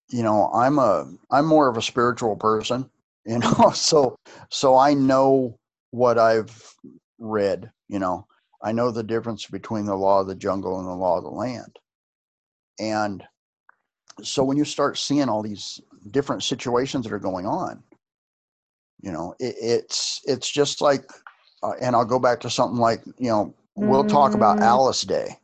you 0.10 0.24
know, 0.24 0.50
I'm 0.54 0.80
a 0.80 1.12
I'm 1.32 1.46
more 1.46 1.68
of 1.68 1.78
a 1.78 1.82
spiritual 1.82 2.36
person. 2.36 2.90
You 3.26 3.40
know, 3.40 3.72
so 3.74 4.18
so 4.50 4.76
I 4.78 4.94
know 4.94 5.58
what 5.92 6.20
I've 6.20 6.76
read. 7.20 7.72
You 7.88 8.00
know, 8.00 8.28
I 8.62 8.74
know 8.74 8.92
the 8.92 9.02
difference 9.02 9.46
between 9.46 9.86
the 9.86 9.96
law 9.96 10.20
of 10.20 10.28
the 10.28 10.36
jungle 10.36 10.78
and 10.78 10.86
the 10.86 10.94
law 10.94 11.20
of 11.20 11.24
the 11.24 11.30
land. 11.30 11.80
And 12.82 13.24
so 14.22 14.44
when 14.44 14.58
you 14.58 14.66
start 14.66 14.98
seeing 14.98 15.30
all 15.30 15.42
these 15.42 15.82
different 16.12 16.44
situations 16.44 17.06
that 17.06 17.14
are 17.14 17.20
going 17.20 17.46
on, 17.46 17.84
you 19.02 19.12
know, 19.12 19.36
it, 19.40 19.56
it's 19.60 20.22
it's 20.26 20.50
just 20.50 20.82
like, 20.82 21.04
uh, 21.64 21.74
and 21.82 21.96
I'll 21.96 22.06
go 22.06 22.20
back 22.20 22.40
to 22.42 22.50
something 22.50 22.80
like, 22.80 23.04
you 23.18 23.30
know, 23.30 23.54
we'll 23.76 24.06
talk 24.06 24.34
about 24.34 24.60
Alice 24.60 25.02
Day, 25.02 25.38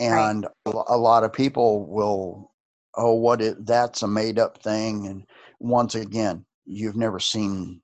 and 0.00 0.46
right. 0.66 0.74
a 0.88 0.96
lot 0.96 1.24
of 1.24 1.32
people 1.32 1.86
will, 1.86 2.52
oh, 2.96 3.14
what 3.14 3.40
it 3.40 3.66
that's 3.66 4.02
a 4.02 4.08
made 4.08 4.38
up 4.38 4.62
thing, 4.62 5.06
and 5.06 5.24
once 5.60 5.94
again, 5.94 6.44
you've 6.64 6.96
never 6.96 7.20
seen 7.20 7.80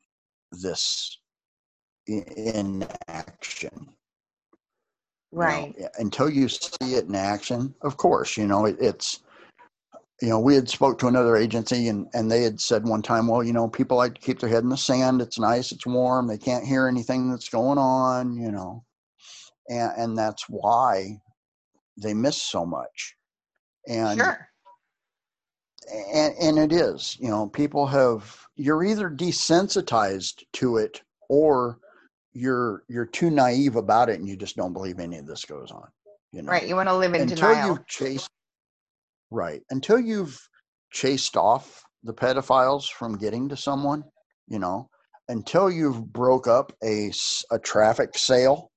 this 0.50 1.18
in 2.06 2.86
action. 3.08 3.88
Right 5.32 5.72
you 5.76 5.84
know, 5.84 5.88
until 5.98 6.28
you 6.28 6.48
see 6.48 6.94
it 6.96 7.04
in 7.04 7.14
action 7.14 7.72
of 7.82 7.96
course 7.96 8.36
you 8.36 8.48
know 8.48 8.66
it, 8.66 8.76
it's 8.80 9.20
you 10.20 10.28
know 10.28 10.38
we 10.38 10.54
had 10.54 10.68
spoke 10.68 10.98
to 10.98 11.06
another 11.06 11.36
agency 11.36 11.88
and 11.88 12.06
and 12.12 12.30
they 12.30 12.42
had 12.42 12.60
said 12.60 12.86
one 12.86 13.02
time 13.02 13.26
well 13.26 13.42
you 13.42 13.52
know 13.52 13.68
people 13.68 13.96
like 13.96 14.14
to 14.14 14.20
keep 14.20 14.38
their 14.38 14.50
head 14.50 14.62
in 14.62 14.68
the 14.68 14.76
sand. 14.76 15.20
It's 15.20 15.38
nice. 15.38 15.72
It's 15.72 15.86
warm. 15.86 16.26
They 16.26 16.38
can't 16.38 16.66
hear 16.66 16.86
anything 16.86 17.30
that's 17.30 17.48
going 17.48 17.78
on 17.78 18.36
you 18.36 18.50
know. 18.50 18.84
And 19.68 19.92
and 19.96 20.18
that's 20.18 20.44
why 20.48 21.20
they 21.96 22.14
miss 22.14 22.40
so 22.40 22.66
much. 22.66 23.16
And 23.88 24.20
sure. 24.20 24.48
And 26.12 26.34
and 26.40 26.58
it 26.58 26.72
is 26.72 27.16
you 27.18 27.28
know 27.28 27.48
people 27.48 27.86
have 27.86 28.36
you're 28.56 28.84
either 28.84 29.10
desensitized 29.10 30.42
to 30.54 30.76
it 30.76 31.02
or 31.28 31.78
you're 32.32 32.84
you're 32.88 33.06
too 33.06 33.30
naive 33.30 33.76
about 33.76 34.08
it 34.08 34.20
and 34.20 34.28
you 34.28 34.36
just 34.36 34.56
don't 34.56 34.72
believe 34.72 35.00
any 35.00 35.18
of 35.18 35.26
this 35.26 35.44
goes 35.44 35.70
on 35.70 35.88
you 36.32 36.42
know. 36.42 36.52
Right. 36.52 36.68
You 36.68 36.76
want 36.76 36.88
to 36.88 36.96
live 36.96 37.14
in 37.14 37.22
until 37.22 37.36
denial. 37.36 37.68
you've 37.70 37.86
chased 37.86 38.30
right 39.30 39.62
until 39.70 39.98
you've 39.98 40.38
chased 40.92 41.36
off 41.36 41.82
the 42.04 42.14
pedophiles 42.14 42.88
from 42.90 43.18
getting 43.18 43.48
to 43.48 43.56
someone 43.56 44.02
you 44.48 44.58
know 44.58 44.88
until 45.28 45.70
you've 45.70 46.12
broke 46.12 46.48
up 46.48 46.72
a, 46.82 47.12
a 47.52 47.58
traffic 47.58 48.16
sale 48.16 48.70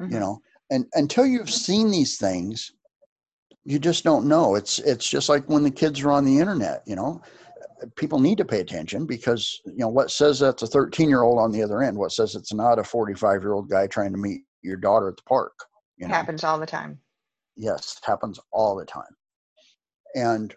mm-hmm. 0.00 0.12
you 0.12 0.20
know 0.20 0.38
and 0.70 0.86
until 0.94 1.26
you've 1.26 1.50
seen 1.50 1.90
these 1.90 2.18
things 2.18 2.72
you 3.64 3.78
just 3.78 4.04
don't 4.04 4.26
know 4.26 4.54
it's 4.54 4.78
it's 4.80 5.08
just 5.08 5.28
like 5.28 5.48
when 5.48 5.62
the 5.62 5.70
kids 5.70 6.00
are 6.00 6.10
on 6.10 6.24
the 6.24 6.38
internet 6.38 6.82
you 6.86 6.96
know 6.96 7.20
people 7.96 8.18
need 8.18 8.38
to 8.38 8.44
pay 8.44 8.60
attention 8.60 9.06
because 9.06 9.60
you 9.64 9.78
know 9.78 9.88
what 9.88 10.10
says 10.10 10.38
that's 10.38 10.62
a 10.62 10.66
13 10.66 11.08
year 11.08 11.22
old 11.22 11.38
on 11.38 11.50
the 11.50 11.62
other 11.62 11.82
end 11.82 11.96
what 11.96 12.12
says 12.12 12.34
it's 12.34 12.52
not 12.52 12.78
a 12.78 12.84
45 12.84 13.42
year 13.42 13.52
old 13.52 13.68
guy 13.68 13.86
trying 13.86 14.12
to 14.12 14.18
meet 14.18 14.42
your 14.62 14.76
daughter 14.76 15.08
at 15.08 15.16
the 15.16 15.22
park 15.22 15.52
you 15.96 16.06
know? 16.06 16.14
happens 16.14 16.44
all 16.44 16.58
the 16.58 16.66
time 16.66 16.98
yes 17.56 17.98
it 18.02 18.06
happens 18.06 18.38
all 18.52 18.76
the 18.76 18.84
time 18.84 19.16
and 20.14 20.54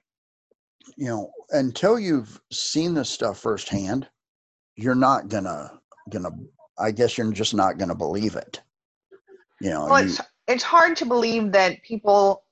you 0.97 1.07
know 1.07 1.31
until 1.51 1.99
you've 1.99 2.39
seen 2.51 2.93
this 2.93 3.09
stuff 3.09 3.39
firsthand 3.39 4.07
you're 4.75 4.95
not 4.95 5.29
gonna 5.29 5.71
gonna 6.09 6.31
i 6.77 6.91
guess 6.91 7.17
you're 7.17 7.31
just 7.31 7.53
not 7.53 7.77
gonna 7.77 7.95
believe 7.95 8.35
it 8.35 8.61
you 9.61 9.69
know 9.69 9.85
well, 9.85 10.01
you, 10.01 10.09
it's 10.09 10.21
it's 10.47 10.63
hard 10.63 10.95
to 10.97 11.05
believe 11.05 11.51
that 11.51 11.81
people 11.83 12.43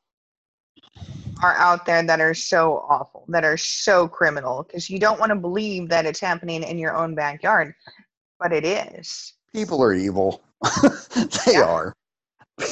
are 1.43 1.55
out 1.55 1.85
there 1.85 2.03
that 2.03 2.21
are 2.21 2.33
so 2.33 2.85
awful, 2.87 3.25
that 3.27 3.43
are 3.43 3.57
so 3.57 4.07
criminal, 4.07 4.63
because 4.63 4.89
you 4.89 4.99
don't 4.99 5.19
want 5.19 5.31
to 5.31 5.35
believe 5.35 5.89
that 5.89 6.05
it's 6.05 6.19
happening 6.19 6.63
in 6.63 6.77
your 6.77 6.95
own 6.95 7.15
backyard, 7.15 7.73
but 8.39 8.53
it 8.53 8.65
is. 8.65 9.33
People 9.53 9.83
are 9.83 9.93
evil. 9.93 10.43
they 11.45 11.53
yeah. 11.53 11.63
are. 11.63 11.93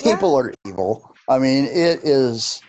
People 0.03 0.33
yeah. 0.33 0.39
are 0.39 0.53
evil. 0.67 1.15
I 1.27 1.39
mean, 1.39 1.65
it 1.65 2.03
is. 2.03 2.61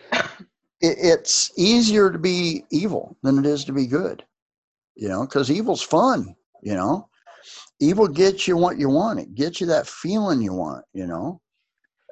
It, 0.81 0.97
it's 0.99 1.51
easier 1.57 2.11
to 2.11 2.19
be 2.19 2.65
evil 2.71 3.17
than 3.23 3.39
it 3.39 3.47
is 3.47 3.65
to 3.67 3.73
be 3.73 3.87
good. 3.87 4.25
You 4.97 5.09
know, 5.09 5.23
because 5.23 5.51
evil's 5.51 5.83
fun. 5.83 6.35
You 6.63 6.75
know, 6.75 7.09
evil 7.81 8.07
gets 8.09 8.47
you 8.47 8.57
what 8.57 8.79
you 8.79 8.89
want. 8.89 9.21
It 9.21 9.35
gets 9.35 9.61
you 9.61 9.67
that 9.69 9.87
feeling 9.87 10.43
you 10.43 10.53
want. 10.53 10.85
You 10.93 11.07
know, 11.07 11.41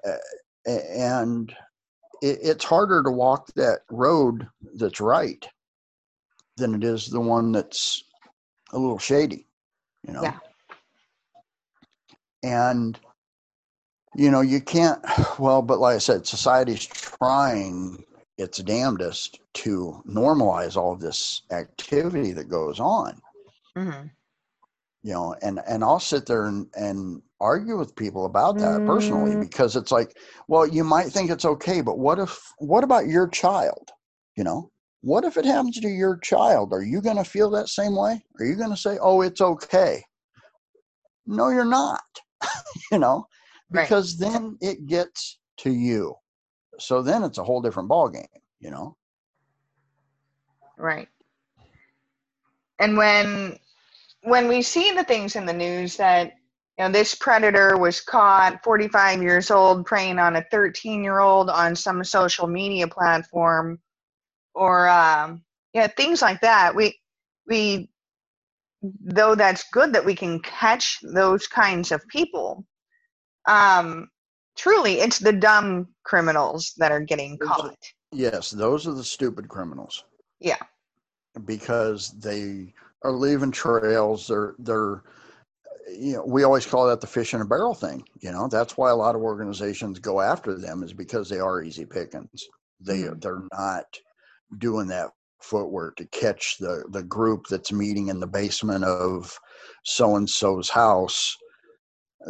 uh, 0.06 0.16
and 0.66 1.54
it, 2.22 2.38
it's 2.42 2.64
harder 2.64 3.02
to 3.02 3.10
walk 3.10 3.48
that 3.54 3.80
road 3.90 4.46
that's 4.74 5.00
right 5.00 5.46
than 6.56 6.74
it 6.74 6.84
is 6.84 7.08
the 7.08 7.20
one 7.20 7.52
that's 7.52 8.02
a 8.72 8.78
little 8.78 8.98
shady, 8.98 9.46
you 10.06 10.12
know. 10.12 10.22
Yeah. 10.22 10.38
And 12.42 12.98
you 14.14 14.30
know, 14.30 14.40
you 14.40 14.60
can't 14.60 15.04
well, 15.38 15.62
but 15.62 15.78
like 15.78 15.96
I 15.96 15.98
said, 15.98 16.26
society's 16.26 16.86
trying 16.86 18.04
its 18.38 18.58
damnedest 18.58 19.40
to 19.54 20.02
normalize 20.08 20.76
all 20.76 20.92
of 20.92 21.00
this 21.00 21.42
activity 21.50 22.32
that 22.32 22.48
goes 22.48 22.80
on. 22.80 23.20
Mm-hmm. 23.76 24.06
You 25.02 25.12
know, 25.12 25.34
and 25.42 25.60
and 25.68 25.84
I'll 25.84 26.00
sit 26.00 26.26
there 26.26 26.46
and, 26.46 26.66
and 26.74 27.22
argue 27.40 27.78
with 27.78 27.94
people 27.96 28.26
about 28.26 28.58
that 28.58 28.80
mm. 28.80 28.86
personally 28.86 29.36
because 29.36 29.76
it's 29.76 29.92
like, 29.92 30.16
well, 30.48 30.66
you 30.66 30.84
might 30.84 31.06
think 31.06 31.30
it's 31.30 31.44
okay, 31.44 31.80
but 31.80 31.98
what 31.98 32.18
if, 32.18 32.38
what 32.58 32.84
about 32.84 33.06
your 33.06 33.28
child? 33.28 33.90
You 34.36 34.44
know, 34.44 34.70
what 35.02 35.24
if 35.24 35.36
it 35.36 35.44
happens 35.44 35.78
to 35.80 35.88
your 35.88 36.18
child? 36.18 36.72
Are 36.72 36.82
you 36.82 37.00
going 37.00 37.16
to 37.16 37.24
feel 37.24 37.50
that 37.50 37.68
same 37.68 37.96
way? 37.96 38.22
Are 38.38 38.44
you 38.44 38.56
going 38.56 38.70
to 38.70 38.76
say, 38.76 38.98
oh, 39.00 39.20
it's 39.20 39.40
okay? 39.40 40.02
No, 41.26 41.50
you're 41.50 41.64
not, 41.64 42.02
you 42.92 42.98
know, 42.98 43.26
because 43.70 44.20
right. 44.20 44.32
then 44.32 44.58
it 44.60 44.86
gets 44.86 45.38
to 45.58 45.70
you. 45.72 46.14
So 46.80 47.02
then 47.02 47.22
it's 47.24 47.38
a 47.38 47.44
whole 47.44 47.62
different 47.62 47.88
ballgame, 47.90 48.26
you 48.60 48.70
know? 48.70 48.96
Right. 50.78 51.08
And 52.80 52.96
when 52.96 53.58
when 54.22 54.48
we 54.48 54.62
see 54.62 54.92
the 54.92 55.04
things 55.04 55.36
in 55.36 55.46
the 55.46 55.52
news 55.52 55.96
that 55.96 56.34
you 56.78 56.84
know 56.84 56.90
this 56.92 57.14
predator 57.14 57.76
was 57.78 58.00
caught 58.00 58.62
45 58.64 59.22
years 59.22 59.50
old 59.50 59.86
preying 59.86 60.18
on 60.18 60.36
a 60.36 60.44
13 60.50 61.04
year 61.04 61.20
old 61.20 61.50
on 61.50 61.76
some 61.76 62.02
social 62.04 62.46
media 62.46 62.88
platform 62.88 63.78
or 64.54 64.88
um, 64.88 65.42
yeah 65.74 65.88
things 65.88 66.22
like 66.22 66.40
that 66.42 66.74
we 66.74 66.98
we 67.48 67.90
though 68.82 69.34
that's 69.34 69.64
good 69.72 69.92
that 69.94 70.04
we 70.04 70.14
can 70.14 70.40
catch 70.40 70.98
those 71.02 71.46
kinds 71.48 71.92
of 71.92 72.06
people 72.08 72.64
um 73.48 74.08
truly 74.58 75.00
it's 75.00 75.18
the 75.18 75.32
dumb 75.32 75.88
criminals 76.04 76.74
that 76.76 76.92
are 76.92 77.00
getting 77.00 77.38
caught 77.38 77.76
Yes, 78.12 78.50
those 78.50 78.86
are 78.86 78.94
the 78.94 79.04
stupid 79.04 79.48
criminals. 79.48 80.04
Yeah. 80.40 80.56
Because 81.44 82.18
they 82.18 82.72
are 83.04 83.12
leaving 83.12 83.50
trails. 83.50 84.26
They're 84.26 84.54
they're 84.58 85.02
you 85.90 86.14
know, 86.14 86.24
we 86.26 86.42
always 86.42 86.66
call 86.66 86.86
that 86.86 87.00
the 87.00 87.06
fish 87.06 87.32
in 87.32 87.40
a 87.40 87.46
barrel 87.46 87.74
thing. 87.74 88.04
You 88.20 88.30
know, 88.30 88.48
that's 88.48 88.76
why 88.76 88.90
a 88.90 88.96
lot 88.96 89.14
of 89.14 89.22
organizations 89.22 89.98
go 89.98 90.20
after 90.20 90.54
them 90.58 90.82
is 90.82 90.92
because 90.92 91.28
they 91.28 91.38
are 91.38 91.62
easy 91.62 91.84
pickings. 91.84 92.44
They 92.80 93.02
Mhm. 93.02 93.20
they're 93.20 93.42
not 93.52 93.84
doing 94.58 94.86
that 94.88 95.10
footwork 95.40 95.96
to 95.96 96.06
catch 96.06 96.56
the 96.58 96.84
the 96.90 97.02
group 97.02 97.46
that's 97.48 97.72
meeting 97.72 98.08
in 98.08 98.20
the 98.20 98.26
basement 98.26 98.84
of 98.84 99.38
so 99.84 100.16
and 100.16 100.28
so's 100.28 100.70
house 100.70 101.36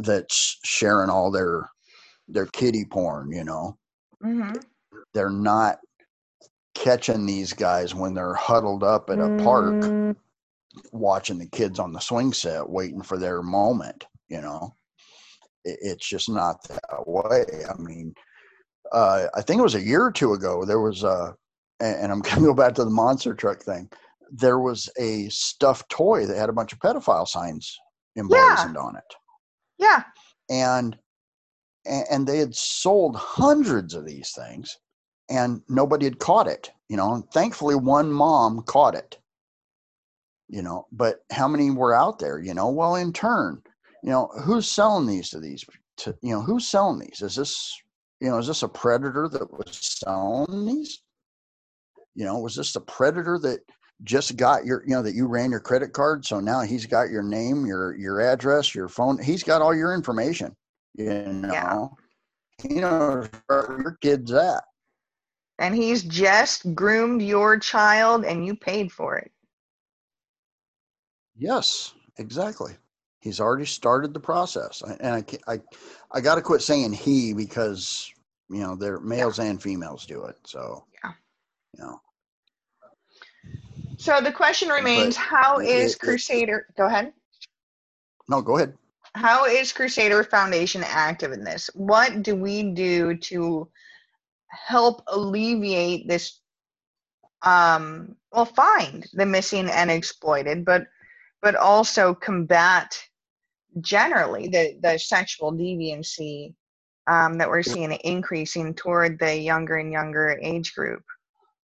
that's 0.03 0.59
sharing 0.65 1.09
all 1.09 1.31
their 1.31 1.71
their 2.29 2.47
kiddie 2.47 2.85
porn, 2.85 3.33
you 3.33 3.45
know? 3.45 3.77
Hmm 4.23 4.53
they're 5.15 5.31
not 5.31 5.79
catching 6.75 7.27
these 7.27 7.53
guys 7.53 7.95
when 7.95 8.15
they're 8.15 8.35
huddled 8.35 8.83
up 8.83 9.11
at 9.11 9.19
a 9.19 9.37
park 9.43 10.17
watching 10.93 11.39
the 11.39 11.47
kids 11.47 11.79
on 11.79 11.93
the 11.93 11.99
swing 11.99 12.33
set 12.33 12.69
waiting 12.69 13.03
for 13.03 13.19
their 13.19 13.43
moment 13.43 14.07
you 14.29 14.41
know? 14.41 14.75
It, 15.65 15.79
it's 15.81 16.09
just 16.09 16.29
not 16.29 16.63
that 16.69 17.07
way. 17.07 17.45
I 17.69 17.81
mean 17.81 18.15
uh, 18.93 19.27
i 19.35 19.43
think 19.43 19.59
it 19.59 19.63
was 19.63 19.75
a 19.75 19.83
year 19.85 20.05
or 20.05 20.13
two 20.13 20.33
ago 20.33 20.65
there 20.65 20.81
was 20.81 21.03
a 21.03 21.35
and, 21.81 22.11
i'm 22.11 22.21
going 22.23 22.37
to 22.37 22.47
go 22.47 22.55
back 22.55 22.75
to 22.75 22.85
the 22.85 22.91
monster 22.91 23.35
truck 23.35 23.63
thing 23.63 23.89
there 24.31 24.59
was 24.59 24.89
a 24.99 25.29
stuffed 25.29 25.89
toy 25.89 26.27
that 26.27 26.37
had 26.37 26.49
a 26.49 26.55
bunch 26.55 26.73
of 26.73 26.79
pedophile 26.79 27.27
signs 27.27 27.77
emblazoned 28.17 28.77
on 28.77 28.97
it. 28.97 29.15
Yeah. 29.79 30.03
And 30.51 30.97
and 31.89 32.27
they 32.27 32.39
had 32.39 32.55
sold 32.55 33.17
hundreds 33.17 33.95
of 33.95 34.07
these 34.07 34.33
things 34.33 34.79
and 35.31 35.63
nobody 35.69 36.05
had 36.05 36.19
caught 36.19 36.47
it 36.47 36.71
you 36.89 36.97
know 36.97 37.15
and 37.15 37.31
thankfully 37.33 37.75
one 37.75 38.13
mom 38.13 38.63
caught 38.63 38.95
it. 38.95 39.19
You 40.49 40.63
know 40.63 40.87
but 40.93 41.25
how 41.31 41.49
many 41.49 41.71
were 41.71 41.95
out 41.95 42.19
there 42.19 42.39
you 42.39 42.55
know? 42.55 42.71
Well 42.71 42.97
in 42.97 43.13
turn 43.13 43.63
you 44.03 44.11
know 44.11 44.31
who's 44.45 44.71
selling 44.71 45.07
these 45.07 45.31
to 45.31 45.41
these 45.41 45.65
to 45.99 46.17
you 46.23 46.35
know 46.35 46.43
who's 46.43 46.67
selling 46.67 46.99
these? 47.01 47.23
Is 47.23 47.37
this 47.37 47.75
you 48.21 48.29
know 48.29 48.39
is 48.39 48.47
this 48.47 48.63
a 48.63 48.69
predator 48.69 49.29
that 49.29 49.53
was 49.53 49.79
selling 50.03 50.67
these? 50.67 51.03
You 52.15 52.25
know 52.25 52.39
was 52.39 52.57
this 52.57 52.75
a 52.77 52.81
predator 52.81 53.39
that 53.41 53.61
just 54.05 54.37
got 54.37 54.65
your 54.65 54.83
you 54.87 54.95
know 54.95 55.03
that 55.03 55.15
you 55.15 55.27
ran 55.27 55.51
your 55.51 55.61
credit 55.61 55.93
card 55.93 56.25
so 56.25 56.39
now 56.41 56.61
he's 56.61 56.87
got 56.87 57.11
your 57.11 57.23
name 57.23 57.67
your 57.67 57.97
your 57.97 58.21
address 58.21 58.75
your 58.75 58.89
phone 58.89 59.21
he's 59.21 59.43
got 59.43 59.61
all 59.61 59.75
your 59.75 59.93
information 59.93 60.55
you 60.99 61.33
know? 61.33 61.97
You 62.65 62.81
know 62.81 63.27
where 63.47 63.79
your 63.81 63.99
kid's 64.03 64.33
at. 64.33 64.65
And 65.61 65.75
he's 65.75 66.03
just 66.03 66.75
groomed 66.75 67.23
your 67.23 67.59
child 67.59 68.25
and 68.25 68.45
you 68.45 68.57
paid 68.57 68.91
for 68.93 69.17
it. 69.17 69.31
Yes 71.37 71.95
exactly. 72.19 72.75
He's 73.21 73.41
already 73.41 73.65
started 73.65 74.13
the 74.13 74.21
process. 74.21 74.83
And 75.01 75.25
i 75.47 75.53
i 75.53 75.61
i 76.13 76.21
got 76.21 76.35
to 76.35 76.43
quit 76.43 76.63
saying 76.63 76.93
he 76.93 77.33
because 77.33 78.13
you 78.51 78.59
know 78.61 78.75
they're 78.75 79.01
males 79.01 79.39
and 79.39 79.63
females 79.63 80.05
do 80.05 80.25
it 80.25 80.37
so 80.45 80.85
Yeah. 81.05 81.13
you 81.77 81.85
know. 81.85 82.01
So 83.99 84.21
the 84.21 84.33
question 84.33 84.69
remains 84.69 85.15
how 85.17 85.59
it- 85.59 85.69
is 85.69 85.95
it- 85.95 86.01
crusader 86.01 86.67
go 86.77 86.87
ahead. 86.87 87.13
No 88.29 88.43
go 88.43 88.57
ahead 88.57 88.77
how 89.19 89.45
is 89.47 89.73
crusader 89.73 90.25
foundation 90.25 90.85
active 90.85 91.33
in 91.33 91.45
this? 91.45 91.71
What 91.75 92.23
do 92.23 92.35
we 92.35 92.73
do 92.73 93.17
to 93.17 93.69
help 94.51 95.03
alleviate 95.09 96.09
this 96.09 96.41
um 97.43 98.17
well 98.33 98.45
find 98.45 99.07
the 99.13 99.25
missing 99.25 99.69
and 99.71 99.93
exploited 99.93 100.65
but 100.65 100.89
but 101.41 101.55
also 101.55 102.13
combat 102.15 102.99
generally 103.81 104.49
the 104.49 104.77
the 104.83 104.99
sexual 104.99 105.53
deviancy 105.53 106.55
um, 107.09 107.39
that 107.39 107.49
we're 107.49 107.63
seeing 107.63 107.93
increasing 108.05 108.75
toward 108.75 109.19
the 109.19 109.35
younger 109.35 109.77
and 109.77 109.91
younger 109.91 110.39
age 110.43 110.75
group? 110.75 111.03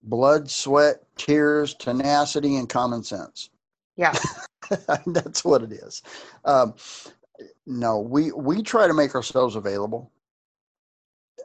Blood 0.03 0.49
sweat 0.49 1.03
tears 1.17 1.75
tenacity 1.75 2.57
and 2.57 2.67
common 2.67 3.03
sense. 3.03 3.49
Yeah. 3.95 4.13
That's 5.05 5.45
what 5.45 5.61
it 5.61 5.71
is. 5.71 6.01
Um, 6.43 6.73
no 7.65 7.99
we 7.99 8.31
we 8.31 8.61
try 8.61 8.87
to 8.87 8.93
make 8.93 9.15
ourselves 9.15 9.55
available. 9.55 10.11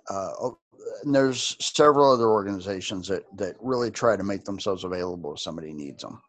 Uh, 0.08 0.30
oh, 0.40 0.58
and 1.04 1.14
there's 1.14 1.56
several 1.60 2.10
other 2.12 2.28
organizations 2.28 3.06
that 3.08 3.24
that 3.36 3.56
really 3.60 3.90
try 3.90 4.16
to 4.16 4.22
make 4.22 4.44
themselves 4.44 4.84
available 4.84 5.34
if 5.34 5.40
somebody 5.40 5.72
needs 5.72 6.02
them 6.02 6.20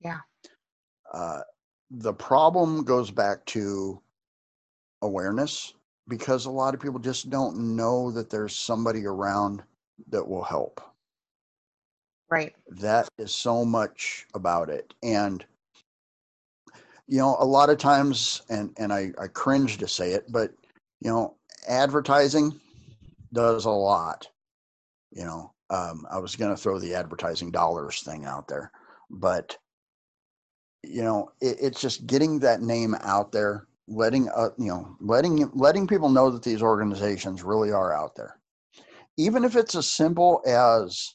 Yeah. 0.00 0.20
uh, 1.12 1.40
the 1.90 2.12
problem 2.12 2.84
goes 2.84 3.10
back 3.10 3.44
to 3.46 4.00
awareness 5.02 5.74
because 6.08 6.46
a 6.46 6.50
lot 6.50 6.74
of 6.74 6.80
people 6.80 6.98
just 6.98 7.30
don't 7.30 7.76
know 7.76 8.10
that 8.12 8.30
there's 8.30 8.54
somebody 8.56 9.06
around 9.06 9.62
that 10.10 10.26
will 10.26 10.42
help. 10.42 10.80
Right. 12.30 12.54
That 12.68 13.08
is 13.18 13.34
so 13.34 13.64
much 13.64 14.26
about 14.34 14.68
it 14.70 14.94
and 15.02 15.44
you 17.08 17.18
know 17.18 17.36
a 17.40 17.44
lot 17.44 17.70
of 17.70 17.78
times 17.78 18.42
and 18.48 18.72
and 18.78 18.92
i 18.92 19.10
i 19.20 19.26
cringe 19.26 19.78
to 19.78 19.88
say 19.88 20.12
it 20.12 20.30
but 20.30 20.52
you 21.00 21.10
know 21.10 21.34
advertising 21.68 22.58
does 23.32 23.64
a 23.64 23.70
lot 23.70 24.28
you 25.10 25.24
know. 25.24 25.52
Um, 25.70 26.06
i 26.10 26.18
was 26.18 26.34
going 26.36 26.54
to 26.54 26.60
throw 26.60 26.78
the 26.78 26.94
advertising 26.94 27.50
dollars 27.50 28.02
thing 28.02 28.24
out 28.24 28.48
there 28.48 28.70
but 29.10 29.56
you 30.82 31.02
know 31.02 31.30
it, 31.40 31.58
it's 31.60 31.80
just 31.80 32.06
getting 32.06 32.38
that 32.38 32.62
name 32.62 32.94
out 33.02 33.32
there 33.32 33.66
letting 33.88 34.28
uh, 34.28 34.50
you 34.58 34.68
know 34.68 34.96
letting 35.00 35.50
letting 35.54 35.86
people 35.86 36.08
know 36.08 36.30
that 36.30 36.42
these 36.42 36.62
organizations 36.62 37.42
really 37.42 37.72
are 37.72 37.92
out 37.92 38.14
there. 38.14 38.38
Even 39.16 39.44
if 39.44 39.56
it's 39.56 39.74
as 39.74 39.90
simple 39.90 40.42
as 40.46 41.14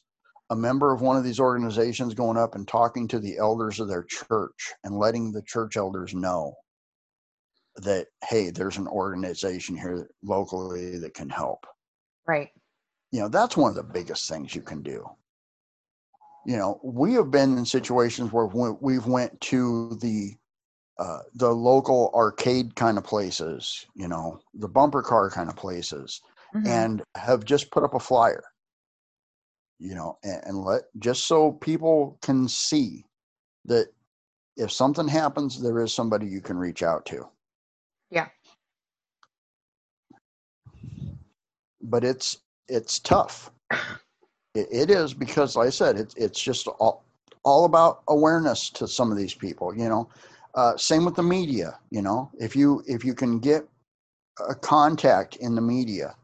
a 0.54 0.56
member 0.56 0.92
of 0.92 1.00
one 1.00 1.16
of 1.16 1.24
these 1.24 1.40
organizations 1.40 2.14
going 2.14 2.36
up 2.36 2.54
and 2.54 2.66
talking 2.68 3.08
to 3.08 3.18
the 3.18 3.36
elders 3.38 3.80
of 3.80 3.88
their 3.88 4.04
church 4.04 4.72
and 4.84 4.96
letting 4.96 5.32
the 5.32 5.42
church 5.42 5.76
elders 5.76 6.14
know 6.14 6.54
that 7.76 8.06
hey 8.28 8.50
there's 8.50 8.76
an 8.76 8.86
organization 8.86 9.76
here 9.76 10.08
locally 10.22 10.96
that 10.98 11.12
can 11.12 11.28
help. 11.28 11.66
Right. 12.26 12.50
You 13.10 13.20
know 13.20 13.28
that's 13.28 13.56
one 13.56 13.70
of 13.70 13.74
the 13.74 13.82
biggest 13.82 14.28
things 14.28 14.54
you 14.54 14.62
can 14.62 14.80
do. 14.82 15.04
You 16.46 16.56
know 16.56 16.80
we 16.84 17.14
have 17.14 17.32
been 17.32 17.58
in 17.58 17.66
situations 17.66 18.32
where 18.32 18.46
we- 18.46 18.78
we've 18.80 19.06
went 19.06 19.38
to 19.52 19.96
the 20.00 20.36
uh, 21.00 21.22
the 21.34 21.50
local 21.50 22.12
arcade 22.14 22.76
kind 22.76 22.96
of 22.96 23.02
places 23.02 23.84
you 23.96 24.06
know 24.06 24.38
the 24.54 24.68
bumper 24.68 25.02
car 25.02 25.28
kind 25.28 25.50
of 25.50 25.56
places 25.56 26.20
Mhm. 26.54 26.68
and 26.68 27.02
have 27.16 27.44
just 27.44 27.72
put 27.72 27.82
up 27.82 27.94
a 27.94 27.98
flyer 27.98 28.44
you 29.78 29.94
know 29.94 30.18
and, 30.22 30.40
and 30.46 30.58
let 30.58 30.82
just 30.98 31.26
so 31.26 31.52
people 31.52 32.18
can 32.22 32.48
see 32.48 33.04
that 33.64 33.88
if 34.56 34.70
something 34.70 35.08
happens 35.08 35.60
there 35.60 35.80
is 35.80 35.92
somebody 35.92 36.26
you 36.26 36.40
can 36.40 36.56
reach 36.56 36.82
out 36.82 37.04
to. 37.06 37.26
Yeah. 38.10 38.28
but 41.84 42.04
it's 42.04 42.38
it's 42.68 42.98
tough. 42.98 43.50
It, 44.56 44.68
it 44.70 44.90
is 44.90 45.12
because 45.12 45.56
like 45.56 45.66
i 45.66 45.70
said 45.70 45.96
it's 45.98 46.14
it's 46.14 46.40
just 46.40 46.68
all 46.68 47.04
all 47.44 47.64
about 47.64 48.02
awareness 48.08 48.70
to 48.70 48.86
some 48.86 49.10
of 49.10 49.18
these 49.18 49.34
people 49.34 49.74
you 49.76 49.88
know? 49.88 50.08
Uh, 50.54 50.76
same 50.76 51.04
with 51.04 51.16
the 51.16 51.22
media 51.22 51.78
you 51.90 52.00
know? 52.00 52.30
If 52.38 52.54
you 52.54 52.82
if 52.86 53.04
you 53.04 53.14
can 53.14 53.40
get 53.40 53.66
a 54.48 54.54
contact 54.54 55.36
in 55.36 55.56
the 55.56 55.60
media 55.60 56.14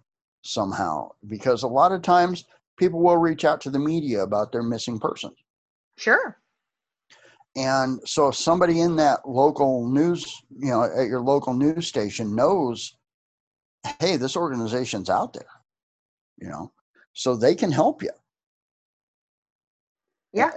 somehow 0.42 1.10
because 1.26 1.64
a 1.64 1.68
lot 1.68 1.90
of 1.90 2.02
times 2.02 2.44
people 2.80 3.00
will 3.00 3.18
reach 3.18 3.44
out 3.44 3.60
to 3.60 3.70
the 3.70 3.78
media 3.78 4.22
about 4.22 4.50
their 4.50 4.62
missing 4.64 4.98
person. 4.98 5.30
Sure. 5.96 6.36
And 7.54 8.00
so 8.04 8.28
if 8.28 8.36
somebody 8.36 8.80
in 8.80 8.96
that 8.96 9.28
local 9.28 9.86
news 9.88 10.42
you 10.56 10.70
know 10.70 10.82
at 10.84 11.06
your 11.06 11.20
local 11.20 11.54
news 11.54 11.86
station 11.86 12.34
knows 12.34 12.96
hey 13.98 14.16
this 14.16 14.36
organization's 14.36 15.10
out 15.10 15.32
there 15.32 15.54
you 16.38 16.48
know 16.48 16.70
so 17.12 17.36
they 17.36 17.54
can 17.54 17.72
help 17.72 18.02
you. 18.02 18.10
Yeah. 20.32 20.50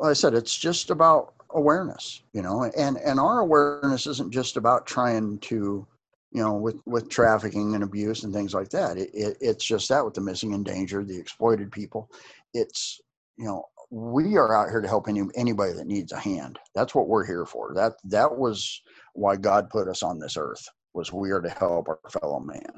Like 0.00 0.10
I 0.10 0.12
said, 0.14 0.34
it's 0.34 0.56
just 0.56 0.90
about 0.90 1.34
awareness, 1.50 2.22
you 2.32 2.42
know, 2.42 2.64
and 2.76 2.96
and 2.96 3.20
our 3.20 3.40
awareness 3.40 4.06
isn't 4.06 4.32
just 4.32 4.56
about 4.56 4.86
trying 4.86 5.38
to, 5.40 5.86
you 6.32 6.42
know, 6.42 6.54
with 6.54 6.80
with 6.86 7.10
trafficking 7.10 7.74
and 7.74 7.84
abuse 7.84 8.24
and 8.24 8.32
things 8.32 8.54
like 8.54 8.70
that. 8.70 8.96
It, 8.96 9.10
it 9.12 9.36
it's 9.40 9.64
just 9.64 9.88
that 9.90 10.04
with 10.04 10.14
the 10.14 10.20
missing, 10.20 10.54
and 10.54 10.66
endangered, 10.66 11.08
the 11.08 11.18
exploited 11.18 11.70
people. 11.70 12.10
It's 12.54 13.00
you 13.36 13.44
know 13.44 13.64
we 13.90 14.36
are 14.36 14.56
out 14.56 14.70
here 14.70 14.80
to 14.80 14.88
help 14.88 15.06
any, 15.06 15.22
anybody 15.36 15.74
that 15.74 15.86
needs 15.86 16.12
a 16.12 16.18
hand. 16.18 16.58
That's 16.74 16.94
what 16.94 17.08
we're 17.08 17.26
here 17.26 17.44
for. 17.44 17.72
That 17.74 17.92
that 18.04 18.36
was 18.36 18.80
why 19.12 19.36
God 19.36 19.68
put 19.68 19.88
us 19.88 20.02
on 20.02 20.18
this 20.18 20.36
earth. 20.38 20.66
Was 20.94 21.12
we 21.12 21.30
are 21.30 21.40
to 21.40 21.50
help 21.50 21.88
our 21.88 22.00
fellow 22.20 22.40
man. 22.40 22.72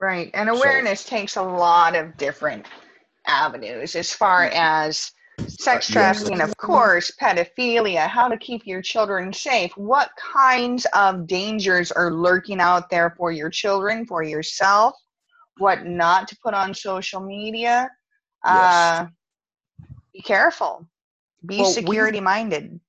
Right, 0.00 0.30
and 0.34 0.50
awareness 0.50 1.00
so, 1.00 1.10
takes 1.10 1.36
a 1.36 1.42
lot 1.42 1.94
of 1.94 2.16
different 2.16 2.66
avenues 3.26 3.94
as 3.94 4.12
far 4.12 4.46
mm-hmm. 4.46 4.56
as 4.56 5.12
sex 5.46 5.88
trafficking, 5.88 6.38
yes. 6.38 6.48
of 6.48 6.56
course, 6.56 7.12
pedophilia, 7.20 8.06
how 8.08 8.28
to 8.28 8.36
keep 8.36 8.66
your 8.66 8.82
children 8.82 9.32
safe, 9.32 9.76
what 9.76 10.10
kinds 10.16 10.86
of 10.92 11.26
dangers 11.26 11.92
are 11.92 12.12
lurking 12.12 12.60
out 12.60 12.90
there 12.90 13.14
for 13.16 13.30
your 13.30 13.50
children, 13.50 14.06
for 14.06 14.22
yourself, 14.22 14.94
what 15.58 15.86
not 15.86 16.28
to 16.28 16.36
put 16.42 16.54
on 16.54 16.74
social 16.74 17.20
media. 17.20 17.90
Yes. 18.44 18.54
Uh, 18.54 19.06
be 20.12 20.22
careful. 20.22 20.88
Be 21.44 21.58
well, 21.58 21.70
security 21.70 22.20
minded. 22.20 22.80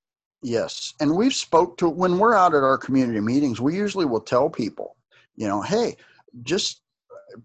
Yes, 0.41 0.93
and 0.99 1.15
we've 1.15 1.33
spoke 1.33 1.77
to 1.77 1.89
when 1.89 2.19
we're 2.19 2.35
out 2.35 2.53
at 2.53 2.63
our 2.63 2.77
community 2.77 3.19
meetings. 3.19 3.59
We 3.59 3.75
usually 3.75 4.05
will 4.05 4.21
tell 4.21 4.49
people, 4.49 4.95
you 5.35 5.47
know, 5.47 5.61
hey, 5.61 5.97
just 6.43 6.81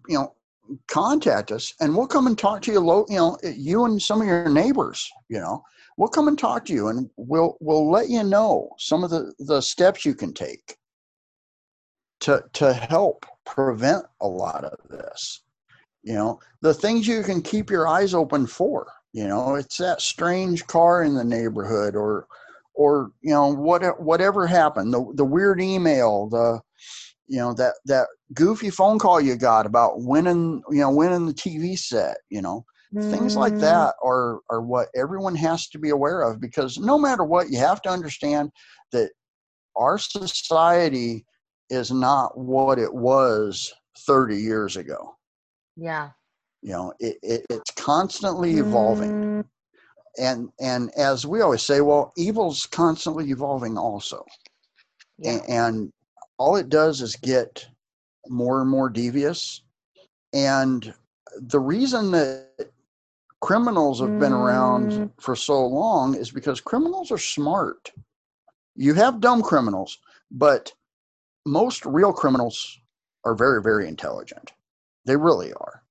you 0.07 0.17
know, 0.17 0.33
contact 0.87 1.51
us 1.51 1.73
and 1.79 1.95
we'll 1.95 2.07
come 2.07 2.27
and 2.27 2.37
talk 2.37 2.61
to 2.61 2.71
you 2.71 2.79
low 2.79 3.05
you 3.09 3.17
know 3.17 3.37
you 3.43 3.85
and 3.85 4.01
some 4.01 4.21
of 4.21 4.27
your 4.27 4.49
neighbors 4.49 5.09
you 5.29 5.39
know. 5.39 5.63
We'll 5.95 6.09
come 6.09 6.27
and 6.27 6.39
talk 6.39 6.65
to 6.65 6.73
you 6.73 6.87
and 6.87 7.09
we'll 7.17 7.55
we'll 7.59 7.89
let 7.89 8.09
you 8.09 8.23
know 8.23 8.71
some 8.79 9.03
of 9.03 9.11
the 9.11 9.33
the 9.39 9.61
steps 9.61 10.05
you 10.05 10.15
can 10.15 10.33
take 10.33 10.77
to 12.21 12.43
to 12.53 12.73
help 12.73 13.25
prevent 13.45 14.05
a 14.21 14.27
lot 14.27 14.63
of 14.63 14.79
this 14.89 15.43
you 16.03 16.13
know. 16.13 16.39
The 16.61 16.73
things 16.73 17.07
you 17.07 17.23
can 17.23 17.41
keep 17.41 17.69
your 17.69 17.87
eyes 17.87 18.13
open 18.13 18.47
for 18.47 18.91
you 19.13 19.27
know. 19.27 19.55
It's 19.55 19.77
that 19.77 20.01
strange 20.01 20.65
car 20.65 21.03
in 21.03 21.13
the 21.13 21.23
neighborhood 21.23 21.95
or 21.95 22.27
or 22.73 23.11
you 23.21 23.31
know 23.31 23.53
what 23.53 24.01
whatever 24.01 24.47
happened 24.47 24.93
the 24.93 25.11
the 25.15 25.25
weird 25.25 25.61
email 25.61 26.27
the 26.27 26.59
you 27.27 27.37
know 27.37 27.53
that 27.53 27.75
that 27.85 28.07
goofy 28.33 28.69
phone 28.69 28.99
call 28.99 29.19
you 29.19 29.35
got 29.35 29.65
about 29.65 30.01
winning 30.01 30.61
you 30.69 30.79
know 30.79 30.91
winning 30.91 31.25
the 31.25 31.33
tv 31.33 31.77
set 31.77 32.17
you 32.29 32.41
know 32.41 32.65
mm. 32.93 33.11
things 33.11 33.35
like 33.35 33.53
mm. 33.53 33.61
that 33.61 33.95
are 34.03 34.39
are 34.49 34.61
what 34.61 34.87
everyone 34.95 35.35
has 35.35 35.67
to 35.67 35.77
be 35.79 35.89
aware 35.89 36.21
of 36.21 36.39
because 36.39 36.77
no 36.77 36.97
matter 36.97 37.23
what 37.23 37.49
you 37.49 37.57
have 37.57 37.81
to 37.81 37.89
understand 37.89 38.51
that 38.91 39.11
our 39.75 39.97
society 39.97 41.25
is 41.69 41.91
not 41.91 42.37
what 42.37 42.79
it 42.79 42.93
was 42.93 43.73
30 43.99 44.37
years 44.37 44.77
ago 44.77 45.15
yeah 45.75 46.09
you 46.61 46.71
know 46.71 46.93
it, 46.99 47.17
it 47.21 47.45
it's 47.49 47.71
constantly 47.71 48.53
evolving 48.57 49.11
mm. 49.11 49.45
and 50.19 50.49
and 50.59 50.91
as 50.97 51.25
we 51.25 51.41
always 51.41 51.63
say 51.63 51.81
well 51.81 52.13
evil's 52.17 52.65
constantly 52.65 53.29
evolving 53.29 53.77
also 53.77 54.23
yeah. 55.19 55.31
and, 55.31 55.49
and 55.49 55.93
all 56.37 56.55
it 56.55 56.69
does 56.69 57.01
is 57.01 57.15
get 57.17 57.65
more 58.27 58.61
and 58.61 58.69
more 58.69 58.89
devious. 58.89 59.61
And 60.33 60.93
the 61.37 61.59
reason 61.59 62.11
that 62.11 62.71
criminals 63.41 63.99
have 63.99 64.19
been 64.19 64.31
around 64.31 64.91
mm. 64.91 65.11
for 65.19 65.35
so 65.35 65.65
long 65.65 66.15
is 66.15 66.31
because 66.31 66.61
criminals 66.61 67.11
are 67.11 67.17
smart. 67.17 67.91
You 68.75 68.93
have 68.93 69.19
dumb 69.19 69.41
criminals, 69.41 69.99
but 70.31 70.71
most 71.45 71.85
real 71.85 72.13
criminals 72.13 72.79
are 73.25 73.35
very, 73.35 73.61
very 73.61 73.87
intelligent. 73.87 74.53
They 75.05 75.17
really 75.17 75.53
are. 75.53 75.83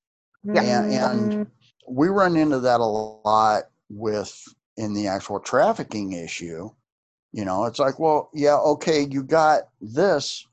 Yeah. 0.45 0.83
And, 0.83 0.93
and 1.33 1.47
we 1.89 2.09
run 2.09 2.37
into 2.37 2.59
that 2.61 2.81
a 2.81 2.85
lot 2.85 3.65
with 3.91 4.43
in 4.77 4.95
the 4.95 5.07
actual 5.07 5.39
trafficking 5.39 6.13
issue. 6.13 6.71
You 7.33 7.45
know, 7.45 7.65
it's 7.65 7.79
like, 7.79 7.99
well, 7.99 8.31
yeah, 8.35 8.57
okay, 8.57 9.07
you 9.11 9.23
got 9.23 9.69
this, 9.81 10.47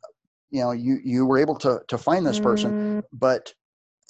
you 0.51 0.61
know 0.61 0.71
you 0.71 0.99
you 1.03 1.25
were 1.25 1.37
able 1.37 1.55
to 1.55 1.81
to 1.87 1.97
find 1.97 2.25
this 2.25 2.39
person 2.39 3.01
mm. 3.01 3.03
but 3.13 3.53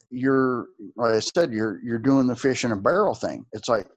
you're 0.09 0.67
like 0.95 1.13
i 1.13 1.19
said 1.19 1.51
you're 1.51 1.79
you're 1.83 1.99
doing 1.99 2.27
the 2.27 2.35
fish 2.35 2.65
in 2.65 2.71
a 2.71 2.75
barrel 2.75 3.13
thing. 3.13 3.45
It's 3.53 3.69
like 3.69 3.87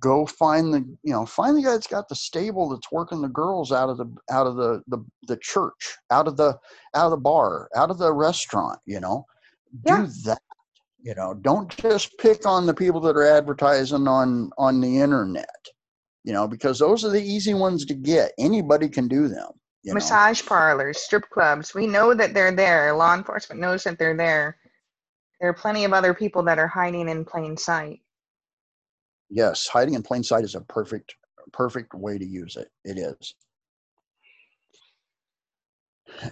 go 0.00 0.26
find 0.26 0.74
the 0.74 0.80
you 1.02 1.12
know 1.12 1.24
find 1.24 1.56
the 1.56 1.62
guy 1.62 1.70
that's 1.70 1.86
got 1.86 2.08
the 2.08 2.14
stable 2.14 2.68
that's 2.68 2.90
working 2.90 3.22
the 3.22 3.28
girls 3.28 3.70
out 3.70 3.88
of 3.88 3.98
the 3.98 4.12
out 4.30 4.46
of 4.46 4.56
the 4.56 4.82
the, 4.88 4.98
the 5.28 5.36
church 5.36 5.96
out 6.10 6.26
of 6.26 6.36
the 6.36 6.58
out 6.94 7.06
of 7.06 7.10
the 7.12 7.16
bar 7.16 7.68
out 7.76 7.90
of 7.90 7.98
the 7.98 8.12
restaurant 8.12 8.78
you 8.84 8.98
know? 8.98 9.24
Yeah. 9.86 10.02
do 10.02 10.06
that 10.24 10.42
you 11.02 11.14
know? 11.14 11.34
Don't 11.34 11.68
just 11.76 12.18
pick 12.18 12.46
on 12.46 12.66
the 12.66 12.74
people 12.74 13.00
that 13.02 13.16
are 13.16 13.26
advertising 13.26 14.08
on 14.08 14.50
on 14.58 14.80
the 14.80 15.00
internet 15.00 15.46
you 16.24 16.32
know 16.32 16.48
because 16.48 16.80
those 16.80 17.04
are 17.04 17.10
the 17.10 17.22
easy 17.22 17.54
ones 17.54 17.84
to 17.86 17.94
get. 17.94 18.32
Anybody 18.38 18.88
can 18.88 19.06
do 19.06 19.28
them 19.28 19.50
you 19.86 19.92
know? 19.92 19.94
Massage 19.94 20.44
parlors, 20.44 20.98
strip 20.98 21.30
clubs. 21.30 21.72
We 21.72 21.86
know 21.86 22.12
that 22.12 22.34
they're 22.34 22.50
there. 22.50 22.92
Law 22.92 23.14
enforcement 23.14 23.60
knows 23.60 23.84
that 23.84 23.98
they're 23.98 24.16
there. 24.16 24.56
There 25.40 25.48
are 25.48 25.54
plenty 25.54 25.84
of 25.84 25.92
other 25.92 26.12
people 26.12 26.42
that 26.42 26.58
are 26.58 26.66
hiding 26.66 27.08
in 27.08 27.24
plain 27.24 27.56
sight. 27.56 28.00
Yes, 29.30 29.68
hiding 29.68 29.94
in 29.94 30.02
plain 30.02 30.24
sight 30.24 30.42
is 30.42 30.56
a 30.56 30.60
perfect 30.62 31.14
perfect 31.52 31.94
way 31.94 32.18
to 32.18 32.26
use 32.26 32.56
it. 32.56 32.68
It 32.84 32.98
is. 32.98 33.34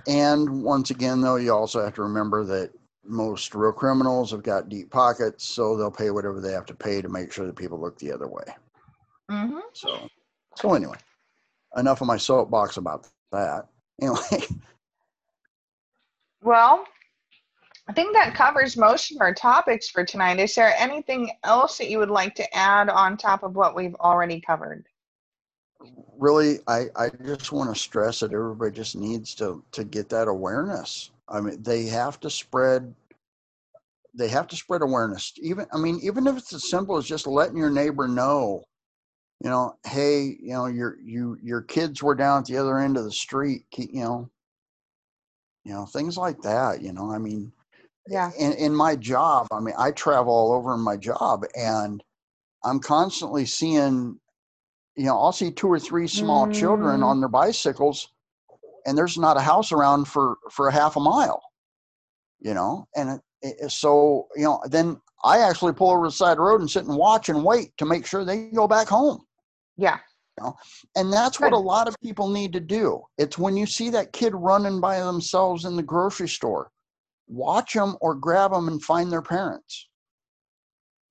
And 0.09 0.64
once 0.64 0.90
again, 0.90 1.20
though, 1.20 1.36
you 1.36 1.52
also 1.52 1.82
have 1.84 1.94
to 1.94 2.02
remember 2.02 2.44
that 2.44 2.72
most 3.05 3.55
real 3.55 3.72
criminals 3.72 4.32
have 4.32 4.42
got 4.42 4.68
deep 4.68 4.90
pockets, 4.90 5.44
so 5.44 5.76
they'll 5.76 5.90
pay 5.90 6.11
whatever 6.11 6.40
they 6.40 6.52
have 6.52 6.66
to 6.66 6.74
pay 6.74 7.00
to 7.02 7.09
make 7.09 7.32
sure 7.32 7.46
that 7.46 7.57
people 7.57 7.80
look 7.80 7.98
the 7.98 8.11
other 8.11 8.26
way. 8.26 8.44
Mm-hmm. 9.30 9.59
So, 9.72 10.09
so 10.57 10.74
anyway, 10.74 10.96
enough 11.76 12.00
of 12.00 12.09
my 12.09 12.16
soapbox 12.16 12.78
about 12.78 13.07
that. 13.35 13.68
Anyway. 14.03 14.45
Well, 16.43 16.85
I 17.89 17.93
think 17.93 18.12
that 18.14 18.35
covers 18.35 18.76
most 18.76 19.12
of 19.12 19.20
our 19.20 19.32
topics 19.32 19.89
for 19.89 20.05
tonight. 20.05 20.41
Is 20.41 20.53
there 20.57 20.74
anything 20.76 21.30
else 21.45 21.78
that 21.78 21.89
you 21.89 21.99
would 21.99 22.11
like 22.11 22.35
to 22.35 22.57
add 22.57 22.89
on 22.89 23.16
top 23.16 23.45
of 23.45 23.55
what 23.55 23.76
we've 23.76 23.95
already 23.95 24.41
covered? 24.41 24.85
Really, 26.18 26.59
I, 26.66 26.87
I 26.97 27.11
just 27.24 27.53
want 27.53 27.72
to 27.72 27.80
stress 27.80 28.18
that 28.18 28.32
everybody 28.32 28.72
just 28.72 28.97
needs 28.97 29.32
to, 29.37 29.62
to 29.70 29.85
get 29.85 30.09
that 30.09 30.26
awareness. 30.26 31.12
I 31.28 31.41
mean, 31.41 31.62
they 31.62 31.85
have 31.85 32.18
to 32.20 32.30
spread 32.30 32.93
they 34.14 34.28
have 34.28 34.47
to 34.47 34.57
spread 34.57 34.82
awareness. 34.82 35.32
Even 35.43 35.66
I 35.72 35.78
mean, 35.78 35.99
even 36.03 36.26
if 36.26 36.37
it's 36.37 36.53
as 36.53 36.70
simple 36.70 36.97
as 36.97 37.05
just 37.05 37.26
letting 37.26 37.57
your 37.57 37.70
neighbor 37.70 38.07
know 38.07 38.64
you 39.45 39.51
know, 39.51 39.76
hey, 39.86 40.38
you 40.40 40.55
know, 40.55 40.66
your 40.66 40.97
you 41.05 41.36
your 41.42 41.61
kids 41.61 42.03
were 42.03 42.14
down 42.14 42.38
at 42.40 42.47
the 42.47 42.57
other 42.57 42.78
end 42.78 42.97
of 42.97 43.05
the 43.05 43.12
street, 43.12 43.66
you 43.76 44.01
know, 44.01 44.30
you 45.64 45.74
know, 45.74 45.84
things 45.84 46.16
like 46.16 46.40
that. 46.40 46.80
You 46.80 46.95
know, 46.95 47.11
I 47.11 47.18
mean, 47.18 47.53
eh, 47.78 47.86
yeah. 48.09 48.30
In 48.38 48.53
in 48.55 48.74
my 48.74 48.97
job, 48.97 49.47
I 49.53 49.61
mean, 49.61 49.74
I 49.78 49.90
travel 49.90 50.32
all 50.32 50.53
over 50.55 50.72
in 50.72 50.80
my 50.80 50.97
job, 50.97 51.45
and 51.55 52.03
I'm 52.64 52.80
constantly 52.80 53.45
seeing, 53.45 54.18
you 54.97 55.05
know, 55.05 55.20
I'll 55.20 55.30
see 55.30 55.51
two 55.51 55.68
or 55.68 55.78
three 55.78 56.09
small 56.09 56.47
mm. 56.47 56.55
children 56.55 57.03
on 57.03 57.20
their 57.20 57.28
bicycles, 57.28 58.09
and 58.86 58.97
there's 58.97 59.18
not 59.18 59.36
a 59.36 59.42
house 59.42 59.72
around 59.72 60.09
for 60.09 60.38
for 60.51 60.68
a 60.68 60.72
half 60.72 60.97
a 60.97 61.01
mile, 61.01 61.42
you 62.40 62.55
know, 62.55 62.88
and 62.97 63.20
it, 63.42 63.57
it, 63.61 63.70
so 63.70 64.26
you 64.36 64.45
know, 64.45 64.62
then 64.70 64.99
I 65.22 65.40
actually 65.40 65.74
pull 65.74 65.90
over 65.90 66.07
the 66.07 66.12
side 66.12 66.32
of 66.32 66.36
the 66.38 66.45
road 66.45 66.62
and 66.62 66.70
sit 66.70 66.86
and 66.86 66.97
watch 66.97 67.28
and 67.28 67.45
wait 67.45 67.76
to 67.76 67.84
make 67.84 68.07
sure 68.07 68.24
they 68.24 68.47
go 68.47 68.66
back 68.66 68.88
home. 68.88 69.22
Yeah. 69.76 69.98
You 70.38 70.44
know? 70.44 70.56
And 70.96 71.12
that's 71.12 71.38
Good. 71.38 71.44
what 71.44 71.52
a 71.52 71.58
lot 71.58 71.88
of 71.88 71.96
people 72.02 72.28
need 72.28 72.52
to 72.52 72.60
do. 72.60 73.02
It's 73.18 73.38
when 73.38 73.56
you 73.56 73.66
see 73.66 73.90
that 73.90 74.12
kid 74.12 74.34
running 74.34 74.80
by 74.80 75.00
themselves 75.00 75.64
in 75.64 75.76
the 75.76 75.82
grocery 75.82 76.28
store, 76.28 76.70
watch 77.28 77.72
them 77.74 77.96
or 78.00 78.14
grab 78.14 78.52
them 78.52 78.68
and 78.68 78.82
find 78.82 79.10
their 79.10 79.22
parents. 79.22 79.88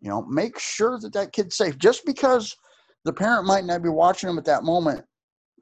You 0.02 0.10
know, 0.10 0.24
make 0.24 0.60
sure 0.60 1.00
that 1.00 1.14
that 1.14 1.32
kid's 1.32 1.56
safe. 1.56 1.78
Just 1.78 2.06
because 2.06 2.56
the 3.06 3.14
parent 3.14 3.48
might 3.48 3.66
not 3.66 3.82
be 3.82 3.90
watching 3.90 4.28
them 4.28 4.38
at 4.38 4.46
that 4.46 4.64
moment, 4.64 5.06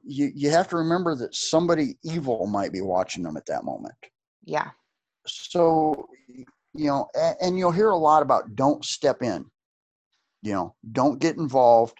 you, 0.04 0.32
you 0.34 0.50
have 0.50 0.68
to 0.68 0.76
remember 0.76 1.14
that 1.14 1.34
somebody 1.34 1.96
evil 2.02 2.46
might 2.46 2.72
be 2.72 2.80
watching 2.80 3.22
them 3.22 3.36
at 3.36 3.46
that 3.46 3.64
moment. 3.64 3.94
Yeah. 4.44 4.70
So 5.26 6.08
you 6.74 6.86
know, 6.86 7.08
and, 7.14 7.36
and 7.40 7.58
you'll 7.58 7.72
hear 7.72 7.90
a 7.90 7.96
lot 7.96 8.22
about 8.22 8.56
don't 8.56 8.84
step 8.84 9.22
in, 9.22 9.44
you 10.42 10.52
know, 10.52 10.74
don't 10.92 11.20
get 11.20 11.36
involved, 11.36 11.96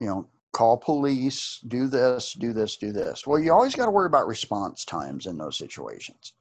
you 0.00 0.06
know, 0.06 0.28
call 0.52 0.76
police, 0.76 1.60
do 1.68 1.86
this, 1.86 2.32
do 2.32 2.52
this, 2.52 2.76
do 2.76 2.92
this. 2.92 3.26
Well, 3.26 3.38
you 3.38 3.52
always 3.52 3.74
got 3.74 3.84
to 3.86 3.90
worry 3.90 4.06
about 4.06 4.26
response 4.26 4.84
times 4.84 5.26
in 5.26 5.36
those 5.36 5.58
situations. 5.58 6.32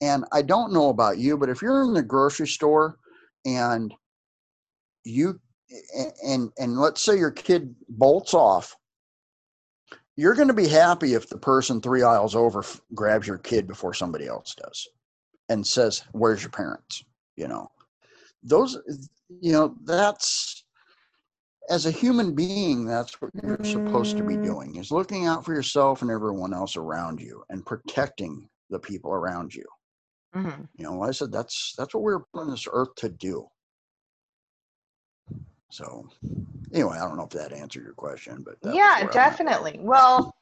And 0.00 0.24
I 0.32 0.42
don't 0.42 0.72
know 0.72 0.90
about 0.90 1.18
you, 1.18 1.36
but 1.36 1.48
if 1.48 1.60
you're 1.60 1.82
in 1.82 1.92
the 1.92 2.02
grocery 2.02 2.46
store 2.46 2.98
and 3.44 3.92
you 5.04 5.40
and 6.24 6.50
and 6.58 6.78
let's 6.78 7.02
say 7.02 7.18
your 7.18 7.30
kid 7.30 7.74
bolts 7.88 8.34
off 8.34 8.76
you're 10.16 10.34
going 10.34 10.48
to 10.48 10.54
be 10.54 10.66
happy 10.66 11.14
if 11.14 11.28
the 11.28 11.36
person 11.36 11.80
three 11.80 12.02
aisles 12.02 12.34
over 12.34 12.64
grabs 12.94 13.26
your 13.26 13.38
kid 13.38 13.66
before 13.66 13.92
somebody 13.92 14.26
else 14.26 14.54
does 14.54 14.88
and 15.48 15.66
says 15.66 16.04
where's 16.12 16.42
your 16.42 16.50
parents 16.50 17.04
you 17.36 17.46
know 17.46 17.70
those 18.42 18.78
you 19.40 19.52
know 19.52 19.74
that's 19.84 20.57
as 21.68 21.86
a 21.86 21.90
human 21.90 22.34
being 22.34 22.84
that's 22.84 23.20
what 23.20 23.30
you're 23.42 23.62
supposed 23.64 24.16
to 24.16 24.22
be 24.22 24.34
mm. 24.34 24.44
doing 24.44 24.76
is 24.76 24.90
looking 24.90 25.26
out 25.26 25.44
for 25.44 25.54
yourself 25.54 26.02
and 26.02 26.10
everyone 26.10 26.54
else 26.54 26.76
around 26.76 27.20
you 27.20 27.42
and 27.50 27.64
protecting 27.64 28.48
the 28.70 28.78
people 28.78 29.12
around 29.12 29.54
you 29.54 29.64
mm-hmm. 30.34 30.62
you 30.76 30.84
know 30.84 31.02
i 31.02 31.10
said 31.10 31.30
that's 31.30 31.74
that's 31.76 31.94
what 31.94 32.02
we're 32.02 32.22
on 32.34 32.50
this 32.50 32.66
earth 32.70 32.94
to 32.96 33.08
do 33.08 33.46
so 35.70 36.08
anyway 36.72 36.96
i 36.96 37.06
don't 37.06 37.16
know 37.16 37.24
if 37.24 37.30
that 37.30 37.52
answered 37.52 37.84
your 37.84 37.94
question 37.94 38.44
but 38.44 38.74
yeah 38.74 39.06
definitely 39.12 39.78
well 39.82 40.34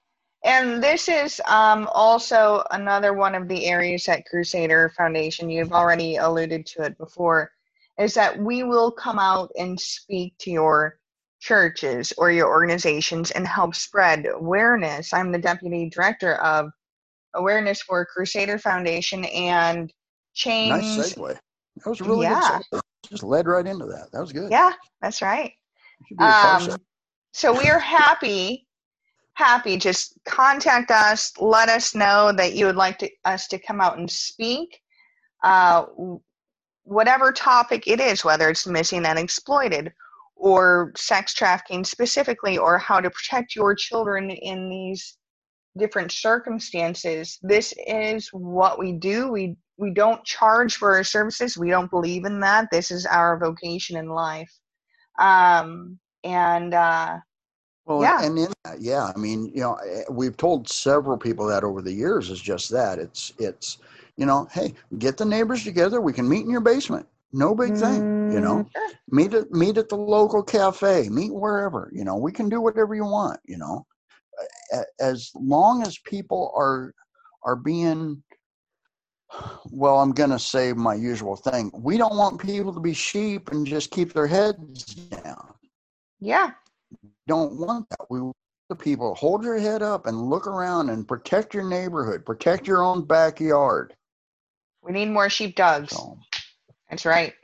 and 0.44 0.80
this 0.80 1.08
is 1.08 1.40
um, 1.48 1.88
also 1.92 2.62
another 2.70 3.14
one 3.14 3.34
of 3.34 3.48
the 3.48 3.66
areas 3.66 4.06
at 4.06 4.26
crusader 4.26 4.92
foundation 4.96 5.50
you've 5.50 5.72
already 5.72 6.16
alluded 6.16 6.64
to 6.66 6.82
it 6.82 6.96
before 6.98 7.50
is 7.98 8.14
that 8.14 8.38
we 8.38 8.62
will 8.62 8.90
come 8.90 9.18
out 9.18 9.50
and 9.58 9.80
speak 9.80 10.34
to 10.38 10.50
your 10.50 10.98
churches 11.46 12.12
or 12.18 12.32
your 12.32 12.48
organizations 12.48 13.30
and 13.30 13.46
help 13.46 13.74
spread 13.74 14.26
awareness. 14.26 15.12
I'm 15.12 15.30
the 15.30 15.38
deputy 15.38 15.88
director 15.88 16.34
of 16.36 16.70
Awareness 17.34 17.82
for 17.82 18.04
Crusader 18.04 18.58
Foundation 18.58 19.24
and 19.26 19.92
Chains. 20.34 20.96
Nice 20.96 21.14
segue. 21.14 21.38
That 21.76 21.90
was 21.90 22.00
really 22.00 22.22
yeah. 22.22 22.58
good. 22.72 22.80
Just 23.08 23.22
led 23.22 23.46
right 23.46 23.66
into 23.66 23.86
that. 23.86 24.08
That 24.12 24.20
was 24.20 24.32
good. 24.32 24.50
Yeah, 24.50 24.72
that's 25.00 25.22
right. 25.22 25.52
Um, 26.18 26.76
so 27.32 27.56
we 27.56 27.68
are 27.68 27.78
happy, 27.78 28.66
happy. 29.34 29.76
Just 29.76 30.18
contact 30.24 30.90
us. 30.90 31.32
Let 31.38 31.68
us 31.68 31.94
know 31.94 32.32
that 32.32 32.54
you 32.54 32.66
would 32.66 32.76
like 32.76 32.98
to, 32.98 33.10
us 33.24 33.46
to 33.48 33.58
come 33.58 33.80
out 33.80 33.98
and 33.98 34.10
speak. 34.10 34.80
Uh, 35.44 35.84
whatever 36.82 37.30
topic 37.30 37.86
it 37.86 38.00
is, 38.00 38.24
whether 38.24 38.48
it's 38.48 38.66
missing 38.66 39.04
and 39.06 39.18
exploited 39.18 39.92
or 40.36 40.92
sex 40.96 41.34
trafficking 41.34 41.84
specifically, 41.84 42.58
or 42.58 42.78
how 42.78 43.00
to 43.00 43.10
protect 43.10 43.56
your 43.56 43.74
children 43.74 44.30
in 44.30 44.68
these 44.68 45.16
different 45.76 46.12
circumstances. 46.12 47.38
This 47.42 47.74
is 47.86 48.28
what 48.32 48.78
we 48.78 48.92
do. 48.92 49.30
We 49.30 49.56
we 49.78 49.92
don't 49.92 50.24
charge 50.24 50.76
for 50.76 50.96
our 50.96 51.04
services. 51.04 51.58
We 51.58 51.70
don't 51.70 51.90
believe 51.90 52.24
in 52.24 52.40
that. 52.40 52.68
This 52.70 52.90
is 52.90 53.04
our 53.06 53.38
vocation 53.38 53.96
in 53.96 54.08
life. 54.08 54.50
Um, 55.18 55.98
and 56.24 56.74
uh, 56.74 57.18
well, 57.84 58.02
yeah. 58.02 58.24
and 58.24 58.38
in 58.38 58.52
that, 58.64 58.80
yeah, 58.80 59.12
I 59.14 59.18
mean, 59.18 59.50
you 59.54 59.60
know, 59.60 59.74
eh, 59.74 60.02
we've 60.10 60.36
told 60.36 60.68
several 60.68 61.16
people 61.16 61.46
that 61.46 61.62
over 61.62 61.82
the 61.82 61.92
years 61.92 62.30
is 62.30 62.40
just 62.40 62.70
that. 62.70 62.98
It's 62.98 63.32
it's 63.38 63.78
you 64.16 64.26
know, 64.26 64.48
hey, 64.50 64.74
get 64.98 65.16
the 65.16 65.24
neighbors 65.24 65.62
together. 65.62 66.00
We 66.00 66.12
can 66.12 66.28
meet 66.28 66.44
in 66.44 66.50
your 66.50 66.60
basement. 66.60 67.06
No 67.36 67.54
big 67.54 67.76
thing, 67.76 68.32
you 68.32 68.40
know. 68.40 68.64
Mm-hmm. 68.64 69.14
Meet 69.16 69.34
at 69.34 69.50
meet 69.50 69.76
at 69.76 69.90
the 69.90 69.96
local 69.96 70.42
cafe. 70.42 71.10
Meet 71.10 71.34
wherever, 71.34 71.90
you 71.92 72.02
know. 72.02 72.16
We 72.16 72.32
can 72.32 72.48
do 72.48 72.62
whatever 72.62 72.94
you 72.94 73.04
want, 73.04 73.38
you 73.44 73.58
know. 73.58 73.84
As 74.98 75.30
long 75.34 75.82
as 75.82 75.98
people 75.98 76.50
are 76.56 76.94
are 77.42 77.56
being 77.56 78.22
well, 79.70 79.98
I'm 80.00 80.12
going 80.12 80.30
to 80.30 80.38
say 80.38 80.72
my 80.72 80.94
usual 80.94 81.36
thing. 81.36 81.70
We 81.74 81.98
don't 81.98 82.16
want 82.16 82.40
people 82.40 82.72
to 82.72 82.80
be 82.80 82.94
sheep 82.94 83.50
and 83.50 83.66
just 83.66 83.90
keep 83.90 84.14
their 84.14 84.26
heads 84.26 84.84
down. 84.94 85.52
Yeah. 86.20 86.52
Don't 87.26 87.58
want 87.58 87.86
that. 87.90 88.06
We 88.08 88.22
want 88.22 88.36
the 88.70 88.76
people 88.76 89.14
hold 89.14 89.44
your 89.44 89.58
head 89.58 89.82
up 89.82 90.06
and 90.06 90.30
look 90.30 90.46
around 90.46 90.88
and 90.88 91.06
protect 91.06 91.52
your 91.52 91.68
neighborhood, 91.68 92.24
protect 92.24 92.66
your 92.66 92.82
own 92.82 93.04
backyard. 93.04 93.94
We 94.82 94.92
need 94.92 95.10
more 95.10 95.28
sheepdogs. 95.28 95.92
So, 95.92 96.18
That's 96.90 97.04
right. 97.04 97.34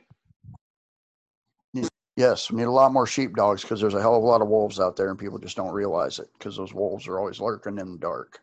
Yes, 2.15 2.51
we 2.51 2.57
need 2.57 2.65
a 2.65 2.71
lot 2.71 2.93
more 2.93 3.07
sheepdogs 3.07 3.63
because 3.63 3.81
there's 3.81 3.95
a 3.95 4.01
hell 4.01 4.15
of 4.15 4.21
a 4.21 4.25
lot 4.25 4.43
of 4.43 4.47
wolves 4.47 4.79
out 4.79 4.95
there 4.95 5.09
and 5.09 5.17
people 5.17 5.39
just 5.39 5.57
don't 5.57 5.73
realize 5.73 6.19
it 6.19 6.29
because 6.37 6.55
those 6.55 6.73
wolves 6.73 7.07
are 7.07 7.17
always 7.17 7.39
lurking 7.39 7.79
in 7.79 7.93
the 7.93 7.97
dark. 7.97 8.39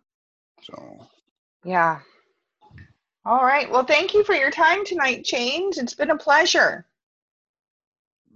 So, 0.63 1.07
yeah. 1.65 2.01
All 3.25 3.45
right. 3.45 3.71
Well, 3.71 3.85
thank 3.85 4.13
you 4.13 4.25
for 4.25 4.35
your 4.35 4.51
time 4.51 4.85
tonight, 4.85 5.25
Chains. 5.25 5.79
It's 5.79 5.95
been 5.95 6.11
a 6.11 6.17
pleasure. 6.17 6.85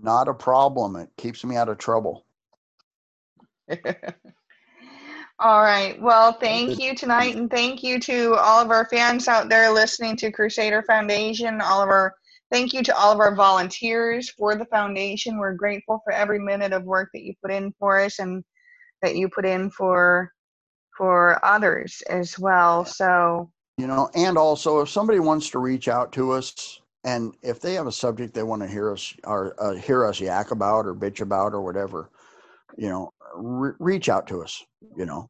Not 0.00 0.28
a 0.28 0.34
problem. 0.34 0.94
It 0.96 1.08
keeps 1.16 1.44
me 1.44 1.56
out 1.56 1.68
of 1.68 1.78
trouble. 1.78 2.24
All 5.40 5.62
right. 5.62 6.00
Well, 6.00 6.34
thank 6.34 6.78
you 6.78 6.94
tonight, 6.94 7.34
and 7.34 7.50
thank 7.50 7.82
you 7.82 7.98
to 8.00 8.34
all 8.34 8.62
of 8.62 8.70
our 8.70 8.86
fans 8.86 9.26
out 9.26 9.48
there 9.48 9.68
listening 9.70 10.16
to 10.18 10.30
Crusader 10.30 10.82
Foundation. 10.82 11.60
All 11.60 11.82
of 11.82 11.88
our 11.88 12.14
thank 12.50 12.72
you 12.72 12.82
to 12.82 12.96
all 12.96 13.12
of 13.12 13.20
our 13.20 13.34
volunteers 13.34 14.30
for 14.30 14.56
the 14.56 14.66
foundation. 14.66 15.38
We're 15.38 15.54
grateful 15.54 16.00
for 16.04 16.12
every 16.12 16.38
minute 16.38 16.72
of 16.72 16.84
work 16.84 17.10
that 17.14 17.22
you 17.22 17.34
put 17.42 17.52
in 17.52 17.72
for 17.78 18.00
us 18.00 18.18
and 18.18 18.44
that 19.02 19.16
you 19.16 19.28
put 19.28 19.44
in 19.44 19.70
for 19.70 20.30
for 20.96 21.44
others 21.44 22.02
as 22.08 22.38
well. 22.38 22.84
So 22.84 23.50
you 23.76 23.86
know, 23.86 24.08
and 24.14 24.38
also 24.38 24.80
if 24.80 24.88
somebody 24.88 25.18
wants 25.18 25.50
to 25.50 25.58
reach 25.58 25.88
out 25.88 26.12
to 26.12 26.32
us 26.32 26.80
and 27.02 27.34
if 27.42 27.60
they 27.60 27.74
have 27.74 27.86
a 27.86 27.92
subject 27.92 28.32
they 28.32 28.42
want 28.42 28.62
to 28.62 28.68
hear 28.68 28.92
us 28.92 29.14
or 29.24 29.54
uh, 29.60 29.74
hear 29.74 30.04
us 30.06 30.20
yak 30.20 30.52
about 30.52 30.86
or 30.86 30.94
bitch 30.94 31.20
about 31.20 31.52
or 31.52 31.60
whatever, 31.60 32.10
you 32.76 32.88
know, 32.88 33.10
re- 33.34 33.74
reach 33.80 34.08
out 34.08 34.26
to 34.28 34.42
us. 34.42 34.64
You 34.96 35.06
know, 35.06 35.28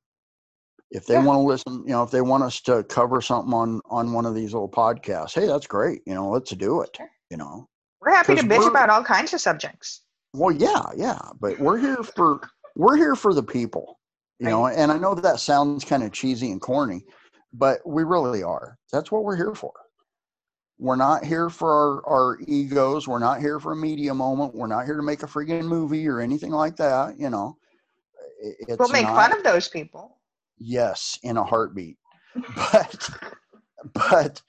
if 0.95 1.07
they 1.07 1.14
yeah. 1.14 1.24
want 1.24 1.38
to 1.38 1.42
listen, 1.42 1.82
you 1.84 1.92
know, 1.92 2.05
if 2.05 2.12
they 2.12 2.20
want 2.20 2.45
us 2.45 2.61
to 2.62 2.84
cover 2.84 3.20
something 3.20 3.53
on 3.53 3.80
on 3.90 4.12
one 4.12 4.24
of 4.24 4.34
these 4.34 4.53
little 4.53 4.68
podcasts, 4.68 5.34
hey, 5.34 5.47
that's 5.47 5.66
great. 5.66 6.03
You 6.07 6.14
know, 6.14 6.30
let's 6.30 6.53
do 6.53 6.82
it. 6.82 6.97
You 7.30 7.36
know, 7.36 7.68
we're 8.01 8.12
happy 8.12 8.36
to 8.36 8.42
bitch 8.42 8.68
about 8.68 8.90
all 8.90 9.03
kinds 9.03 9.34
of 9.34 9.40
subjects. 9.40 10.03
Well, 10.32 10.55
yeah, 10.55 10.84
yeah, 10.97 11.18
but 11.40 11.59
we're 11.59 11.78
here 11.78 12.03
for 12.03 12.40
we're 12.76 12.97
here 12.97 13.16
for 13.16 13.34
the 13.34 13.42
people. 13.42 13.99
You 14.38 14.47
right. 14.47 14.53
know, 14.53 14.66
and 14.68 14.92
I 14.92 14.99
know 14.99 15.14
that 15.14 15.40
sounds 15.40 15.84
kind 15.84 16.05
of 16.05 16.12
cheesy 16.12 16.53
and 16.53 16.61
corny, 16.61 17.05
but 17.53 17.80
we 17.84 18.05
really 18.05 18.45
are. 18.45 18.78
That's 18.92 19.11
what 19.11 19.24
we're 19.24 19.36
here 19.36 19.55
for. 19.55 19.72
We're 20.78 20.97
not 20.97 21.24
here 21.24 21.51
for 21.51 21.72
our, 21.72 22.07
our 22.07 22.38
egos. 22.47 23.07
We're 23.07 23.20
not 23.20 23.40
here 23.40 23.59
for 23.61 23.72
a 23.72 23.76
media 23.76 24.12
moment. 24.12 24.55
We're 24.55 24.66
not 24.66 24.86
here 24.86 24.97
to 24.97 25.03
make 25.03 25.22
a 25.22 25.26
friggin' 25.26 25.64
movie 25.64 26.07
or 26.09 26.20
anything 26.20 26.51
like 26.51 26.76
that. 26.76 27.18
You 27.18 27.30
know, 27.30 27.57
it's 28.40 28.78
we'll 28.78 28.88
make 28.88 29.07
not, 29.07 29.14
fun 29.14 29.38
of 29.38 29.45
those 29.45 29.68
people. 29.68 30.14
Yes, 30.59 31.18
in 31.22 31.36
a 31.36 31.44
heartbeat. 31.44 31.96
but 32.57 33.11
but 33.92 34.42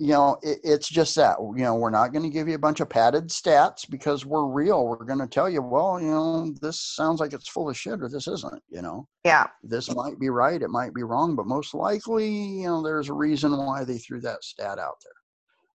you 0.00 0.08
know 0.08 0.38
it, 0.42 0.58
it's 0.64 0.88
just 0.88 1.14
that 1.14 1.36
you 1.40 1.62
know 1.62 1.74
we're 1.74 1.90
not 1.90 2.12
going 2.12 2.22
to 2.22 2.30
give 2.30 2.48
you 2.48 2.54
a 2.54 2.58
bunch 2.58 2.80
of 2.80 2.88
padded 2.88 3.28
stats 3.28 3.88
because 3.88 4.24
we're 4.24 4.46
real. 4.46 4.86
We're 4.86 5.04
going 5.04 5.18
to 5.18 5.26
tell 5.26 5.48
you 5.48 5.62
well 5.62 6.00
you 6.00 6.08
know 6.10 6.54
this 6.62 6.80
sounds 6.80 7.20
like 7.20 7.34
it's 7.34 7.48
full 7.48 7.68
of 7.68 7.76
shit 7.76 8.00
or 8.00 8.08
this 8.08 8.26
isn't 8.26 8.62
you 8.70 8.82
know? 8.82 9.06
Yeah. 9.24 9.46
This 9.62 9.94
might 9.94 10.18
be 10.18 10.30
right 10.30 10.60
it 10.60 10.70
might 10.70 10.94
be 10.94 11.02
wrong 11.02 11.36
but 11.36 11.46
most 11.46 11.74
likely 11.74 12.30
you 12.30 12.66
know 12.66 12.82
there's 12.82 13.10
a 13.10 13.14
reason 13.14 13.56
why 13.56 13.84
they 13.84 13.98
threw 13.98 14.20
that 14.22 14.42
stat 14.42 14.78
out 14.78 14.96
there. 15.04 15.12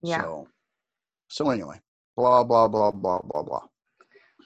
Yeah. 0.03 0.23
So 0.23 0.49
so 1.29 1.51
anyway 1.51 1.81
blah 2.17 2.45
blah 2.45 2.67
blah 2.69 2.93
blah 2.93 3.21
blah 3.23 3.43
blah. 3.43 3.63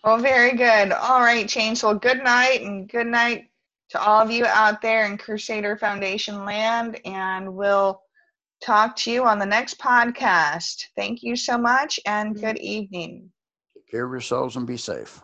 Well 0.03 0.18
very 0.18 0.57
good. 0.57 0.93
All 0.93 1.20
right 1.20 1.49
Chains 1.49 1.84
well 1.84 1.95
good 1.95 2.22
night 2.24 2.62
and 2.62 2.89
good 2.89 3.07
night 3.07 3.48
to 3.91 4.01
all 4.01 4.22
of 4.22 4.30
you 4.30 4.45
out 4.47 4.82
there 4.82 5.07
in 5.07 5.16
crusader 5.16 5.76
foundation 5.76 6.45
land 6.45 7.01
and 7.05 7.55
we'll 7.55 8.01
talk 8.61 8.97
to 8.97 9.11
you 9.11 9.24
on 9.24 9.39
the 9.39 9.47
next 9.47 9.78
podcast. 9.78 10.84
Thank 10.97 11.22
you 11.22 11.36
so 11.36 11.57
much 11.57 12.01
and 12.07 12.34
mm-hmm. 12.34 12.45
good 12.45 12.59
evening. 12.59 13.30
Take 13.74 13.89
care 13.91 14.05
of 14.05 14.12
yourselves 14.12 14.57
and 14.57 14.66
be 14.66 14.76
safe. 14.76 15.22